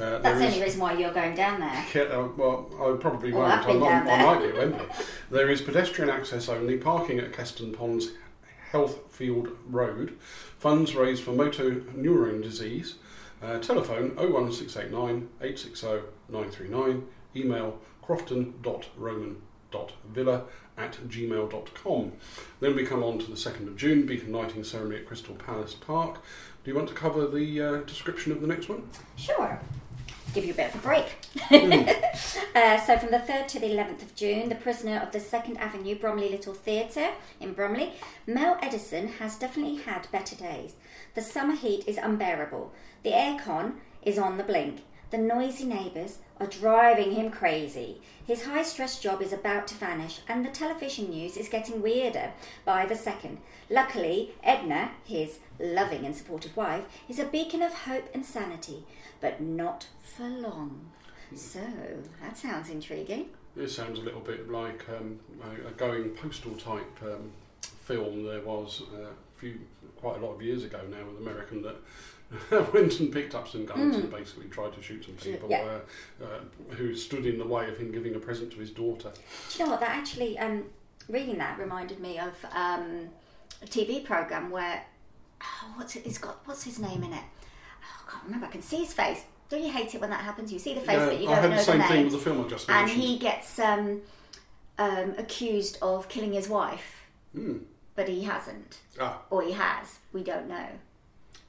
Uh, 0.00 0.18
That's 0.18 0.22
the 0.22 0.46
is- 0.46 0.54
only 0.54 0.64
reason 0.64 0.80
why 0.80 0.92
you're 0.94 1.12
going 1.12 1.34
down 1.34 1.60
there. 1.60 1.84
yeah, 1.94 2.02
uh, 2.02 2.28
well, 2.36 2.70
I 2.80 3.00
probably 3.00 3.32
won't. 3.32 3.52
I've 3.52 3.66
been 3.66 3.76
I, 3.76 3.80
might, 3.80 4.04
down 4.06 4.20
I 4.20 4.24
might 4.24 4.42
be 4.42 4.48
at 4.48 4.56
Wembley. 4.56 4.86
There 5.30 5.50
is 5.50 5.60
pedestrian 5.60 6.08
access 6.10 6.48
only, 6.48 6.78
parking 6.78 7.18
at 7.18 7.34
Keston 7.34 7.72
Ponds 7.72 8.12
Heathfield 8.72 9.50
Road. 9.66 10.16
Funds 10.58 10.94
raised 10.94 11.22
for 11.22 11.32
motor 11.32 11.82
neurone 11.94 12.40
disease. 12.40 12.94
Uh, 13.42 13.58
telephone 13.58 14.16
01689 14.16 15.28
860 15.40 15.86
939. 16.30 17.06
Email 17.36 17.78
crofton.roman.villa 18.08 20.44
at 20.78 20.92
gmail.com. 21.08 22.12
Then 22.60 22.74
we 22.74 22.86
come 22.86 23.04
on 23.04 23.18
to 23.18 23.26
the 23.26 23.36
2nd 23.36 23.66
of 23.66 23.76
June, 23.76 24.06
Beacon 24.06 24.32
Lighting 24.32 24.64
Ceremony 24.64 25.00
at 25.00 25.06
Crystal 25.06 25.34
Palace 25.34 25.74
Park. 25.74 26.22
Do 26.64 26.70
you 26.70 26.76
want 26.76 26.88
to 26.88 26.94
cover 26.94 27.26
the 27.26 27.60
uh, 27.60 27.82
description 27.82 28.32
of 28.32 28.40
the 28.40 28.46
next 28.46 28.70
one? 28.70 28.88
Sure. 29.16 29.60
Give 30.32 30.44
you 30.44 30.52
a 30.52 30.56
bit 30.56 30.74
of 30.74 30.80
a 30.80 30.82
break. 30.82 31.06
Hmm. 31.36 31.72
uh, 32.54 32.80
so, 32.80 32.96
from 32.98 33.10
the 33.10 33.18
3rd 33.18 33.48
to 33.48 33.58
the 33.58 33.68
11th 33.68 34.02
of 34.02 34.14
June, 34.14 34.48
the 34.48 34.54
prisoner 34.54 34.98
of 34.98 35.12
the 35.12 35.18
2nd 35.18 35.58
Avenue 35.58 35.98
Bromley 35.98 36.28
Little 36.28 36.54
Theatre 36.54 37.10
in 37.40 37.54
Bromley, 37.54 37.94
Mel 38.26 38.56
Edison 38.62 39.08
has 39.08 39.36
definitely 39.36 39.82
had 39.82 40.06
better 40.12 40.36
days. 40.36 40.74
The 41.14 41.22
summer 41.22 41.56
heat 41.56 41.82
is 41.86 41.96
unbearable. 41.96 42.72
The 43.02 43.12
aircon 43.12 43.78
is 44.02 44.18
on 44.18 44.36
the 44.36 44.44
blink. 44.44 44.82
The 45.10 45.18
noisy 45.18 45.64
neighbours 45.64 46.18
are 46.40 46.46
driving 46.46 47.12
him 47.12 47.30
crazy. 47.30 48.00
His 48.26 48.44
high 48.44 48.62
stress 48.62 48.98
job 49.00 49.22
is 49.22 49.32
about 49.32 49.66
to 49.68 49.74
vanish, 49.74 50.20
and 50.28 50.44
the 50.44 50.50
television 50.50 51.10
news 51.10 51.36
is 51.36 51.48
getting 51.48 51.82
weirder 51.82 52.32
by 52.64 52.86
the 52.86 52.96
second. 52.96 53.38
Luckily, 53.70 54.34
Edna, 54.42 54.92
his 55.04 55.38
loving 55.58 56.04
and 56.04 56.14
supportive 56.14 56.56
wife, 56.56 56.84
is 57.08 57.18
a 57.18 57.24
beacon 57.24 57.62
of 57.62 57.72
hope 57.72 58.08
and 58.14 58.24
sanity, 58.24 58.84
but 59.20 59.40
not 59.40 59.88
for 60.02 60.28
long. 60.28 60.90
So, 61.34 61.60
that 62.22 62.36
sounds 62.36 62.70
intriguing. 62.70 63.30
This 63.56 63.74
sounds 63.74 63.98
a 63.98 64.02
little 64.02 64.20
bit 64.20 64.50
like 64.50 64.84
um, 64.88 65.18
a, 65.42 65.68
a 65.68 65.72
going 65.72 66.10
postal 66.10 66.54
type 66.54 67.02
um, 67.02 67.32
film 67.60 68.24
there 68.24 68.42
was 68.42 68.82
uh, 68.94 69.08
few, 69.36 69.58
quite 69.96 70.20
a 70.20 70.24
lot 70.24 70.34
of 70.34 70.42
years 70.42 70.64
ago 70.64 70.80
now, 70.90 71.04
with 71.06 71.20
American 71.20 71.62
that 71.62 71.76
went 72.72 73.00
and 73.00 73.12
picked 73.12 73.34
up 73.34 73.48
some 73.48 73.64
guns 73.64 73.96
Mm. 73.96 74.00
and 74.00 74.10
basically 74.10 74.46
tried 74.48 74.72
to 74.74 74.82
shoot 74.82 75.04
some 75.04 75.14
people 75.14 75.48
Yeah. 75.50 75.78
uh, 76.20 76.24
uh, 76.24 76.74
who 76.74 76.94
stood 76.94 77.24
in 77.26 77.38
the 77.38 77.46
way 77.46 77.68
of 77.68 77.76
him 77.78 77.90
giving 77.90 78.14
a 78.14 78.18
present 78.18 78.52
to 78.52 78.58
his 78.58 78.70
daughter. 78.70 79.10
Do 79.50 79.58
you 79.58 79.64
know 79.64 79.70
what? 79.72 79.80
That 79.80 79.90
actually, 79.96 80.38
um, 80.38 80.64
reading 81.08 81.38
that 81.38 81.58
reminded 81.58 82.00
me 82.00 82.18
of 82.18 82.34
um, 82.52 83.08
a 83.62 83.66
TV 83.66 84.04
program 84.04 84.50
where 84.50 84.84
oh, 85.42 85.72
what's 85.76 85.96
it? 85.96 86.04
It's 86.04 86.18
got 86.18 86.40
what's 86.46 86.64
his 86.64 86.78
name 86.78 87.02
in 87.02 87.12
it? 87.12 87.22
Oh, 87.82 88.04
I 88.06 88.10
can't 88.10 88.24
remember. 88.24 88.46
I 88.46 88.50
can 88.50 88.62
see 88.62 88.78
his 88.78 88.92
face. 88.92 89.22
Don't 89.48 89.62
you 89.62 89.70
hate 89.72 89.94
it 89.94 90.00
when 90.02 90.10
that 90.10 90.20
happens? 90.20 90.52
You 90.52 90.58
see 90.58 90.74
the 90.74 90.80
face, 90.80 90.98
Yeah, 90.98 91.06
but 91.06 91.20
you 91.20 91.26
don't 91.26 91.42
know 91.42 91.56
the 91.56 91.62
same 91.62 91.78
the 91.78 91.84
thing 91.84 91.94
name. 91.96 92.04
with 92.04 92.12
the 92.12 92.18
film 92.18 92.44
I 92.44 92.48
just 92.48 92.68
and 92.68 92.90
he 92.90 93.18
gets 93.18 93.58
um, 93.58 94.02
um, 94.78 95.14
accused 95.16 95.78
of 95.80 96.08
killing 96.10 96.34
his 96.34 96.48
wife, 96.48 97.06
Hmm. 97.32 97.58
but 97.94 98.08
he 98.08 98.24
hasn't, 98.24 98.80
Ah, 99.00 99.22
or 99.30 99.42
he 99.42 99.52
has. 99.52 100.00
We 100.12 100.22
don't 100.22 100.48
know. 100.48 100.66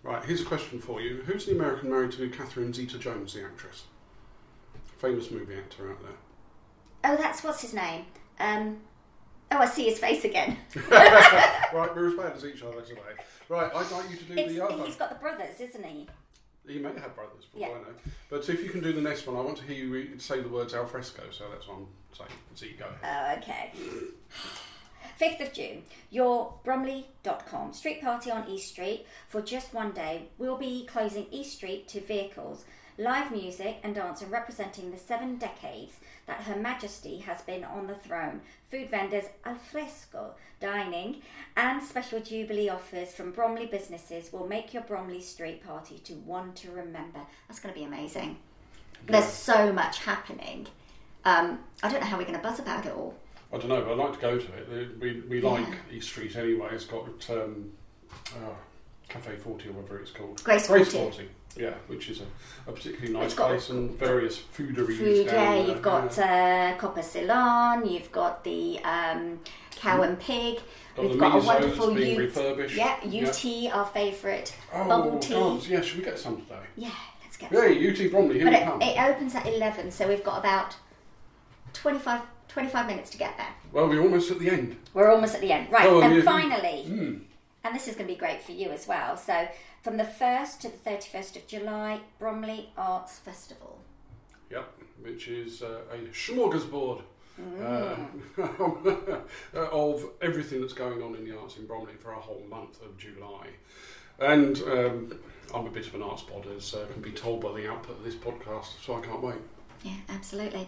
Right. 0.03 0.23
Here's 0.23 0.41
a 0.41 0.45
question 0.45 0.79
for 0.79 1.01
you: 1.01 1.23
Who's 1.25 1.45
the 1.45 1.53
American 1.53 1.89
married 1.89 2.11
to 2.13 2.29
Catherine 2.29 2.73
Zeta-Jones, 2.73 3.33
the 3.33 3.43
actress? 3.43 3.83
Famous 4.97 5.31
movie 5.31 5.55
actor 5.55 5.91
out 5.91 6.01
there. 6.01 6.11
Oh, 7.05 7.15
that's 7.15 7.43
what's 7.43 7.61
his 7.61 7.73
name. 7.73 8.05
Um, 8.39 8.79
oh, 9.51 9.57
I 9.59 9.65
see 9.65 9.85
his 9.85 9.99
face 9.99 10.25
again. 10.25 10.57
right, 10.91 11.71
we're 11.95 12.09
as 12.09 12.13
bad 12.15 12.33
as 12.35 12.45
each 12.45 12.61
other 12.63 12.81
today. 12.81 13.01
Right, 13.47 13.71
I'd 13.73 13.91
like 13.91 14.09
you 14.09 14.17
to 14.17 14.23
do 14.25 14.33
It's, 14.37 14.53
the 14.53 14.65
other. 14.65 14.83
he's 14.85 14.95
got 14.95 15.09
the 15.09 15.15
brothers, 15.15 15.59
isn't 15.59 15.85
he? 15.85 16.07
He 16.67 16.77
may 16.77 16.89
have 16.89 17.15
brothers, 17.15 17.45
for 17.51 17.57
Yeah. 17.57 17.67
I 17.67 17.71
know. 17.71 17.85
But 18.29 18.47
if 18.49 18.61
you 18.63 18.69
can 18.69 18.81
do 18.81 18.91
the 18.93 19.01
next 19.01 19.25
one, 19.25 19.37
I 19.37 19.41
want 19.41 19.57
to 19.57 19.63
hear 19.63 19.75
you 19.75 19.91
re- 19.91 20.19
say 20.19 20.41
the 20.41 20.49
words 20.49 20.73
al 20.73 20.85
fresco, 20.85 21.23
so 21.31 21.45
that's 21.49 21.67
what 21.67 21.77
I'm 21.77 21.87
saying. 22.15 22.29
So 22.55 22.65
you 22.65 22.73
go 22.77 22.85
ahead. 22.85 22.99
Oh, 23.03 23.41
okay. 23.41 23.71
5th 25.19 25.47
of 25.47 25.53
June, 25.53 25.83
your 26.09 26.53
Bromley.com 26.63 27.73
street 27.73 28.01
party 28.01 28.31
on 28.31 28.47
East 28.49 28.69
Street 28.69 29.05
for 29.27 29.41
just 29.41 29.73
one 29.73 29.91
day. 29.91 30.27
We'll 30.37 30.57
be 30.57 30.85
closing 30.85 31.27
East 31.31 31.57
Street 31.57 31.87
to 31.89 32.01
vehicles, 32.01 32.65
live 32.97 33.31
music 33.31 33.77
and 33.83 33.95
dancing 33.95 34.29
representing 34.29 34.91
the 34.91 34.97
seven 34.97 35.37
decades 35.37 35.93
that 36.25 36.43
Her 36.43 36.55
Majesty 36.55 37.17
has 37.19 37.41
been 37.41 37.63
on 37.63 37.87
the 37.87 37.95
throne. 37.95 38.41
Food 38.69 38.89
vendors 38.89 39.25
al 39.45 39.55
fresco, 39.55 40.35
dining, 40.59 41.21
and 41.55 41.81
special 41.81 42.19
Jubilee 42.19 42.69
offers 42.69 43.13
from 43.13 43.31
Bromley 43.31 43.65
businesses 43.65 44.31
will 44.31 44.47
make 44.47 44.73
your 44.73 44.83
Bromley 44.83 45.21
Street 45.21 45.65
party 45.65 45.97
to 45.99 46.13
one 46.13 46.53
to 46.53 46.71
remember. 46.71 47.21
That's 47.47 47.59
going 47.59 47.73
to 47.73 47.79
be 47.79 47.85
amazing. 47.85 48.37
There's 49.07 49.25
so 49.25 49.71
much 49.71 49.99
happening. 49.99 50.67
Um, 51.25 51.59
I 51.81 51.89
don't 51.89 52.01
know 52.01 52.07
how 52.07 52.17
we're 52.17 52.23
going 52.23 52.37
to 52.37 52.43
buzz 52.43 52.59
about 52.59 52.85
it 52.85 52.93
all. 52.93 53.15
I 53.51 53.57
don't 53.57 53.69
know, 53.69 53.81
but 53.81 53.91
I'd 53.93 53.97
like 53.97 54.13
to 54.13 54.19
go 54.19 54.37
to 54.37 54.53
it. 54.53 54.99
We, 54.99 55.21
we 55.27 55.41
like 55.41 55.65
East 55.91 56.09
Street 56.09 56.35
anyway. 56.35 56.69
It's 56.71 56.85
got 56.85 57.05
um, 57.31 57.71
uh, 58.11 58.53
Cafe 59.07 59.35
40 59.37 59.69
or 59.69 59.71
whatever 59.73 59.99
it's 59.99 60.11
called. 60.11 60.43
Grace 60.43 60.67
Grace 60.67 60.91
40. 60.91 61.11
40. 61.17 61.29
Yeah, 61.57 61.73
which 61.87 62.09
is 62.09 62.21
a, 62.21 62.69
a 62.69 62.73
particularly 62.73 63.11
nice 63.11 63.33
place 63.33 63.69
and 63.71 63.97
various 63.97 64.37
fooderies 64.55 64.97
Food, 64.97 65.25
yeah, 65.25 65.55
there. 65.55 65.65
you've 65.67 65.81
got 65.81 66.15
yeah. 66.15 66.73
uh, 66.75 66.79
Copper 66.79 67.01
Ceylon, 67.01 67.87
you've 67.89 68.11
got 68.11 68.43
the 68.43 68.79
um, 68.83 69.39
Cow 69.75 70.03
and 70.03 70.19
Pig, 70.19 70.59
Got 70.95 71.09
we've 71.09 71.17
got 71.19 71.41
a 71.41 71.45
wonderful 71.45 71.87
that's 71.87 71.99
being 71.99 72.15
U- 72.17 72.21
refurbished. 72.21 72.75
yeah, 72.75 72.99
UT, 73.03 73.73
our 73.75 73.87
favourite 73.87 74.55
Oh, 74.71 74.87
bubble 74.87 75.17
tea. 75.17 75.33
God, 75.33 75.65
yeah, 75.65 75.81
should 75.81 75.97
we 75.97 76.03
get 76.05 76.19
some 76.19 76.37
today? 76.37 76.59
Yeah, 76.77 76.91
let's 77.23 77.35
get 77.35 77.49
Hey, 77.49 77.73
some. 77.73 77.83
Yeah, 77.83 78.05
UT 78.05 78.11
Bromley, 78.11 78.35
here 78.35 78.45
But 78.45 78.53
we 78.53 78.59
it, 78.59 78.65
come. 78.65 78.81
it 78.83 79.09
opens 79.15 79.33
at 79.35 79.47
11, 79.47 79.89
so 79.89 80.07
we've 80.07 80.23
got 80.23 80.37
about 80.37 80.75
25, 81.73 82.21
25 82.49 82.87
minutes 82.87 83.09
to 83.11 83.17
get 83.17 83.37
there. 83.37 83.53
well, 83.71 83.87
we're 83.87 84.01
almost 84.01 84.29
at 84.31 84.39
the 84.39 84.49
end. 84.49 84.75
We're 84.93 85.11
almost 85.11 85.35
at 85.35 85.41
the 85.41 85.51
end. 85.51 85.71
Right, 85.71 85.87
Oh, 85.87 86.01
and 86.01 86.15
yeah. 86.15 86.21
finally, 86.23 86.85
Mm. 86.87 87.21
and 87.63 87.75
this 87.75 87.87
is 87.87 87.95
going 87.95 88.07
to 88.07 88.13
be 88.13 88.19
great 88.19 88.41
for 88.41 88.51
you 88.51 88.69
as 88.69 88.87
well. 88.87 89.15
So, 89.17 89.47
from 89.83 89.97
the 89.97 90.03
1st 90.03 90.59
to 90.61 90.69
the 90.69 90.77
31st 90.77 91.35
of 91.37 91.47
July, 91.47 92.01
Bromley 92.19 92.69
Arts 92.77 93.17
Festival. 93.19 93.79
Yep, 94.51 94.67
which 95.03 95.27
is 95.27 95.61
uh, 95.61 95.81
a 95.93 95.97
smorgasbord 96.11 97.01
uh, 97.61 97.95
of 99.53 100.05
everything 100.21 100.59
that's 100.61 100.73
going 100.73 101.01
on 101.01 101.15
in 101.15 101.23
the 101.23 101.37
arts 101.37 101.57
in 101.57 101.65
Bromley 101.65 101.93
for 101.99 102.11
a 102.11 102.19
whole 102.19 102.43
month 102.49 102.81
of 102.81 102.97
July. 102.97 103.47
And 104.19 104.57
um, 104.63 105.19
I'm 105.53 105.65
a 105.65 105.69
bit 105.69 105.87
of 105.87 105.95
an 105.95 106.01
arts 106.01 106.23
bod, 106.23 106.45
as 106.57 106.73
uh, 106.73 106.85
can 106.91 107.01
be 107.01 107.11
told 107.11 107.41
by 107.41 107.53
the 107.53 107.69
output 107.69 107.97
of 107.99 108.03
this 108.03 108.15
podcast, 108.15 108.83
so 108.83 108.95
I 108.95 109.01
can't 109.01 109.21
wait. 109.21 109.37
Yeah, 109.83 109.93
absolutely. 110.09 110.67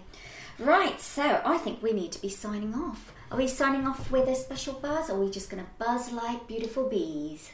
Right, 0.60 0.99
so 1.02 1.41
I 1.43 1.58
think 1.58 1.82
we 1.82 1.91
need 1.93 2.12
to 2.12 2.22
be 2.22 2.30
signing 2.30 2.74
off. 2.76 3.14
Are 3.32 3.38
we 3.38 3.47
signing 3.47 3.88
off 3.88 4.12
with 4.12 4.28
a 4.28 4.36
special 4.36 4.74
buzz, 4.74 5.10
or 5.10 5.14
are 5.16 5.20
we 5.20 5.32
just 5.32 5.49
going 5.49 5.64
to 5.64 5.70
buzz 5.80 6.12
like 6.12 6.47
beautiful 6.47 6.88
bees? 6.89 7.52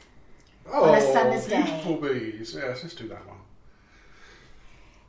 Oh, 0.69 0.93
a 0.93 0.99
summer's 0.99 1.47
day. 1.47 1.61
beautiful 1.63 1.97
bees. 1.97 2.53
Yes, 2.55 2.83
let's 2.83 2.95
do 2.95 3.07
that 3.07 3.25
one. 3.25 3.37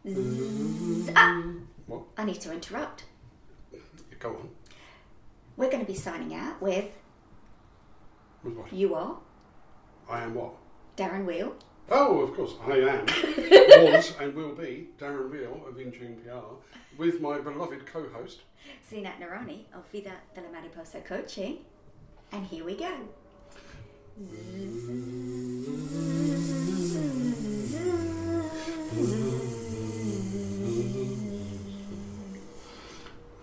Zzz. 0.06 1.10
Ah, 1.16 1.42
What? 1.86 2.02
I 2.16 2.24
need 2.24 2.40
to 2.42 2.52
interrupt. 2.52 3.04
Go 4.20 4.30
on. 4.30 4.48
We're 5.56 5.70
going 5.70 5.84
to 5.84 5.90
be 5.92 5.98
signing 5.98 6.34
out 6.34 6.60
with 6.62 6.86
With 8.44 8.54
what? 8.54 8.72
you 8.72 8.94
are 8.94 9.16
I 10.08 10.22
am 10.22 10.34
what? 10.34 10.52
Darren 10.96 11.24
Weale. 11.24 11.54
Oh, 11.90 12.20
of 12.20 12.34
course, 12.34 12.52
I 12.66 12.76
am. 12.76 13.06
was 13.92 14.12
and 14.20 14.34
will 14.34 14.54
be 14.54 14.88
Darren 14.98 15.30
Weale 15.30 15.62
of 15.66 15.76
Intune 15.76 16.22
PR 16.22 16.56
with 16.98 17.20
my 17.20 17.38
beloved 17.38 17.86
co-host. 17.86 18.40
Zeenat 18.90 19.18
Noorani 19.18 19.64
of 19.74 19.88
Vida 19.90 20.12
de 20.34 20.42
la 20.42 20.50
Mariposa 20.50 21.00
Coaching. 21.00 21.58
And 22.32 22.46
here 22.46 22.64
we 22.64 22.76
go. 22.76 22.92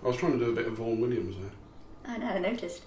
I 0.03 0.07
was 0.07 0.17
trying 0.17 0.37
to 0.37 0.45
do 0.45 0.51
a 0.51 0.53
bit 0.53 0.67
of 0.67 0.73
Vaughan 0.73 1.01
Williams 1.01 1.37
there. 1.37 2.13
I 2.13 2.17
know, 2.19 2.27
I 2.27 2.37
noticed. 2.37 2.83